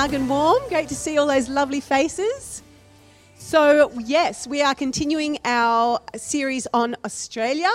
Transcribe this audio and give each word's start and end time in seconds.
snug 0.00 0.14
and 0.14 0.30
warm. 0.30 0.62
Great 0.70 0.88
to 0.88 0.94
see 0.94 1.18
all 1.18 1.26
those 1.26 1.50
lovely 1.50 1.78
faces. 1.78 2.62
So, 3.36 3.92
yes, 3.98 4.46
we 4.46 4.62
are 4.62 4.74
continuing 4.74 5.38
our 5.44 6.00
series 6.16 6.66
on 6.72 6.96
Australia, 7.04 7.70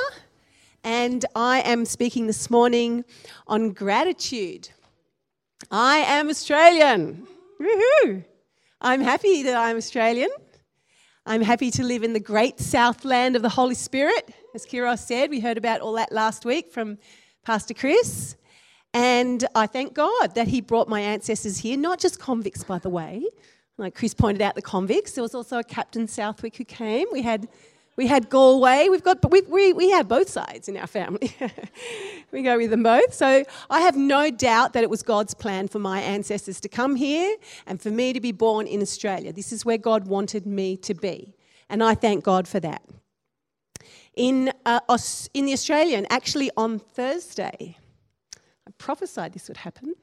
and 0.84 1.23
I 1.35 1.59
am 1.59 1.85
speaking 1.85 2.25
this 2.25 2.49
morning 2.49 3.05
on 3.45 3.73
gratitude. 3.73 4.70
I 5.70 5.98
am 5.98 6.29
Australian. 6.29 7.27
Woohoo! 7.61 8.26
I'm 8.81 9.01
happy 9.01 9.43
that 9.43 9.55
I'm 9.55 9.77
Australian. 9.77 10.31
I'm 11.27 11.43
happy 11.43 11.70
to 11.70 11.84
live 11.84 12.03
in 12.03 12.13
the 12.13 12.20
great 12.20 12.59
southland 12.59 13.35
of 13.35 13.43
the 13.43 13.49
Holy 13.49 13.76
Spirit. 13.76 14.34
As 14.55 14.65
Kiros 14.65 15.05
said, 15.05 15.29
we 15.29 15.41
heard 15.41 15.59
about 15.59 15.81
all 15.81 15.93
that 15.93 16.12
last 16.12 16.43
week 16.43 16.71
from 16.71 16.98
Pastor 17.43 17.76
Chris. 17.76 18.35
And 18.96 19.46
I 19.54 19.68
thank 19.68 19.93
God 19.93 20.35
that 20.35 20.48
He 20.48 20.62
brought 20.62 20.88
my 20.88 21.01
ancestors 21.01 21.57
here, 21.57 21.77
not 21.77 21.99
just 21.99 22.18
convicts, 22.18 22.63
by 22.63 22.79
the 22.79 22.90
way. 22.90 23.26
Like 23.77 23.93
Chris 23.93 24.13
pointed 24.13 24.41
out, 24.41 24.55
the 24.55 24.62
convicts. 24.62 25.12
There 25.12 25.21
was 25.21 25.35
also 25.35 25.60
a 25.60 25.65
Captain 25.65 26.07
Southwick 26.07 26.55
who 26.55 26.63
came. 26.63 27.05
We 27.12 27.21
had, 27.21 27.49
we 27.98 28.07
had 28.07 28.29
Galway. 28.29 28.87
We've 28.90 29.04
got, 29.04 29.29
we, 29.29 29.41
we, 29.41 29.74
we 29.74 29.90
have 29.90 30.07
both 30.07 30.29
sides 30.29 30.70
in 30.70 30.77
our 30.77 30.87
family. 30.87 31.35
we 32.32 32.41
go 32.41 32.55
with 32.55 32.70
them 32.70 32.84
both. 32.84 33.13
So 33.13 33.43
I 33.70 33.82
have 33.82 33.98
no 33.98 34.32
doubt 34.32 34.71
that 34.71 34.84
it 34.84 34.90
was 34.90 35.04
God's 35.04 35.34
plan 35.34 35.68
for 35.68 35.80
my 35.80 35.99
ancestors 35.99 36.62
to 36.62 36.70
come 36.70 36.96
here 36.96 37.35
and 37.68 37.82
for 37.82 37.91
me 37.91 38.13
to 38.13 38.21
be 38.21 38.32
born 38.32 38.65
in 38.65 38.82
Australia. 38.82 39.34
This 39.34 39.52
is 39.52 39.65
where 39.65 39.77
God 39.77 40.07
wanted 40.07 40.46
me 40.46 40.77
to 40.77 40.93
be. 40.93 41.35
And 41.70 41.84
I 41.84 41.96
thank 41.96 42.24
God 42.24 42.48
for 42.48 42.62
that. 42.62 42.82
In, 44.15 44.54
uh, 44.65 44.80
in 45.34 45.48
the 45.48 45.52
Australian, 45.52 46.07
actually 46.09 46.49
on 46.55 46.80
Thursday, 46.80 47.76
I 48.68 48.71
prophesied 48.77 49.34
this 49.34 49.48
would 49.48 49.58
happen. 49.58 49.96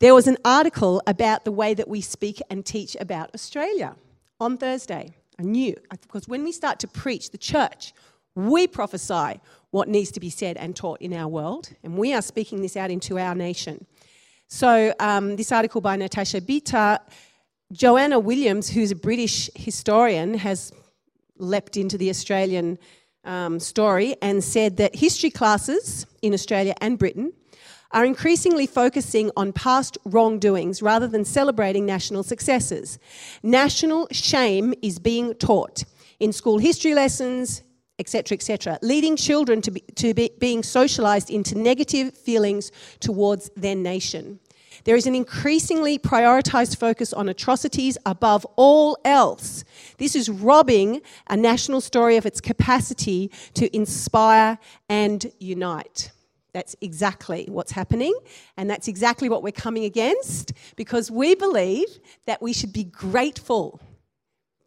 There 0.00 0.14
was 0.14 0.26
an 0.26 0.36
article 0.44 1.02
about 1.06 1.44
the 1.44 1.52
way 1.52 1.74
that 1.74 1.88
we 1.88 2.00
speak 2.00 2.40
and 2.50 2.64
teach 2.64 2.96
about 3.00 3.34
Australia 3.34 3.96
on 4.40 4.56
Thursday. 4.56 5.14
I 5.38 5.42
knew, 5.42 5.76
because 5.90 6.28
when 6.28 6.44
we 6.44 6.52
start 6.52 6.78
to 6.80 6.88
preach 6.88 7.30
the 7.30 7.38
church, 7.38 7.92
we 8.34 8.66
prophesy 8.66 9.40
what 9.70 9.88
needs 9.88 10.10
to 10.12 10.20
be 10.20 10.30
said 10.30 10.56
and 10.56 10.74
taught 10.74 11.00
in 11.00 11.12
our 11.12 11.28
world, 11.28 11.70
and 11.82 11.96
we 11.96 12.14
are 12.14 12.22
speaking 12.22 12.62
this 12.62 12.76
out 12.76 12.90
into 12.90 13.18
our 13.18 13.34
nation. 13.34 13.86
So, 14.46 14.94
um, 14.98 15.36
this 15.36 15.52
article 15.52 15.80
by 15.80 15.96
Natasha 15.96 16.40
Bita, 16.40 17.00
Joanna 17.72 18.18
Williams, 18.18 18.70
who's 18.70 18.90
a 18.90 18.96
British 18.96 19.50
historian, 19.54 20.34
has 20.34 20.72
leapt 21.36 21.76
into 21.76 21.98
the 21.98 22.08
Australian 22.08 22.78
um, 23.24 23.60
story 23.60 24.16
and 24.22 24.42
said 24.42 24.78
that 24.78 24.96
history 24.96 25.30
classes 25.30 26.06
in 26.22 26.32
Australia 26.32 26.74
and 26.80 26.98
Britain 26.98 27.32
are 27.90 28.04
increasingly 28.04 28.66
focusing 28.66 29.30
on 29.36 29.52
past 29.52 29.96
wrongdoings 30.04 30.82
rather 30.82 31.06
than 31.06 31.24
celebrating 31.24 31.86
national 31.86 32.22
successes. 32.22 32.98
National 33.42 34.06
shame 34.12 34.74
is 34.82 34.98
being 34.98 35.34
taught 35.34 35.84
in 36.20 36.32
school 36.32 36.58
history 36.58 36.94
lessons, 36.94 37.62
etc., 37.98 38.36
etc., 38.36 38.78
leading 38.82 39.16
children 39.16 39.60
to, 39.62 39.70
be, 39.70 39.80
to 39.94 40.14
be, 40.14 40.30
being 40.38 40.62
socialized 40.62 41.30
into 41.30 41.56
negative 41.56 42.16
feelings 42.16 42.70
towards 43.00 43.50
their 43.56 43.74
nation. 43.74 44.38
There 44.84 44.96
is 44.96 45.06
an 45.06 45.14
increasingly 45.14 45.98
prioritized 45.98 46.78
focus 46.78 47.12
on 47.12 47.28
atrocities 47.28 47.98
above 48.06 48.46
all 48.56 48.96
else. 49.04 49.64
This 49.98 50.14
is 50.14 50.30
robbing 50.30 51.02
a 51.28 51.36
national 51.36 51.80
story 51.80 52.16
of 52.16 52.24
its 52.24 52.40
capacity 52.40 53.30
to 53.54 53.74
inspire 53.74 54.58
and 54.88 55.30
unite. 55.40 56.12
That's 56.58 56.74
exactly 56.80 57.46
what's 57.48 57.70
happening, 57.70 58.12
and 58.56 58.68
that's 58.68 58.88
exactly 58.88 59.28
what 59.28 59.44
we're 59.44 59.52
coming 59.52 59.84
against 59.84 60.52
because 60.74 61.08
we 61.08 61.36
believe 61.36 61.86
that 62.26 62.42
we 62.42 62.52
should 62.52 62.72
be 62.72 62.82
grateful. 62.82 63.80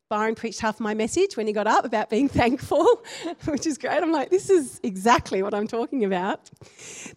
Byron 0.07 0.35
preached 0.35 0.61
half 0.61 0.79
my 0.79 0.93
message 0.93 1.35
when 1.35 1.47
he 1.47 1.51
got 1.51 1.67
up 1.67 1.83
about 1.83 2.09
being 2.09 2.29
thankful, 2.41 3.03
which 3.43 3.67
is 3.67 3.77
great. 3.77 4.01
I'm 4.01 4.13
like, 4.13 4.29
this 4.29 4.49
is 4.49 4.79
exactly 4.83 5.43
what 5.43 5.53
I'm 5.53 5.67
talking 5.67 6.05
about. 6.05 6.49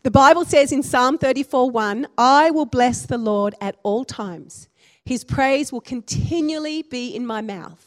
The 0.03 0.11
Bible 0.11 0.45
says 0.45 0.73
in 0.73 0.83
Psalm 0.83 1.19
34:1, 1.19 2.07
I 2.19 2.51
will 2.51 2.67
bless 2.67 3.07
the 3.07 3.17
Lord 3.17 3.55
at 3.61 3.77
all 3.85 4.05
times. 4.05 4.69
His 5.05 5.23
praise 5.23 5.71
will 5.71 5.83
continually 5.83 6.83
be 6.83 7.15
in 7.15 7.25
my 7.25 7.43
mouth. 7.43 7.87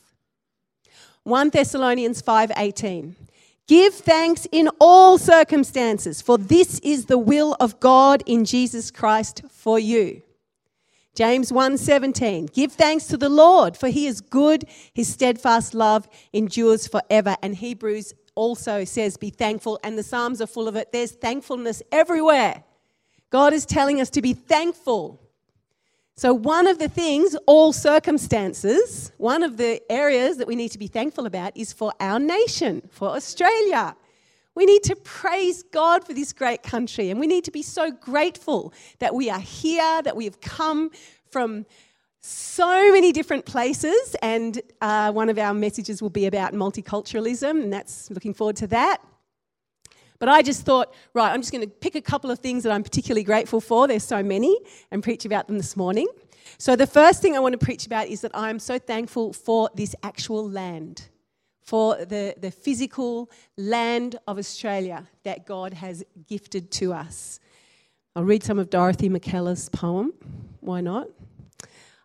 1 1.24 1.50
Thessalonians 1.50 2.22
5:18. 2.22 3.16
Give 3.68 3.94
thanks 3.94 4.48
in 4.52 4.70
all 4.80 5.18
circumstances, 5.18 6.22
for 6.22 6.38
this 6.38 6.80
is 6.80 7.06
the 7.06 7.18
will 7.18 7.56
of 7.60 7.80
God 7.82 8.24
in 8.26 8.46
Jesus 8.46 8.92
Christ 8.92 9.42
for 9.50 9.78
you. 9.78 10.22
James 11.14 11.52
1:17 11.52 12.54
Give 12.54 12.72
thanks 12.72 13.08
to 13.08 13.18
the 13.18 13.28
Lord 13.28 13.76
for 13.76 13.90
he 13.90 14.06
is 14.06 14.22
good 14.22 14.66
his 14.94 15.12
steadfast 15.12 15.74
love 15.74 16.08
endures 16.32 16.88
forever. 16.88 17.36
And 17.42 17.56
Hebrews 17.56 18.14
also 18.36 18.86
says 18.86 19.18
be 19.18 19.32
thankful 19.32 19.80
and 19.84 19.98
the 19.98 20.04
psalms 20.04 20.42
are 20.42 20.48
full 20.48 20.68
of 20.68 20.76
it. 20.76 20.92
There's 20.92 21.14
thankfulness 21.14 21.82
everywhere. 21.92 22.64
God 23.32 23.52
is 23.52 23.66
telling 23.66 24.00
us 24.00 24.12
to 24.12 24.22
be 24.22 24.34
thankful 24.34 25.27
so 26.18 26.34
one 26.34 26.68
of 26.68 26.80
the 26.80 26.90
things 26.90 27.38
all 27.46 27.72
circumstances 27.72 29.14
one 29.18 29.44
of 29.44 29.56
the 29.56 29.82
areas 29.90 30.38
that 30.38 30.48
we 30.48 30.56
need 30.56 30.72
to 30.72 30.80
be 30.80 30.88
thankful 30.88 31.26
about 31.26 31.56
is 31.56 31.72
for 31.72 31.94
our 32.02 32.20
nation 32.20 32.82
for 32.92 33.10
Australia 33.10 33.96
we 34.58 34.66
need 34.66 34.82
to 34.86 34.96
praise 34.96 35.62
God 35.62 36.04
for 36.04 36.16
this 36.16 36.34
great 36.34 36.64
country, 36.64 37.12
and 37.12 37.20
we 37.20 37.28
need 37.28 37.44
to 37.44 37.52
be 37.52 37.62
so 37.62 37.92
grateful 37.92 38.74
that 38.98 39.14
we 39.14 39.30
are 39.30 39.40
here, 39.40 40.02
that 40.02 40.16
we 40.16 40.26
have 40.26 40.42
come 40.42 40.90
from 41.30 41.68
so 42.22 42.92
many 42.92 43.12
different 43.12 43.46
places. 43.46 44.16
And 44.24 44.60
uh, 44.82 45.12
one 45.12 45.30
of 45.30 45.38
our 45.38 45.54
messages 45.54 46.02
will 46.02 46.10
be 46.10 46.26
about 46.26 46.54
multiculturalism, 46.54 47.52
and 47.52 47.72
that's 47.72 48.10
looking 48.10 48.34
forward 48.34 48.56
to 48.56 48.68
that. 48.68 49.00
But 50.20 50.30
I 50.30 50.42
just 50.42 50.64
thought, 50.64 50.94
right, 51.14 51.32
I'm 51.32 51.42
just 51.42 51.52
going 51.52 51.64
to 51.64 51.70
pick 51.70 51.96
a 51.96 52.02
couple 52.02 52.32
of 52.32 52.40
things 52.40 52.64
that 52.64 52.72
I'm 52.72 52.84
particularly 52.84 53.24
grateful 53.24 53.62
for. 53.62 53.88
There's 53.88 54.04
so 54.04 54.24
many, 54.24 54.58
and 54.92 55.04
preach 55.04 55.26
about 55.26 55.48
them 55.48 55.58
this 55.58 55.78
morning. 55.78 56.08
So, 56.58 56.76
the 56.76 56.88
first 56.88 57.22
thing 57.22 57.36
I 57.36 57.40
want 57.40 57.60
to 57.60 57.64
preach 57.64 57.86
about 57.86 58.08
is 58.08 58.22
that 58.22 58.32
I 58.34 58.50
am 58.50 58.60
so 58.60 58.80
thankful 58.80 59.34
for 59.34 59.70
this 59.76 59.96
actual 60.04 60.50
land 60.50 61.10
for 61.68 61.98
the, 61.98 62.34
the 62.40 62.50
physical 62.50 63.30
land 63.58 64.18
of 64.26 64.38
Australia 64.38 65.06
that 65.24 65.46
God 65.46 65.74
has 65.74 66.02
gifted 66.26 66.72
to 66.72 66.94
us. 66.94 67.42
I'll 68.16 68.24
read 68.24 68.42
some 68.42 68.58
of 68.58 68.70
Dorothy 68.70 69.10
Mackellar's 69.10 69.68
poem. 69.68 70.14
Why 70.62 70.80
not? 70.80 71.10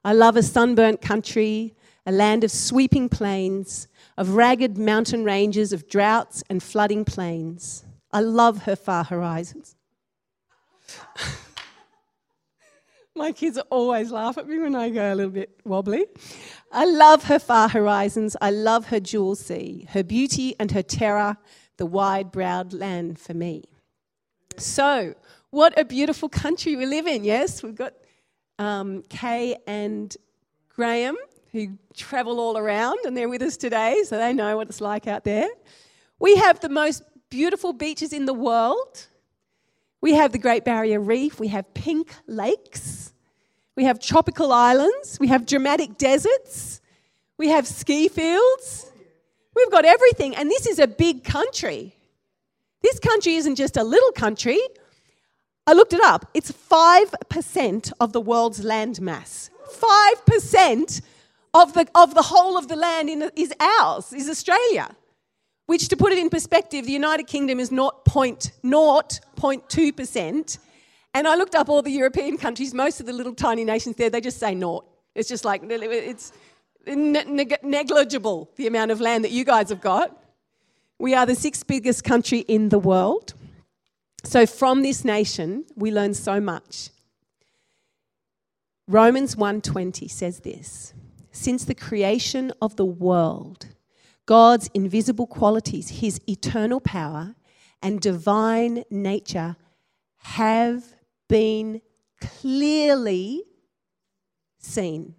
I 0.04 0.14
love 0.14 0.36
a 0.36 0.42
sunburnt 0.42 1.00
country, 1.00 1.76
a 2.04 2.10
land 2.10 2.42
of 2.42 2.50
sweeping 2.50 3.08
plains, 3.08 3.86
of 4.18 4.30
ragged 4.30 4.76
mountain 4.76 5.22
ranges, 5.22 5.72
of 5.72 5.88
droughts 5.88 6.42
and 6.50 6.60
flooding 6.60 7.04
plains. 7.04 7.84
I 8.12 8.20
love 8.20 8.64
her 8.64 8.76
far 8.76 9.04
horizons. 9.04 9.76
My 13.14 13.32
kids 13.32 13.58
always 13.70 14.10
laugh 14.10 14.38
at 14.38 14.48
me 14.48 14.58
when 14.58 14.74
I 14.74 14.88
go 14.88 15.12
a 15.12 15.14
little 15.14 15.30
bit 15.30 15.60
wobbly. 15.64 16.06
I 16.72 16.86
love 16.86 17.24
her 17.24 17.38
far 17.38 17.68
horizons. 17.68 18.36
I 18.40 18.50
love 18.50 18.86
her 18.86 19.00
jewel 19.00 19.34
sea, 19.34 19.86
her 19.90 20.02
beauty 20.02 20.56
and 20.58 20.70
her 20.72 20.82
terror, 20.82 21.36
the 21.76 21.84
wide 21.84 22.32
browed 22.32 22.72
land 22.72 23.18
for 23.18 23.34
me. 23.34 23.64
So, 24.56 25.14
what 25.50 25.78
a 25.78 25.84
beautiful 25.84 26.30
country 26.30 26.74
we 26.76 26.86
live 26.86 27.06
in, 27.06 27.24
yes? 27.24 27.62
We've 27.62 27.74
got 27.74 27.92
um, 28.58 29.02
Kay 29.10 29.56
and 29.66 30.16
Graham 30.70 31.16
who 31.52 31.76
travel 31.94 32.40
all 32.40 32.56
around 32.56 32.98
and 33.04 33.14
they're 33.14 33.28
with 33.28 33.42
us 33.42 33.58
today, 33.58 34.02
so 34.04 34.16
they 34.16 34.32
know 34.32 34.56
what 34.56 34.68
it's 34.68 34.80
like 34.80 35.06
out 35.06 35.24
there. 35.24 35.48
We 36.18 36.36
have 36.36 36.60
the 36.60 36.70
most 36.70 37.02
beautiful 37.32 37.72
beaches 37.72 38.12
in 38.12 38.26
the 38.26 38.34
world. 38.34 39.06
We 40.02 40.12
have 40.12 40.32
the 40.32 40.38
Great 40.38 40.66
Barrier 40.66 41.00
Reef, 41.00 41.40
we 41.40 41.48
have 41.48 41.72
pink 41.72 42.14
lakes, 42.26 43.14
we 43.74 43.84
have 43.84 43.98
tropical 43.98 44.52
islands, 44.52 45.16
we 45.18 45.28
have 45.28 45.46
dramatic 45.46 45.96
deserts, 45.96 46.82
we 47.38 47.48
have 47.48 47.66
ski 47.66 48.08
fields. 48.08 48.92
We've 49.56 49.70
got 49.70 49.86
everything, 49.86 50.36
and 50.36 50.50
this 50.50 50.66
is 50.66 50.78
a 50.78 50.86
big 50.86 51.24
country. 51.24 51.96
This 52.82 52.98
country 52.98 53.36
isn't 53.36 53.56
just 53.56 53.78
a 53.78 53.84
little 53.84 54.12
country. 54.12 54.60
I 55.66 55.72
looked 55.72 55.94
it 55.94 56.02
up. 56.02 56.28
It's 56.34 56.52
5% 56.52 57.92
of 57.98 58.12
the 58.12 58.20
world's 58.20 58.62
land 58.62 59.00
mass. 59.00 59.48
5% 59.70 61.00
of 61.54 61.72
the, 61.72 61.88
of 61.94 62.14
the 62.14 62.22
whole 62.22 62.58
of 62.58 62.68
the 62.68 62.76
land 62.76 63.08
in, 63.08 63.30
is 63.36 63.54
ours, 63.58 64.12
is 64.12 64.28
Australia. 64.28 64.94
Which, 65.72 65.88
to 65.88 65.96
put 65.96 66.12
it 66.12 66.18
in 66.18 66.28
perspective, 66.28 66.84
the 66.84 66.92
United 66.92 67.26
Kingdom 67.26 67.58
is 67.58 67.72
not 67.72 68.04
0.2%. 68.04 70.58
And 71.14 71.26
I 71.26 71.34
looked 71.34 71.54
up 71.54 71.70
all 71.70 71.80
the 71.80 71.90
European 71.90 72.36
countries, 72.36 72.74
most 72.74 73.00
of 73.00 73.06
the 73.06 73.12
little 73.14 73.34
tiny 73.34 73.64
nations 73.64 73.96
there, 73.96 74.10
they 74.10 74.20
just 74.20 74.38
say 74.38 74.54
naught. 74.54 74.84
It's 75.14 75.30
just 75.30 75.46
like, 75.46 75.62
it's 75.64 76.34
negligible 76.84 78.50
the 78.56 78.66
amount 78.66 78.90
of 78.90 79.00
land 79.00 79.24
that 79.24 79.30
you 79.30 79.46
guys 79.46 79.70
have 79.70 79.80
got. 79.80 80.14
We 80.98 81.14
are 81.14 81.24
the 81.24 81.34
sixth 81.34 81.66
biggest 81.66 82.04
country 82.04 82.40
in 82.40 82.68
the 82.68 82.78
world. 82.78 83.32
So 84.24 84.44
from 84.44 84.82
this 84.82 85.06
nation, 85.06 85.64
we 85.74 85.90
learn 85.90 86.12
so 86.12 86.38
much. 86.38 86.90
Romans 88.86 89.36
1:20 89.36 90.10
says 90.10 90.40
this, 90.40 90.92
since 91.30 91.64
the 91.64 91.74
creation 91.74 92.52
of 92.60 92.76
the 92.76 92.84
world, 92.84 93.68
God's 94.26 94.70
invisible 94.74 95.26
qualities, 95.26 95.88
his 95.88 96.20
eternal 96.28 96.80
power 96.80 97.34
and 97.82 98.00
divine 98.00 98.84
nature 98.90 99.56
have 100.18 100.84
been 101.28 101.80
clearly 102.20 103.42
seen, 104.58 105.14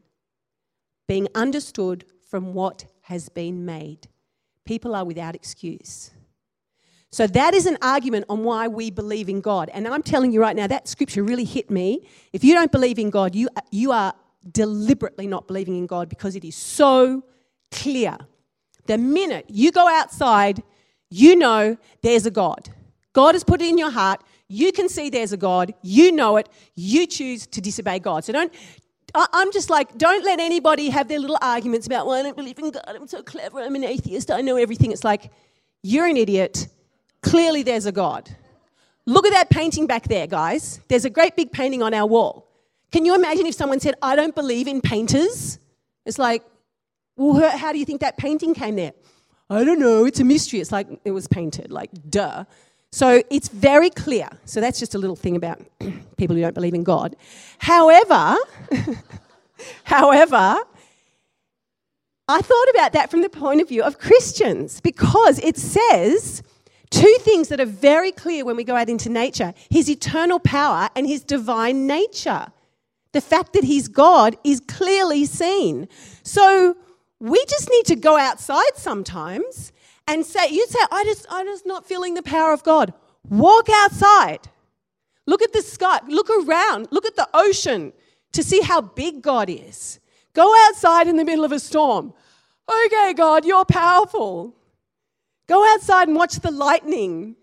being 1.08 1.28
understood 1.36 2.06
from 2.30 2.54
what 2.54 2.86
has 3.02 3.28
been 3.30 3.66
made. 3.66 4.08
People 4.66 4.96
are 4.96 5.04
without 5.04 5.36
excuse. 5.36 6.12
So 7.12 7.28
that 7.28 7.54
is 7.54 7.66
an 7.68 7.78
argument 7.82 8.26
on 8.30 8.44
why 8.44 8.68
we 8.68 8.90
believe 8.90 9.30
in 9.30 9.42
God. 9.42 9.70
And 9.74 9.88
I'm 9.88 10.02
telling 10.02 10.32
you 10.32 10.42
right 10.42 10.56
now, 10.56 10.66
that 10.66 10.88
scripture 10.88 11.22
really 11.22 11.44
hit 11.44 11.70
me. 11.70 12.08
If 12.32 12.44
you 12.44 12.56
don't 12.56 12.72
believe 12.72 12.98
in 12.98 13.12
God, 13.12 13.36
you, 13.36 13.50
you 13.70 13.92
are 13.92 14.16
deliberately 14.52 15.28
not 15.28 15.48
believing 15.48 15.78
in 15.78 15.86
God 15.86 16.10
because 16.10 16.36
it 16.36 16.44
is 16.44 16.56
so 16.56 17.24
clear. 17.72 18.18
The 18.86 18.98
minute 18.98 19.46
you 19.50 19.72
go 19.72 19.88
outside, 19.88 20.64
you 21.10 21.36
know 21.36 21.78
there's 22.02 22.26
a 22.26 22.32
God. 22.32 22.70
God 23.14 23.36
has 23.36 23.44
put 23.44 23.62
it 23.62 23.70
in 23.70 23.78
your 23.78 23.92
heart. 23.92 24.22
You 24.48 24.72
can 24.72 24.90
see 24.90 25.10
there's 25.10 25.34
a 25.34 25.38
God. 25.38 25.74
You 25.82 26.12
know 26.12 26.38
it. 26.38 26.50
You 26.76 27.08
choose 27.08 27.48
to 27.48 27.62
disobey 27.62 28.00
God. 28.00 28.24
So 28.24 28.34
don't. 28.34 28.54
I'm 29.16 29.52
just 29.52 29.70
like, 29.70 29.96
don't 29.98 30.26
let 30.26 30.40
anybody 30.40 30.90
have 30.90 31.08
their 31.08 31.20
little 31.20 31.38
arguments 31.40 31.86
about, 31.86 32.08
well, 32.08 32.16
I 32.16 32.24
don't 32.24 32.36
believe 32.36 32.58
in 32.58 32.72
God. 32.72 32.84
I'm 32.88 33.08
so 33.08 33.22
clever. 33.22 33.60
I'm 33.60 33.76
an 33.76 33.84
atheist. 33.84 34.32
I 34.32 34.42
know 34.42 34.58
everything. 34.58 34.92
It's 34.92 35.04
like, 35.04 35.32
you're 35.84 36.08
an 36.08 36.18
idiot. 36.18 36.68
Clearly, 37.22 37.62
there's 37.62 37.86
a 37.86 37.92
God. 37.92 38.36
Look 39.06 39.28
at 39.28 39.34
that 39.34 39.52
painting 39.52 39.86
back 39.86 40.08
there, 40.08 40.26
guys. 40.26 40.80
There's 40.88 41.06
a 41.06 41.12
great 41.12 41.36
big 41.36 41.52
painting 41.52 41.84
on 41.84 41.94
our 41.94 42.08
wall. 42.08 42.50
Can 42.92 43.06
you 43.06 43.14
imagine 43.14 43.46
if 43.46 43.54
someone 43.54 43.80
said, 43.80 43.94
I 44.02 44.16
don't 44.16 44.34
believe 44.34 44.68
in 44.68 44.82
painters? 44.82 45.60
It's 46.06 46.18
like, 46.18 46.44
well, 47.16 47.58
how 47.58 47.72
do 47.72 47.80
you 47.80 47.86
think 47.86 48.02
that 48.02 48.18
painting 48.18 48.54
came 48.54 48.76
there? 48.76 48.94
I 49.50 49.64
don't 49.64 49.80
know. 49.80 50.06
It's 50.06 50.20
a 50.20 50.24
mystery. 50.24 50.60
It's 50.60 50.72
like 50.72 50.88
it 51.06 51.12
was 51.12 51.28
painted, 51.28 51.72
like, 51.72 51.92
duh. 52.10 52.46
So 52.92 53.24
it's 53.30 53.48
very 53.50 53.90
clear. 53.90 54.30
So 54.46 54.62
that's 54.62 54.80
just 54.80 54.96
a 54.96 54.98
little 54.98 55.16
thing 55.16 55.36
about 55.36 55.62
people 56.18 56.36
who 56.36 56.42
don't 56.42 56.56
believe 56.56 56.74
in 56.74 56.84
God. 56.84 57.16
However, 57.60 58.38
however, 59.84 60.58
I 62.28 62.42
thought 62.42 62.70
about 62.74 62.94
that 62.94 63.12
from 63.12 63.22
the 63.22 63.30
point 63.30 63.62
of 63.62 63.70
view 63.70 63.84
of 63.84 64.00
Christians 64.00 64.80
because 64.82 65.40
it 65.40 65.58
says 65.58 66.44
Two 66.94 67.18
things 67.22 67.48
that 67.48 67.60
are 67.60 67.66
very 67.66 68.12
clear 68.12 68.46
when 68.46 68.56
we 68.56 68.64
go 68.64 68.76
out 68.76 68.88
into 68.88 69.10
nature 69.10 69.56
his 69.72 69.90
eternal 69.90 70.40
power 70.40 70.90
and 70.96 71.08
his 71.08 71.24
divine 71.24 71.88
nature. 71.88 72.46
The 73.14 73.22
fact 73.22 73.54
that 73.54 73.64
he's 73.64 73.88
God 73.88 74.38
is 74.44 74.60
clearly 74.60 75.26
seen. 75.26 75.88
So 76.22 76.78
we 77.24 77.46
just 77.46 77.70
need 77.70 77.86
to 77.86 77.96
go 77.96 78.18
outside 78.18 78.76
sometimes 78.76 79.72
and 80.10 80.26
say, 80.26 80.50
you 80.50 80.68
say, 80.68 80.80
I 80.92 81.06
just, 81.06 81.26
I'm 81.30 81.46
just 81.46 81.66
not 81.66 81.86
feeling 81.86 82.16
the 82.16 82.22
power 82.22 82.52
of 82.52 82.64
God. 82.64 82.94
Walk 83.30 83.70
outside. 83.70 84.50
Look 85.26 85.42
at 85.42 85.54
the 85.54 85.62
sky. 85.62 86.02
Look 86.06 86.30
around. 86.30 86.90
Look 86.92 87.06
at 87.06 87.16
the 87.16 87.30
ocean 87.34 87.94
to 88.34 88.44
see 88.44 88.60
how 88.60 88.82
big 88.82 89.22
God 89.22 89.50
is. 89.50 90.02
Go 90.34 90.54
outside 90.68 91.08
in 91.08 91.16
the 91.16 91.24
middle 91.24 91.46
of 91.46 91.54
a 91.54 91.60
storm. 91.60 92.14
Okay, 92.70 93.14
God, 93.14 93.46
you're 93.46 93.64
powerful. 93.64 94.54
Go 95.48 95.66
outside 95.74 96.10
and 96.10 96.18
watch 96.18 96.42
the 96.42 96.52
lightning. 96.52 97.38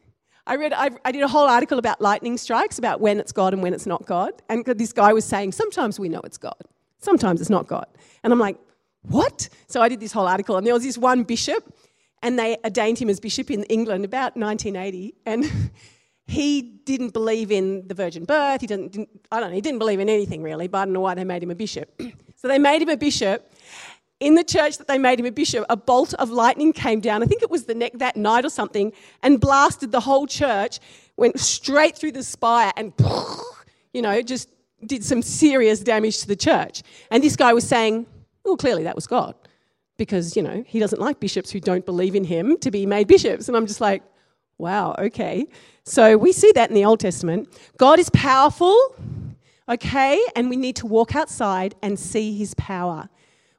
I 0.47 0.57
read, 0.57 0.75
I, 0.75 0.91
I, 1.07 1.13
did 1.13 1.23
a 1.23 1.29
whole 1.29 1.49
article 1.49 1.79
about 1.79 2.03
lightning 2.03 2.37
strikes, 2.37 2.79
about 2.79 3.01
when 3.01 3.19
it's 3.19 3.33
God 3.33 3.55
and 3.55 3.63
when 3.63 3.73
it's 3.73 3.87
not 3.87 4.05
God. 4.05 4.43
And 4.51 4.63
this 4.63 4.93
guy 4.93 5.15
was 5.15 5.25
saying, 5.25 5.53
sometimes 5.53 5.99
we 5.99 6.11
know 6.11 6.21
it's 6.23 6.39
God, 6.39 6.61
sometimes 6.99 7.41
it's 7.41 7.49
not 7.49 7.67
God. 7.67 7.87
And 8.23 8.31
I'm 8.31 8.39
like, 8.39 8.59
what? 9.03 9.49
So 9.67 9.81
I 9.81 9.89
did 9.89 10.01
this 10.01 10.13
whole 10.13 10.27
article, 10.27 10.57
and 10.57 10.67
there 10.67 10.75
was 10.75 10.83
this 10.83 10.99
one 10.99 11.23
bishop, 11.23 11.75
and 12.23 12.39
they 12.39 12.57
ordained 12.65 12.99
him 12.99 13.09
as 13.09 13.21
bishop 13.21 13.51
in 13.51 13.65
England 13.65 14.05
about 14.05 14.37
1980. 14.37 15.15
And 15.27 15.71
he 16.27 16.63
didn't 16.63 17.13
believe 17.13 17.51
in 17.51 17.89
the 17.89 17.95
virgin 17.95 18.25
birth. 18.25 18.61
He 18.61 18.67
didn't, 18.67 18.93
didn't, 18.93 19.09
I 19.33 19.41
don't 19.41 19.51
know, 19.51 19.55
he 19.55 19.61
didn't 19.61 19.79
believe 19.79 20.01
in 20.01 20.09
anything 20.09 20.43
really, 20.43 20.69
but 20.69 20.79
I 20.79 20.85
don't 20.85 20.95
know 20.95 21.01
why 21.01 21.15
they 21.15 21.25
made 21.25 21.43
him 21.43 21.51
a 21.51 21.55
bishop. 21.55 22.01
so 22.37 22.49
they 22.49 22.59
made 22.59 22.83
him 22.83 22.89
a 22.89 22.97
bishop, 22.97 23.51
in 24.21 24.35
the 24.35 24.45
church 24.45 24.77
that 24.77 24.87
they 24.87 24.99
made 24.99 25.19
him 25.19 25.27
a 25.27 25.33
bishop, 25.33 25.65
a 25.71 25.77
bolt 25.77 26.13
of 26.15 26.31
lightning 26.31 26.75
came 26.75 27.01
down. 27.01 27.23
I 27.23 27.27
think 27.27 27.43
it 27.43 27.51
was 27.51 27.65
the 27.65 27.75
neck 27.75 27.93
that 27.95 28.17
night 28.17 28.45
or 28.45 28.51
something, 28.51 28.93
and 29.23 29.41
blasted 29.41 29.93
the 29.93 30.01
whole 30.01 30.27
church, 30.27 30.79
went 31.17 31.41
straight 31.41 31.97
through 31.97 32.13
the 32.13 32.23
spire, 32.23 32.71
and 32.77 32.93
you 33.95 34.03
know, 34.03 34.21
just 34.21 34.51
did 34.85 35.03
some 35.03 35.23
serious 35.23 35.81
damage 35.81 36.19
to 36.19 36.29
the 36.29 36.37
church. 36.37 36.83
And 37.11 37.25
this 37.25 37.35
guy 37.35 37.55
was 37.55 37.67
saying, 37.67 38.07
well, 38.45 38.57
clearly 38.57 38.85
that 38.85 38.95
was 38.95 39.07
God, 39.07 39.35
because 39.97 40.37
you 40.37 40.43
know 40.43 40.65
he 40.67 40.79
doesn't 40.79 41.01
like 41.01 41.21
bishops 41.21 41.51
who 41.51 41.61
don't 41.61 41.85
believe 41.85 42.15
in 42.15 42.25
him 42.25 42.57
to 42.59 42.71
be 42.71 42.87
made 42.87 43.07
bishops. 43.07 43.49
And 43.49 43.57
I'm 43.57 43.67
just 43.67 43.81
like, 43.81 44.03
wow, 44.59 44.95
okay. 44.99 45.47
So 45.85 46.17
we 46.17 46.33
see 46.33 46.53
that 46.53 46.69
in 46.71 46.75
the 46.75 46.85
Old 46.85 47.01
Testament. 47.01 47.49
God 47.77 47.99
is 47.99 48.11
powerful, 48.11 48.77
okay, 49.69 50.23
and 50.37 50.49
we 50.51 50.57
need 50.57 50.77
to 50.77 50.87
walk 50.87 51.17
outside 51.17 51.75
and 51.83 51.99
see 51.99 52.37
his 52.37 52.55
power. 52.55 53.09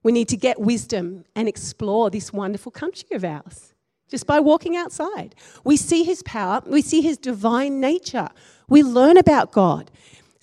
We 0.04 0.12
need 0.12 0.30
to 0.30 0.38
get 0.38 0.60
wisdom 0.60 1.26
and 1.36 1.48
explore 1.48 2.10
this 2.10 2.34
wonderful 2.34 2.72
country 2.72 3.16
of 3.16 3.24
ours 3.24 3.74
just 4.12 4.28
by 4.28 4.40
walking 4.40 4.76
outside. 4.76 5.34
We 5.64 5.78
see 5.78 6.04
his 6.04 6.22
power, 6.24 6.62
we 6.66 6.82
see 6.82 7.02
his 7.02 7.18
divine 7.18 7.80
nature. 7.80 8.30
We 8.68 8.84
learn 8.84 9.18
about 9.18 9.52
God. 9.52 9.90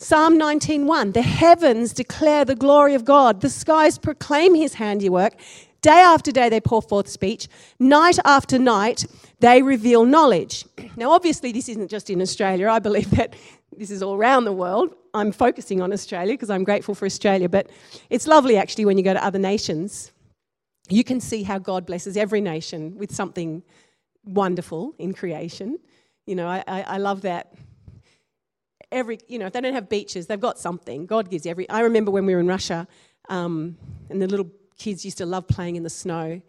Psalm 0.00 0.38
19:1 0.38 1.12
The 1.12 1.22
heavens 1.22 1.92
declare 1.92 2.44
the 2.44 2.54
glory 2.54 2.94
of 2.94 3.04
God, 3.04 3.40
the 3.40 3.50
skies 3.50 3.98
proclaim 3.98 4.54
his 4.54 4.74
handiwork. 4.74 5.34
Day 5.82 5.90
after 5.90 6.30
day 6.30 6.48
they 6.48 6.60
pour 6.60 6.80
forth 6.80 7.08
speech, 7.08 7.48
night 7.80 8.16
after 8.24 8.60
night 8.60 9.06
they 9.40 9.60
reveal 9.60 10.04
knowledge. 10.04 10.64
Now 10.96 11.10
obviously 11.10 11.50
this 11.50 11.68
isn't 11.68 11.90
just 11.90 12.10
in 12.10 12.22
Australia. 12.22 12.68
I 12.68 12.78
believe 12.78 13.10
that 13.10 13.34
this 13.76 13.90
is 13.90 14.00
all 14.00 14.14
around 14.14 14.44
the 14.44 14.52
world. 14.52 14.94
I'm 15.14 15.32
focusing 15.32 15.82
on 15.82 15.92
Australia 15.92 16.34
because 16.34 16.50
I'm 16.50 16.62
grateful 16.62 16.94
for 16.94 17.04
Australia, 17.04 17.48
but 17.48 17.68
it's 18.08 18.28
lovely 18.28 18.56
actually 18.56 18.84
when 18.84 18.98
you 18.98 19.02
go 19.02 19.14
to 19.14 19.24
other 19.24 19.40
nations. 19.40 20.12
You 20.88 21.02
can 21.02 21.18
see 21.20 21.42
how 21.42 21.58
God 21.58 21.86
blesses 21.86 22.16
every 22.16 22.40
nation 22.40 22.96
with 22.96 23.12
something 23.12 23.64
wonderful 24.24 24.94
in 24.96 25.12
creation. 25.12 25.80
You 26.24 26.36
know, 26.36 26.46
I, 26.46 26.62
I, 26.68 26.98
love 26.98 27.22
that. 27.22 27.52
Every, 28.90 29.18
you 29.28 29.38
know, 29.38 29.46
if 29.46 29.52
they 29.52 29.60
don't 29.60 29.74
have 29.74 29.88
beaches, 29.88 30.26
they've 30.26 30.40
got 30.40 30.58
something. 30.58 31.06
God 31.06 31.30
gives 31.30 31.46
every. 31.46 31.68
I 31.68 31.80
remember 31.80 32.10
when 32.10 32.24
we 32.26 32.34
were 32.34 32.40
in 32.40 32.46
Russia, 32.46 32.88
um, 33.28 33.76
and 34.08 34.22
the 34.22 34.26
little 34.26 34.50
kids 34.78 35.04
used 35.04 35.18
to 35.18 35.26
love 35.26 35.46
playing 35.46 35.76
in 35.76 35.82
the 35.82 35.90
snow. 35.90 36.40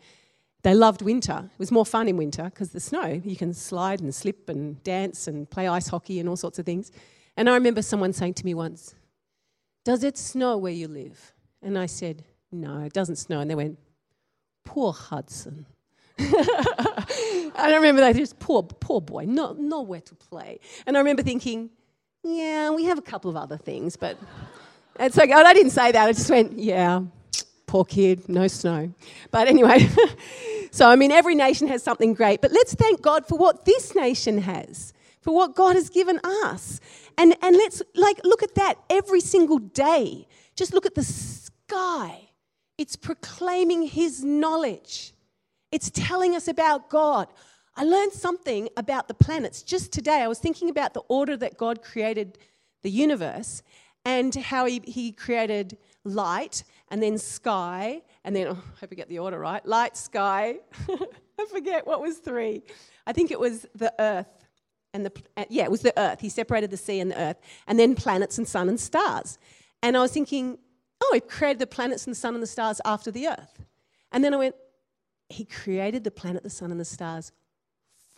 They 0.62 0.74
loved 0.74 1.02
winter. 1.02 1.50
It 1.52 1.60
was 1.60 1.72
more 1.72 1.86
fun 1.86 2.08
in 2.08 2.18
winter 2.18 2.44
because 2.44 2.72
the 2.72 2.80
snow, 2.80 3.22
you 3.24 3.36
can 3.36 3.54
slide 3.54 4.02
and 4.02 4.14
slip 4.14 4.50
and 4.50 4.82
dance 4.84 5.28
and 5.28 5.50
play 5.50 5.68
ice 5.68 5.88
hockey 5.88 6.20
and 6.20 6.28
all 6.28 6.36
sorts 6.36 6.60
of 6.60 6.66
things. 6.66 6.92
And 7.38 7.50
I 7.50 7.54
remember 7.54 7.82
someone 7.82 8.12
saying 8.12 8.34
to 8.36 8.46
me 8.46 8.54
once, 8.54 8.96
Does 9.86 10.04
it 10.04 10.18
snow 10.18 10.58
where 10.58 10.74
you 10.74 10.88
live? 10.88 11.34
And 11.62 11.78
I 11.78 11.86
said, 11.86 12.24
No, 12.52 12.82
it 12.82 12.94
doesn't 12.94 13.16
snow. 13.18 13.40
And 13.40 13.50
they 13.50 13.56
went, 13.56 13.80
Poor 14.66 14.92
Hudson. 14.92 15.66
I 16.20 17.74
remember 17.76 18.02
that 18.02 18.16
just 18.16 18.40
poor, 18.40 18.64
poor 18.64 19.00
boy, 19.00 19.24
no, 19.26 19.54
nowhere 19.54 20.02
to 20.02 20.16
play. 20.16 20.60
And 20.86 20.98
I 20.98 21.00
remember 21.00 21.24
thinking, 21.24 21.70
yeah, 22.24 22.70
we 22.72 22.86
have 22.86 22.98
a 22.98 23.02
couple 23.02 23.30
of 23.30 23.38
other 23.38 23.58
things, 23.58 23.96
but 23.96 24.18
it's 25.00 25.16
like, 25.16 25.32
I 25.32 25.54
didn't 25.54 25.72
say 25.72 25.92
that. 25.92 26.08
I 26.08 26.12
just 26.12 26.30
went, 26.30 26.54
yeah, 26.54 27.02
poor 27.66 27.86
kid, 27.86 28.28
no 28.28 28.48
snow. 28.48 28.92
But 29.32 29.48
anyway, 29.48 29.90
so 30.72 30.90
I 30.90 30.96
mean, 30.96 31.12
every 31.12 31.36
nation 31.36 31.68
has 31.68 31.82
something 31.82 32.14
great, 32.14 32.42
but 32.42 32.52
let's 32.52 32.74
thank 32.74 33.02
God 33.02 33.26
for 33.26 33.38
what 33.38 33.66
this 33.66 33.96
nation 33.96 34.40
has, 34.40 34.94
for 35.22 35.34
what 35.34 35.56
God 35.56 35.76
has 35.76 35.90
given 35.90 36.20
us. 36.24 36.80
And, 37.18 37.36
and 37.42 37.56
let's 37.56 37.82
like 37.96 38.20
look 38.24 38.44
at 38.44 38.56
that 38.56 38.76
every 38.90 39.22
single 39.22 39.60
day. 39.60 40.28
Just 40.56 40.74
look 40.74 40.86
at 40.86 40.96
the 40.96 41.04
sky. 41.04 42.30
It's 42.78 42.96
proclaiming 42.96 43.84
his 43.84 44.24
knowledge. 44.24 45.14
It's 45.72 45.92
telling 45.94 46.36
us 46.36 46.48
about 46.48 46.90
God. 46.90 47.28
I 47.80 47.84
learned 47.84 48.12
something 48.12 48.68
about 48.76 49.08
the 49.08 49.14
planets 49.14 49.64
just 49.64 49.94
today. 49.94 50.22
I 50.22 50.28
was 50.28 50.38
thinking 50.38 50.70
about 50.70 50.94
the 50.94 51.00
order 51.08 51.38
that 51.38 51.58
God 51.58 51.82
created 51.82 52.38
the 52.84 52.92
universe 52.92 53.64
and 54.04 54.36
how 54.36 54.66
he, 54.66 54.82
he 54.84 55.14
created 55.14 55.78
light, 56.04 56.66
and 56.90 57.02
then 57.02 57.18
sky, 57.18 58.02
and 58.26 58.36
then, 58.36 58.48
oh, 58.48 58.52
I 58.76 58.80
hope 58.82 58.90
I 58.92 58.96
get 58.96 59.08
the 59.08 59.20
order 59.20 59.40
right 59.40 59.66
light, 59.66 59.96
sky. 59.96 60.58
I 60.90 61.46
forget 61.50 61.88
what 61.88 62.02
was 62.02 62.18
three. 62.18 62.64
I 63.08 63.14
think 63.14 63.32
it 63.32 63.40
was 63.40 63.66
the 63.74 63.94
earth. 63.98 64.28
And 64.94 65.06
the, 65.06 65.14
yeah, 65.50 65.64
it 65.64 65.72
was 65.72 65.82
the 65.82 65.98
earth. 65.98 66.20
He 66.20 66.28
separated 66.28 66.72
the 66.72 66.78
sea 66.78 67.00
and 67.00 67.12
the 67.12 67.22
earth, 67.22 67.38
and 67.66 67.80
then 67.80 67.96
planets 67.96 68.38
and 68.38 68.46
sun 68.46 68.68
and 68.68 68.78
stars. 68.78 69.38
And 69.82 69.96
I 69.96 70.02
was 70.02 70.12
thinking, 70.12 70.58
oh, 71.02 71.12
he 71.14 71.22
created 71.22 71.60
the 71.60 71.68
planets 71.68 72.06
and 72.06 72.14
the 72.14 72.20
sun 72.20 72.34
and 72.34 72.44
the 72.44 72.48
stars 72.48 72.82
after 72.84 73.10
the 73.10 73.28
earth. 73.28 73.64
And 74.12 74.22
then 74.22 74.34
I 74.34 74.38
went, 74.38 74.56
he 75.30 75.46
created 75.46 76.04
the 76.04 76.12
planet, 76.12 76.44
the 76.44 76.50
sun, 76.50 76.72
and 76.72 76.80
the 76.80 76.86
stars 76.86 77.32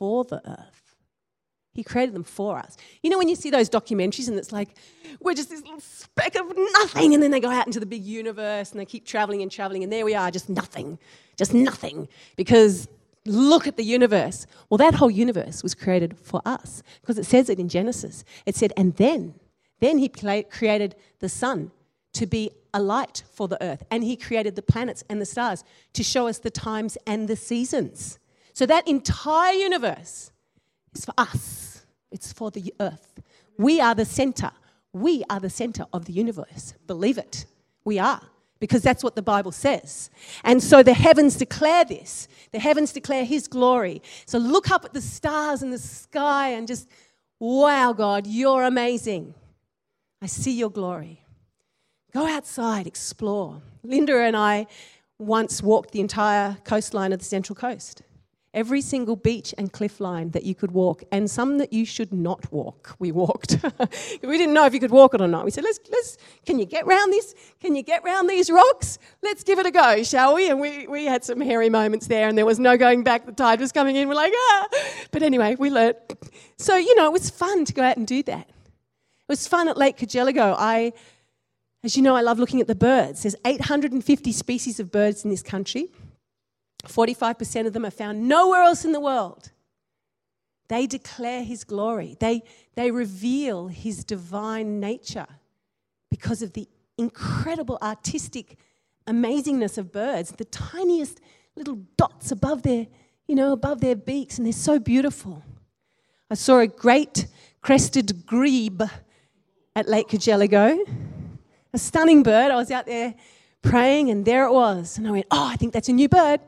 for 0.02 0.24
the 0.24 0.42
earth. 0.50 0.96
He 1.76 1.84
created 1.84 2.16
them 2.16 2.24
for 2.24 2.58
us. 2.58 2.76
You 3.04 3.12
know, 3.12 3.20
when 3.20 3.30
you 3.30 3.36
see 3.36 3.52
those 3.52 3.70
documentaries 3.70 4.28
and 4.28 4.36
it's 4.36 4.52
like, 4.52 4.70
we're 5.20 5.36
just 5.36 5.52
this 5.52 5.62
little 5.62 5.80
speck 5.80 6.36
of 6.36 6.52
nothing, 6.80 7.14
and 7.14 7.22
then 7.22 7.30
they 7.30 7.40
go 7.40 7.52
out 7.52 7.68
into 7.68 7.80
the 7.80 7.86
big 7.86 8.04
universe 8.04 8.72
and 8.72 8.80
they 8.80 8.86
keep 8.86 9.06
traveling 9.06 9.44
and 9.44 9.52
traveling, 9.52 9.84
and 9.84 9.94
there 9.94 10.04
we 10.04 10.16
are, 10.16 10.32
just 10.32 10.50
nothing, 10.50 10.98
just 11.38 11.54
nothing. 11.54 12.08
Because 12.36 12.88
look 13.28 13.68
at 13.68 13.78
the 13.78 13.84
universe. 13.84 14.48
Well, 14.72 14.80
that 14.80 14.96
whole 14.96 15.12
universe 15.12 15.62
was 15.62 15.76
created 15.76 16.18
for 16.18 16.42
us 16.46 16.82
because 17.02 17.20
it 17.20 17.28
says 17.28 17.48
it 17.48 17.60
in 17.60 17.70
Genesis. 17.70 18.26
It 18.48 18.56
said, 18.56 18.74
and 18.76 18.96
then, 18.96 19.36
then 19.82 20.00
he 20.00 20.10
created 20.10 20.96
the 21.20 21.30
sun 21.30 21.70
to 22.14 22.26
be 22.26 22.50
a 22.74 22.82
light 22.82 23.22
for 23.32 23.48
the 23.48 23.64
earth, 23.64 23.84
and 23.92 24.04
he 24.04 24.16
created 24.16 24.56
the 24.56 24.64
planets 24.64 25.04
and 25.12 25.22
the 25.22 25.28
stars 25.28 25.64
to 25.94 26.02
show 26.02 26.28
us 26.28 26.40
the 26.40 26.50
times 26.50 26.98
and 27.06 27.28
the 27.28 27.36
seasons. 27.36 28.18
So 28.54 28.66
that 28.66 28.88
entire 28.88 29.54
universe 29.54 30.32
is 30.94 31.06
for 31.06 31.14
us, 31.18 31.86
it's 32.12 32.34
for 32.34 32.52
the 32.52 32.74
earth. 32.80 33.22
We 33.58 33.80
are 33.80 33.96
the 33.96 34.06
center. 34.06 34.52
We 34.94 35.24
are 35.30 35.40
the 35.40 35.50
center 35.50 35.86
of 35.94 36.06
the 36.06 36.14
universe. 36.14 36.74
Believe 36.88 37.18
it. 37.18 37.46
We 37.86 38.00
are. 38.00 38.22
Because 38.60 38.84
that's 38.84 39.04
what 39.04 39.16
the 39.16 39.22
Bible 39.22 39.52
says. 39.52 40.12
And 40.44 40.62
so 40.62 40.84
the 40.84 40.94
heavens 40.94 41.36
declare 41.36 41.84
this. 41.84 42.28
The 42.52 42.60
heavens 42.60 42.94
declare 42.94 43.26
His 43.26 43.48
glory. 43.48 44.04
So 44.26 44.38
look 44.38 44.70
up 44.70 44.86
at 44.86 44.94
the 44.94 45.02
stars 45.02 45.64
in 45.64 45.72
the 45.72 45.80
sky 45.80 46.50
and 46.50 46.68
just, 46.68 46.88
wow, 47.40 47.94
God, 47.94 48.28
you're 48.28 48.64
amazing. 48.64 49.34
I 50.22 50.28
see 50.28 50.52
your 50.52 50.70
glory. 50.70 51.24
Go 52.14 52.28
outside, 52.28 52.86
explore. 52.86 53.62
Linda 53.84 54.20
and 54.20 54.36
I 54.38 54.68
once 55.18 55.64
walked 55.64 55.92
the 55.92 56.02
entire 56.02 56.58
coastline 56.64 57.14
of 57.14 57.20
the 57.20 57.26
Central 57.26 57.56
Coast 57.56 58.04
every 58.54 58.82
single 58.82 59.16
beach 59.16 59.54
and 59.58 59.72
cliff 59.72 60.00
line 60.00 60.32
that 60.32 60.44
you 60.44 60.54
could 60.54 60.72
walk, 60.72 61.04
and 61.12 61.30
some 61.30 61.58
that 61.58 61.72
you 61.72 61.86
should 61.86 62.12
not 62.12 62.52
walk. 62.52 62.96
We 63.00 63.12
walked. 63.12 63.58
we 64.24 64.38
didn't 64.38 64.54
know 64.54 64.66
if 64.66 64.74
you 64.74 64.80
could 64.80 64.92
walk 64.92 65.14
it 65.14 65.22
or 65.22 65.28
not. 65.28 65.46
We 65.46 65.52
said, 65.52 65.64
let's, 65.64 65.80
let's, 65.90 66.18
can 66.46 66.60
you 66.60 66.66
get 66.66 66.86
round 66.86 67.14
this? 67.14 67.34
Can 67.62 67.76
you 67.76 67.84
get 67.84 68.04
round 68.04 68.30
these 68.30 68.50
rocks? 68.50 69.00
Let's 69.22 69.44
give 69.44 69.60
it 69.60 69.66
a 69.66 69.72
go, 69.72 70.04
shall 70.04 70.36
we? 70.36 70.50
And 70.50 70.60
we, 70.60 70.88
we 70.88 71.06
had 71.06 71.24
some 71.24 71.40
hairy 71.40 71.70
moments 71.70 72.08
there, 72.08 72.28
and 72.28 72.38
there 72.38 72.46
was 72.46 72.60
no 72.60 72.78
going 72.78 73.04
back. 73.04 73.26
The 73.26 73.32
tide 73.32 73.60
was 73.60 73.72
coming 73.72 73.96
in. 73.96 74.08
We're 74.08 74.16
like, 74.16 74.34
ah. 74.36 74.68
But 75.12 75.24
anyway, 75.24 75.56
we 75.58 75.70
learnt. 75.70 75.98
So, 76.58 76.76
you 76.76 76.96
know, 76.96 77.06
it 77.06 77.14
was 77.14 77.30
fun 77.30 77.66
to 77.66 77.74
go 77.74 77.84
out 77.84 77.98
and 77.98 78.06
do 78.06 78.22
that. 78.24 78.50
It 78.50 79.30
was 79.30 79.48
fun 79.48 79.70
at 79.70 79.78
Lake 79.78 79.98
Cargelligo. 79.98 80.56
I, 80.58 80.92
as 81.84 81.96
you 81.96 82.04
know, 82.04 82.16
I 82.16 82.22
love 82.22 82.38
looking 82.38 82.60
at 82.60 82.68
the 82.68 82.76
birds. 82.76 83.24
There's 83.24 83.36
850 83.46 84.32
species 84.34 84.80
of 84.80 84.92
birds 84.92 85.24
in 85.24 85.32
this 85.32 85.42
country. 85.42 85.90
45% 86.88 87.68
of 87.68 87.74
them 87.74 87.86
are 87.86 87.92
found 87.92 88.28
nowhere 88.28 88.64
else 88.64 88.86
in 88.86 88.92
the 88.92 89.00
world. 89.00 89.52
They 90.68 90.88
declare 90.88 91.44
his 91.44 91.64
glory, 91.64 92.16
they, 92.20 92.44
they 92.76 92.92
reveal 92.92 93.68
his 93.68 94.04
divine 94.04 94.80
nature 94.80 95.28
because 96.10 96.42
of 96.42 96.54
the 96.54 96.68
incredible 96.98 97.78
artistic 97.82 98.58
amazingness 99.08 99.78
of 99.78 99.92
birds, 99.92 100.32
the 100.32 100.46
tiniest 100.46 101.20
little 101.56 101.80
dots 101.98 102.32
above 102.32 102.64
their, 102.64 102.88
you 103.28 103.36
know, 103.36 103.52
above 103.52 103.82
their 103.82 103.96
beaks, 103.96 104.38
and 104.38 104.46
they're 104.46 104.54
so 104.54 104.80
beautiful. 104.80 105.44
I 106.30 106.36
saw 106.36 106.60
a 106.60 106.68
great 106.68 107.28
crested 107.62 108.26
grebe 108.26 108.84
at 109.76 109.88
Lake 109.88 110.08
Cargelligo, 110.10 110.80
a 111.74 111.78
stunning 111.78 112.24
bird. 112.24 112.52
I 112.52 112.56
was 112.56 112.72
out 112.72 112.86
there 112.86 113.16
praying, 113.62 114.10
and 114.10 114.26
there 114.26 114.46
it 114.46 114.52
was. 114.52 114.98
And 114.98 115.08
I 115.08 115.12
went, 115.12 115.26
Oh, 115.32 115.48
I 115.48 115.56
think 115.56 115.74
that's 115.74 115.90
a 115.90 115.94
new 115.94 116.10
bird. 116.10 116.40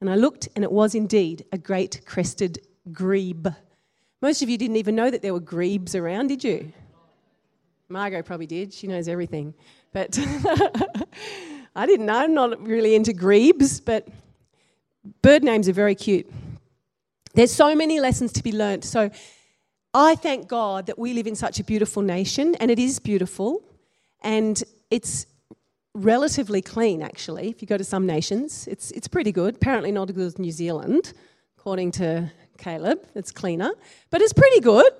And 0.00 0.08
I 0.08 0.14
looked, 0.14 0.48
and 0.54 0.64
it 0.64 0.72
was 0.72 0.94
indeed 0.94 1.44
a 1.52 1.58
great 1.58 2.02
crested 2.06 2.66
grebe. 2.92 3.48
Most 4.22 4.42
of 4.42 4.48
you 4.48 4.56
didn't 4.56 4.76
even 4.76 4.94
know 4.94 5.10
that 5.10 5.22
there 5.22 5.32
were 5.32 5.40
grebes 5.40 5.94
around, 5.94 6.28
did 6.28 6.42
you? 6.42 6.72
Margot 7.88 8.22
probably 8.22 8.46
did. 8.46 8.72
She 8.72 8.86
knows 8.86 9.08
everything. 9.08 9.52
But 9.92 10.18
I 11.76 11.86
didn't. 11.86 12.08
I'm 12.08 12.34
not 12.34 12.62
really 12.66 12.94
into 12.94 13.12
grebes, 13.12 13.80
but 13.80 14.08
bird 15.22 15.42
names 15.42 15.68
are 15.68 15.72
very 15.72 15.94
cute. 15.94 16.30
There's 17.34 17.52
so 17.52 17.74
many 17.74 18.00
lessons 18.00 18.32
to 18.32 18.42
be 18.42 18.52
learnt. 18.52 18.84
So 18.84 19.10
I 19.92 20.14
thank 20.14 20.48
God 20.48 20.86
that 20.86 20.98
we 20.98 21.12
live 21.14 21.26
in 21.26 21.34
such 21.34 21.60
a 21.60 21.64
beautiful 21.64 22.02
nation, 22.02 22.54
and 22.56 22.70
it 22.70 22.78
is 22.78 22.98
beautiful. 22.98 23.62
And 24.22 24.62
it's 24.90 25.26
relatively 25.94 26.62
clean, 26.62 27.02
actually. 27.02 27.48
If 27.48 27.62
you 27.62 27.68
go 27.68 27.76
to 27.76 27.84
some 27.84 28.06
nations, 28.06 28.66
it's, 28.66 28.90
it's 28.92 29.08
pretty 29.08 29.32
good. 29.32 29.56
Apparently, 29.56 29.92
not 29.92 30.10
as 30.10 30.16
good 30.16 30.26
as 30.26 30.38
New 30.38 30.52
Zealand, 30.52 31.12
according 31.58 31.92
to 31.92 32.30
Caleb. 32.58 33.06
It's 33.14 33.32
cleaner, 33.32 33.72
but 34.10 34.20
it's 34.20 34.32
pretty 34.32 34.60
good. 34.60 34.92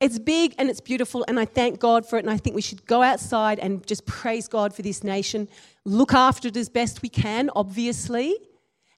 It's 0.00 0.18
big 0.18 0.54
and 0.58 0.68
it's 0.68 0.80
beautiful, 0.80 1.24
and 1.28 1.40
I 1.40 1.44
thank 1.44 1.80
God 1.80 2.06
for 2.06 2.16
it. 2.16 2.24
And 2.24 2.30
I 2.30 2.36
think 2.36 2.54
we 2.54 2.62
should 2.62 2.84
go 2.84 3.02
outside 3.02 3.58
and 3.58 3.86
just 3.86 4.04
praise 4.04 4.48
God 4.48 4.74
for 4.74 4.82
this 4.82 5.02
nation, 5.02 5.48
look 5.84 6.12
after 6.12 6.48
it 6.48 6.56
as 6.56 6.68
best 6.68 7.00
we 7.00 7.08
can, 7.08 7.48
obviously, 7.56 8.34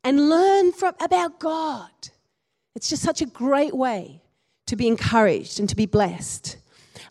and 0.02 0.28
learn 0.28 0.72
from, 0.72 0.94
about 1.00 1.38
God. 1.38 1.90
It's 2.74 2.88
just 2.88 3.02
such 3.02 3.22
a 3.22 3.26
great 3.26 3.74
way 3.74 4.22
to 4.66 4.74
be 4.74 4.88
encouraged 4.88 5.60
and 5.60 5.68
to 5.68 5.76
be 5.76 5.86
blessed. 5.86 6.56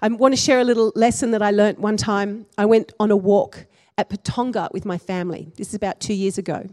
I 0.01 0.07
want 0.09 0.33
to 0.33 0.39
share 0.39 0.59
a 0.59 0.63
little 0.63 0.91
lesson 0.95 1.31
that 1.31 1.41
I 1.41 1.51
learned 1.51 1.77
one 1.77 1.95
time. 1.95 2.47
I 2.57 2.65
went 2.65 2.91
on 2.99 3.11
a 3.11 3.15
walk 3.15 3.65
at 3.97 4.09
Patonga 4.09 4.71
with 4.71 4.85
my 4.85 4.97
family. 4.97 5.51
This 5.57 5.69
is 5.69 5.73
about 5.73 5.99
two 5.99 6.13
years 6.13 6.37
ago. 6.37 6.67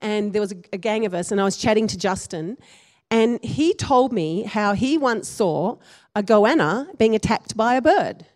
And 0.00 0.32
there 0.32 0.40
was 0.40 0.52
a, 0.52 0.56
a 0.72 0.78
gang 0.78 1.06
of 1.06 1.14
us, 1.14 1.32
and 1.32 1.40
I 1.40 1.44
was 1.44 1.56
chatting 1.56 1.86
to 1.88 1.98
Justin, 1.98 2.56
and 3.10 3.42
he 3.42 3.74
told 3.74 4.12
me 4.12 4.42
how 4.42 4.74
he 4.74 4.98
once 4.98 5.28
saw 5.28 5.78
a 6.14 6.22
goanna 6.22 6.96
being 6.98 7.14
attacked 7.14 7.56
by 7.56 7.74
a 7.74 7.82
bird. 7.82 8.26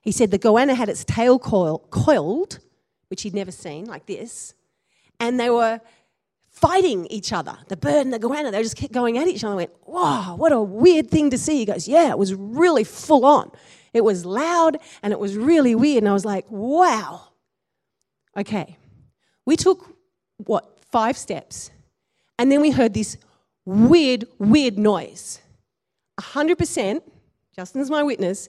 He 0.00 0.12
said 0.12 0.30
the 0.30 0.38
goanna 0.38 0.74
had 0.74 0.88
its 0.88 1.04
tail 1.04 1.38
coil, 1.38 1.86
coiled, 1.90 2.60
which 3.08 3.22
he'd 3.22 3.34
never 3.34 3.50
seen, 3.50 3.86
like 3.86 4.06
this, 4.06 4.54
and 5.20 5.38
they 5.38 5.50
were 5.50 5.80
fighting 6.50 7.06
each 7.06 7.32
other. 7.32 7.58
The 7.68 7.76
bird 7.76 8.06
and 8.06 8.12
the 8.12 8.18
goanna, 8.18 8.52
they 8.52 8.62
just 8.62 8.76
kept 8.76 8.92
going 8.92 9.18
at 9.18 9.26
each 9.26 9.42
other. 9.42 9.54
I 9.54 9.56
went, 9.56 9.72
wow, 9.86 10.36
what 10.36 10.52
a 10.52 10.60
weird 10.60 11.10
thing 11.10 11.30
to 11.30 11.38
see. 11.38 11.58
He 11.58 11.64
goes, 11.64 11.88
yeah, 11.88 12.10
it 12.10 12.18
was 12.18 12.32
really 12.32 12.84
full 12.84 13.24
on. 13.24 13.50
It 13.94 14.04
was 14.04 14.26
loud 14.26 14.76
and 15.02 15.12
it 15.12 15.18
was 15.18 15.36
really 15.36 15.74
weird. 15.74 16.02
And 16.02 16.10
I 16.10 16.12
was 16.12 16.24
like, 16.24 16.44
wow. 16.50 17.28
Okay. 18.36 18.76
We 19.46 19.56
took, 19.56 19.96
what, 20.38 20.78
five 20.90 21.16
steps. 21.16 21.70
And 22.38 22.50
then 22.50 22.60
we 22.60 22.72
heard 22.72 22.92
this 22.92 23.16
weird, 23.64 24.26
weird 24.38 24.76
noise. 24.78 25.40
100%, 26.20 27.00
Justin's 27.54 27.90
my 27.90 28.02
witness, 28.02 28.48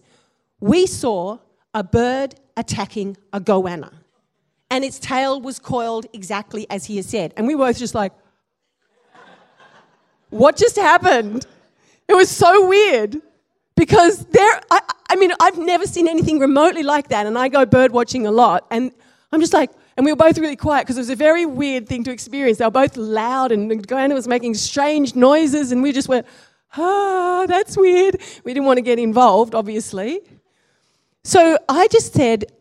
we 0.59 0.87
saw 0.87 1.37
a 1.73 1.83
bird 1.83 2.35
attacking 2.57 3.17
a 3.31 3.39
goanna. 3.39 3.93
And 4.71 4.83
its 4.83 4.97
tail 4.99 5.39
was 5.39 5.59
coiled 5.59 6.07
exactly 6.13 6.65
as 6.69 6.85
he 6.85 6.97
had 6.97 7.05
said. 7.05 7.33
And 7.37 7.45
we 7.45 7.53
were 7.53 7.67
both 7.67 7.77
just 7.77 7.93
like, 7.93 8.13
what 10.29 10.57
just 10.57 10.75
happened? 10.75 11.45
It 12.07 12.13
was 12.13 12.29
so 12.29 12.67
weird 12.67 13.21
because 13.75 14.25
there, 14.25 14.61
I, 14.71 14.81
I 15.15 15.17
mean, 15.17 15.31
I've 15.39 15.57
never 15.57 15.87
seen 15.87 16.09
anything 16.09 16.39
remotely 16.39 16.83
like 16.83 17.07
that, 17.07 17.25
and 17.25 17.37
I 17.37 17.47
go 17.47 17.65
bird 17.65 17.93
watching 17.93 18.27
a 18.27 18.31
lot, 18.31 18.67
and 18.69 18.91
I'm 19.31 19.39
just 19.39 19.53
like, 19.53 19.71
and 19.95 20.05
we 20.05 20.11
were 20.11 20.17
both 20.17 20.37
really 20.37 20.57
quiet 20.57 20.83
because 20.83 20.97
it 20.97 20.99
was 20.99 21.09
a 21.09 21.15
very 21.15 21.45
weird 21.45 21.87
thing 21.87 22.03
to 22.03 22.11
experience. 22.11 22.57
They 22.57 22.65
were 22.65 22.71
both 22.71 22.97
loud, 22.97 23.53
and 23.53 23.87
Goanna 23.87 24.13
was 24.13 24.27
making 24.27 24.55
strange 24.55 25.15
noises, 25.15 25.71
and 25.71 25.81
we 25.81 25.93
just 25.93 26.09
went, 26.09 26.27
ah, 26.75 27.45
that's 27.47 27.77
weird. 27.77 28.21
We 28.43 28.53
didn't 28.53 28.65
want 28.65 28.75
to 28.75 28.81
get 28.81 28.99
involved, 28.99 29.55
obviously. 29.55 30.19
So 31.23 31.57
I 31.69 31.87
just 31.87 32.11
said, 32.11 32.51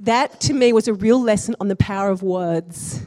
that 0.00 0.38
to 0.40 0.52
me 0.52 0.74
was 0.74 0.86
a 0.86 0.92
real 0.92 1.22
lesson 1.22 1.56
on 1.60 1.68
the 1.68 1.76
power 1.76 2.10
of 2.10 2.22
words. 2.22 3.00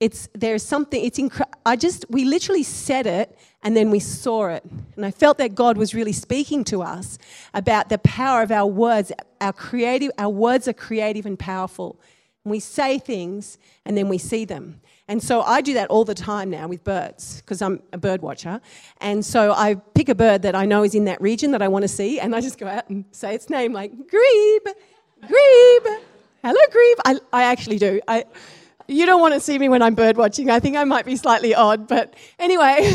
It's 0.00 0.28
there's 0.32 0.62
something. 0.62 1.04
It's 1.04 1.18
incre- 1.18 1.52
I 1.66 1.74
just 1.76 2.06
we 2.08 2.24
literally 2.24 2.62
said 2.62 3.06
it 3.06 3.36
and 3.62 3.76
then 3.76 3.90
we 3.90 3.98
saw 3.98 4.48
it. 4.48 4.64
And 4.96 5.04
I 5.04 5.10
felt 5.10 5.38
that 5.38 5.54
God 5.54 5.76
was 5.76 5.94
really 5.94 6.12
speaking 6.12 6.62
to 6.64 6.82
us 6.82 7.18
about 7.52 7.88
the 7.88 7.98
power 7.98 8.42
of 8.42 8.52
our 8.52 8.66
words. 8.66 9.10
Our 9.40 9.52
creative, 9.52 10.12
our 10.18 10.28
words 10.28 10.68
are 10.68 10.72
creative 10.72 11.26
and 11.26 11.38
powerful. 11.38 12.00
And 12.44 12.52
we 12.52 12.60
say 12.60 12.98
things 12.98 13.58
and 13.84 13.96
then 13.96 14.08
we 14.08 14.18
see 14.18 14.44
them. 14.44 14.80
And 15.08 15.22
so 15.22 15.42
I 15.42 15.62
do 15.62 15.74
that 15.74 15.88
all 15.90 16.04
the 16.04 16.14
time 16.14 16.50
now 16.50 16.68
with 16.68 16.84
birds 16.84 17.40
because 17.40 17.60
I'm 17.60 17.82
a 17.92 17.98
bird 17.98 18.22
watcher. 18.22 18.60
And 19.00 19.24
so 19.24 19.52
I 19.52 19.74
pick 19.94 20.08
a 20.08 20.14
bird 20.14 20.42
that 20.42 20.54
I 20.54 20.66
know 20.66 20.84
is 20.84 20.94
in 20.94 21.06
that 21.06 21.20
region 21.20 21.50
that 21.52 21.62
I 21.62 21.68
want 21.68 21.82
to 21.82 21.88
see 21.88 22.20
and 22.20 22.36
I 22.36 22.40
just 22.40 22.58
go 22.58 22.68
out 22.68 22.88
and 22.88 23.04
say 23.10 23.34
its 23.34 23.50
name 23.50 23.72
like 23.72 23.90
grebe. 23.92 24.74
Grebe. 25.20 26.00
Hello, 26.44 26.60
Grebe. 26.70 26.98
I, 27.04 27.18
I 27.32 27.42
actually 27.44 27.78
do. 27.78 28.00
I, 28.06 28.24
you 28.88 29.04
don't 29.06 29.20
want 29.20 29.34
to 29.34 29.40
see 29.40 29.58
me 29.58 29.68
when 29.68 29.82
I'm 29.82 29.94
bird 29.94 30.16
watching. 30.16 30.50
I 30.50 30.60
think 30.60 30.76
I 30.76 30.84
might 30.84 31.04
be 31.04 31.14
slightly 31.14 31.54
odd, 31.54 31.86
but 31.86 32.14
anyway. 32.38 32.90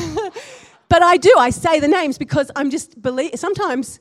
but 0.89 1.03
I 1.03 1.17
do. 1.17 1.33
I 1.38 1.51
say 1.51 1.79
the 1.79 1.88
names 1.88 2.17
because 2.17 2.51
I'm 2.55 2.69
just 2.69 3.01
believe. 3.01 3.31
Sometimes 3.35 4.00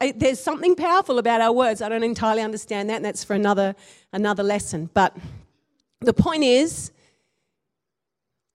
I, 0.00 0.12
there's 0.16 0.40
something 0.40 0.74
powerful 0.74 1.18
about 1.18 1.40
our 1.40 1.52
words. 1.52 1.82
I 1.82 1.88
don't 1.88 2.02
entirely 2.02 2.42
understand 2.42 2.90
that, 2.90 2.96
and 2.96 3.04
that's 3.04 3.22
for 3.22 3.34
another 3.34 3.76
another 4.12 4.42
lesson. 4.42 4.90
But 4.94 5.16
the 6.00 6.14
point 6.14 6.44
is, 6.44 6.90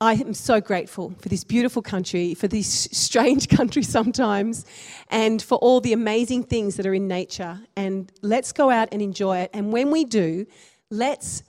I 0.01 0.13
am 0.13 0.33
so 0.33 0.59
grateful 0.59 1.13
for 1.19 1.29
this 1.29 1.43
beautiful 1.43 1.83
country, 1.83 2.33
for 2.33 2.47
this 2.47 2.89
strange 2.91 3.49
country 3.57 3.83
sometimes, 3.83 4.65
and 5.09 5.41
for 5.41 5.59
all 5.59 5.79
the 5.79 5.93
amazing 5.93 6.43
things 6.43 6.75
that 6.77 6.87
are 6.87 6.93
in 6.93 7.07
nature. 7.07 7.59
And 7.75 8.11
let's 8.23 8.51
go 8.51 8.71
out 8.71 8.89
and 8.91 8.99
enjoy 8.99 9.37
it. 9.39 9.51
And 9.53 9.71
when 9.71 9.91
we 9.91 10.05
do, 10.05 10.47
let's 10.89 11.43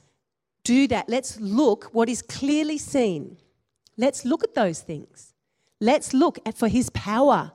do 0.64 0.86
that. 0.88 1.08
Let's 1.08 1.40
look 1.40 1.90
what 1.92 2.08
is 2.08 2.22
clearly 2.22 2.78
seen. 2.78 3.36
Let's 3.96 4.24
look 4.24 4.44
at 4.44 4.54
those 4.54 4.80
things. 4.80 5.34
Let's 5.80 6.14
look 6.14 6.38
at 6.46 6.56
for 6.56 6.68
his 6.68 6.90
power. 6.90 7.52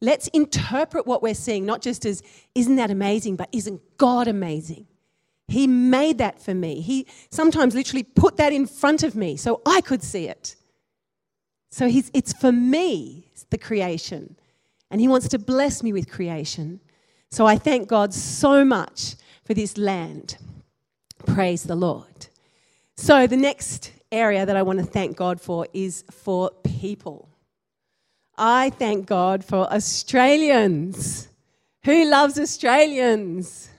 Let's 0.00 0.28
interpret 0.28 1.06
what 1.06 1.22
we're 1.22 1.34
seeing, 1.34 1.66
not 1.66 1.82
just 1.82 2.04
as, 2.04 2.22
isn't 2.54 2.76
that 2.76 2.90
amazing, 2.90 3.36
but 3.36 3.48
isn't 3.52 3.80
God 3.96 4.28
amazing? 4.28 4.86
He 5.48 5.66
made 5.66 6.18
that 6.18 6.40
for 6.40 6.54
me. 6.54 6.80
He 6.80 7.06
sometimes 7.30 7.74
literally 7.74 8.02
put 8.02 8.36
that 8.36 8.52
in 8.52 8.66
front 8.66 9.02
of 9.02 9.16
me 9.16 9.36
so 9.36 9.62
I 9.64 9.80
could 9.80 10.02
see 10.02 10.28
it. 10.28 10.56
So 11.70 11.88
he's, 11.88 12.10
it's 12.14 12.32
for 12.32 12.52
me, 12.52 13.28
the 13.50 13.58
creation. 13.58 14.36
And 14.90 15.00
He 15.00 15.08
wants 15.08 15.28
to 15.28 15.38
bless 15.38 15.82
me 15.82 15.92
with 15.92 16.10
creation. 16.10 16.80
So 17.30 17.46
I 17.46 17.56
thank 17.56 17.88
God 17.88 18.14
so 18.14 18.64
much 18.64 19.16
for 19.44 19.54
this 19.54 19.76
land. 19.76 20.38
Praise 21.26 21.64
the 21.64 21.76
Lord. 21.76 22.28
So 23.00 23.28
the 23.28 23.36
next 23.36 23.92
area 24.10 24.44
that 24.44 24.56
I 24.56 24.62
want 24.62 24.80
to 24.80 24.84
thank 24.84 25.16
God 25.16 25.40
for 25.40 25.68
is 25.72 26.02
for 26.10 26.50
people. 26.64 27.28
I 28.36 28.70
thank 28.70 29.06
God 29.06 29.44
for 29.44 29.72
Australians. 29.72 31.28
Who 31.84 32.10
loves 32.10 32.40
Australians? 32.40 33.70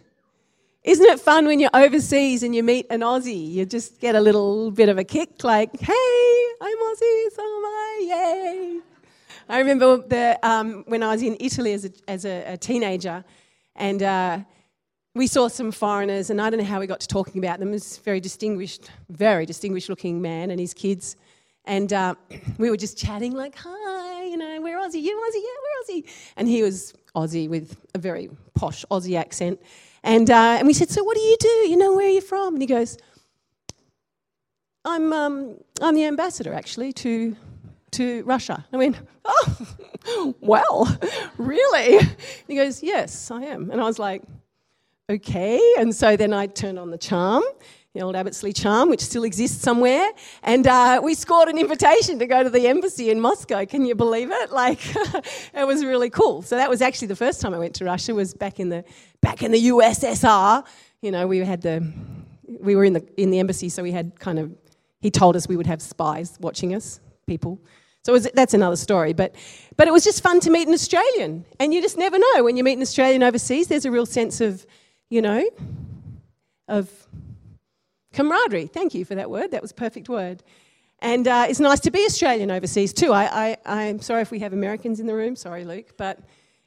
Isn't 0.83 1.05
it 1.05 1.19
fun 1.19 1.47
when 1.47 1.59
you're 1.59 1.69
overseas 1.73 2.43
and 2.43 2.55
you 2.55 2.63
meet 2.63 2.85
an 2.89 3.01
Aussie? 3.01 3.51
You 3.51 3.65
just 3.65 3.99
get 3.99 4.15
a 4.15 4.21
little 4.21 4.71
bit 4.71 4.87
of 4.87 4.97
a 4.97 5.03
kick, 5.03 5.43
like, 5.43 5.77
hey, 5.77 6.45
I'm 6.61 6.77
Aussie, 6.77 7.29
so 7.35 7.41
am 7.41 7.65
I, 7.65 8.05
yay. 8.07 8.79
I 9.49 9.59
remember 9.59 9.97
the, 9.97 10.39
um, 10.43 10.85
when 10.87 11.03
I 11.03 11.11
was 11.11 11.21
in 11.21 11.35
Italy 11.41 11.73
as 11.73 11.83
a, 11.83 11.91
as 12.07 12.23
a, 12.23 12.53
a 12.53 12.57
teenager, 12.57 13.25
and 13.75 14.01
uh, 14.01 14.39
we 15.19 15.27
saw 15.27 15.49
some 15.49 15.69
foreigners, 15.69 16.29
and 16.29 16.41
I 16.41 16.49
don't 16.49 16.61
know 16.61 16.65
how 16.65 16.79
we 16.79 16.87
got 16.87 17.01
to 17.01 17.07
talking 17.07 17.43
about 17.43 17.59
them. 17.59 17.73
A 17.73 17.79
very 18.05 18.21
distinguished, 18.21 18.89
very 19.09 19.45
distinguished 19.45 19.89
looking 19.89 20.21
man 20.21 20.49
and 20.49 20.57
his 20.57 20.73
kids. 20.73 21.17
And 21.65 21.91
uh, 21.91 22.15
we 22.57 22.69
were 22.69 22.77
just 22.77 22.97
chatting, 22.97 23.33
like, 23.33 23.53
hi, 23.57 24.23
you 24.23 24.37
know, 24.37 24.61
we're 24.61 24.79
Aussie, 24.79 25.01
you 25.01 25.13
Aussie, 25.17 25.43
yeah, 25.43 25.57
we're 25.61 26.01
Aussie. 26.01 26.09
And 26.37 26.47
he 26.47 26.63
was 26.63 26.93
Aussie 27.17 27.49
with 27.49 27.75
a 27.93 27.99
very 27.99 28.29
posh 28.55 28.85
Aussie 28.89 29.19
accent. 29.19 29.61
And, 30.05 30.31
uh, 30.31 30.55
and 30.57 30.65
we 30.65 30.73
said, 30.73 30.89
So 30.89 31.03
what 31.03 31.17
do 31.17 31.21
you 31.21 31.35
do? 31.37 31.69
You 31.69 31.75
know, 31.75 31.93
where 31.97 32.07
are 32.07 32.11
you 32.11 32.21
from? 32.21 32.53
And 32.53 32.61
he 32.61 32.65
goes, 32.65 32.97
I'm, 34.85 35.11
um, 35.11 35.57
I'm 35.81 35.95
the 35.95 36.05
ambassador, 36.05 36.53
actually, 36.53 36.93
to, 36.93 37.35
to 37.91 38.23
Russia. 38.23 38.65
I 38.71 38.77
went, 38.77 38.95
Oh, 39.25 40.35
well, 40.39 40.97
really? 41.37 41.97
And 41.97 42.15
he 42.47 42.55
goes, 42.55 42.81
Yes, 42.81 43.31
I 43.31 43.43
am. 43.43 43.69
And 43.69 43.81
I 43.81 43.83
was 43.83 43.99
like, 43.99 44.23
Okay. 45.09 45.59
And 45.77 45.93
so 45.95 46.15
then 46.15 46.33
I 46.33 46.47
turned 46.47 46.77
on 46.77 46.91
the 46.91 46.97
charm 46.97 47.43
the 47.93 48.01
old 48.01 48.13
Abbotsley 48.13 48.55
charm, 48.55 48.89
which 48.89 49.01
still 49.01 49.23
exists 49.23 49.63
somewhere. 49.63 50.11
And 50.43 50.67
uh, 50.67 51.01
we 51.03 51.15
scored 51.15 51.49
an 51.49 51.57
invitation 51.57 52.19
to 52.19 52.27
go 52.27 52.43
to 52.43 52.49
the 52.49 52.67
embassy 52.67 53.09
in 53.09 53.19
Moscow. 53.19 53.65
Can 53.65 53.85
you 53.85 53.95
believe 53.95 54.29
it? 54.31 54.51
Like, 54.51 54.79
it 55.55 55.65
was 55.65 55.83
really 55.83 56.09
cool. 56.09 56.43
So 56.43 56.55
that 56.55 56.69
was 56.69 56.81
actually 56.81 57.07
the 57.07 57.15
first 57.15 57.41
time 57.41 57.53
I 57.53 57.57
went 57.57 57.73
to 57.75 57.85
Russia. 57.85 58.13
Was 58.13 58.33
back 58.33 58.59
in 58.59 58.69
the 58.69 58.83
back 59.21 59.41
in 59.41 59.51
the 59.51 59.69
USSR. 59.69 60.63
You 61.01 61.11
know, 61.11 61.25
we 61.25 61.39
had 61.39 61.61
the 61.61 61.91
we 62.59 62.75
were 62.75 62.83
in 62.83 62.93
the 62.93 63.05
in 63.17 63.31
the 63.31 63.39
embassy, 63.39 63.69
so 63.69 63.81
we 63.81 63.91
had 63.91 64.19
kind 64.19 64.37
of 64.37 64.51
he 65.01 65.09
told 65.09 65.35
us 65.35 65.47
we 65.47 65.57
would 65.57 65.67
have 65.67 65.81
spies 65.81 66.37
watching 66.39 66.75
us, 66.75 66.99
people. 67.25 67.59
So 68.03 68.13
was, 68.13 68.29
that's 68.33 68.53
another 68.53 68.75
story. 68.75 69.13
But 69.13 69.35
but 69.77 69.87
it 69.87 69.91
was 69.91 70.03
just 70.03 70.21
fun 70.21 70.39
to 70.41 70.51
meet 70.51 70.67
an 70.67 70.73
Australian, 70.75 71.43
and 71.59 71.73
you 71.73 71.81
just 71.81 71.97
never 71.97 72.19
know 72.19 72.43
when 72.43 72.55
you 72.55 72.63
meet 72.63 72.73
an 72.73 72.83
Australian 72.83 73.23
overseas. 73.23 73.67
There's 73.67 73.85
a 73.85 73.91
real 73.91 74.05
sense 74.05 74.41
of, 74.41 74.65
you 75.09 75.21
know, 75.21 75.47
of 76.67 76.89
Camaraderie. 78.13 78.67
Thank 78.67 78.93
you 78.93 79.05
for 79.05 79.15
that 79.15 79.29
word. 79.29 79.51
That 79.51 79.61
was 79.61 79.71
perfect 79.71 80.09
word. 80.09 80.43
And 81.01 81.27
uh, 81.27 81.45
it's 81.47 81.59
nice 81.59 81.79
to 81.81 81.91
be 81.91 82.05
Australian 82.05 82.51
overseas 82.51 82.93
too. 82.93 83.13
I, 83.13 83.23
I, 83.49 83.57
I'm 83.65 84.01
sorry 84.01 84.21
if 84.21 84.31
we 84.31 84.39
have 84.39 84.53
Americans 84.53 84.99
in 84.99 85.07
the 85.07 85.15
room. 85.15 85.35
Sorry, 85.35 85.63
Luke. 85.63 85.95
But 85.97 86.19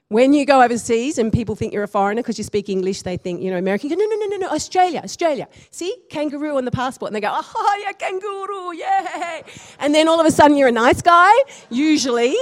when 0.08 0.32
you 0.32 0.44
go 0.44 0.62
overseas 0.62 1.18
and 1.18 1.32
people 1.32 1.54
think 1.54 1.72
you're 1.72 1.82
a 1.82 1.88
foreigner 1.88 2.22
because 2.22 2.38
you 2.38 2.44
speak 2.44 2.68
English, 2.68 3.02
they 3.02 3.16
think, 3.16 3.42
you 3.42 3.50
know, 3.50 3.58
American. 3.58 3.90
No, 3.90 3.96
no, 3.96 4.04
no, 4.04 4.26
no, 4.26 4.36
no, 4.36 4.48
Australia, 4.48 5.00
Australia. 5.04 5.48
See, 5.70 5.94
kangaroo 6.10 6.56
on 6.56 6.64
the 6.64 6.70
passport. 6.70 7.10
And 7.10 7.16
they 7.16 7.20
go, 7.20 7.30
oh, 7.32 7.82
yeah, 7.82 7.92
kangaroo, 7.92 8.74
yay. 8.74 9.42
And 9.78 9.94
then 9.94 10.08
all 10.08 10.20
of 10.20 10.26
a 10.26 10.30
sudden 10.30 10.56
you're 10.56 10.68
a 10.68 10.72
nice 10.72 11.02
guy, 11.02 11.32
usually. 11.70 12.36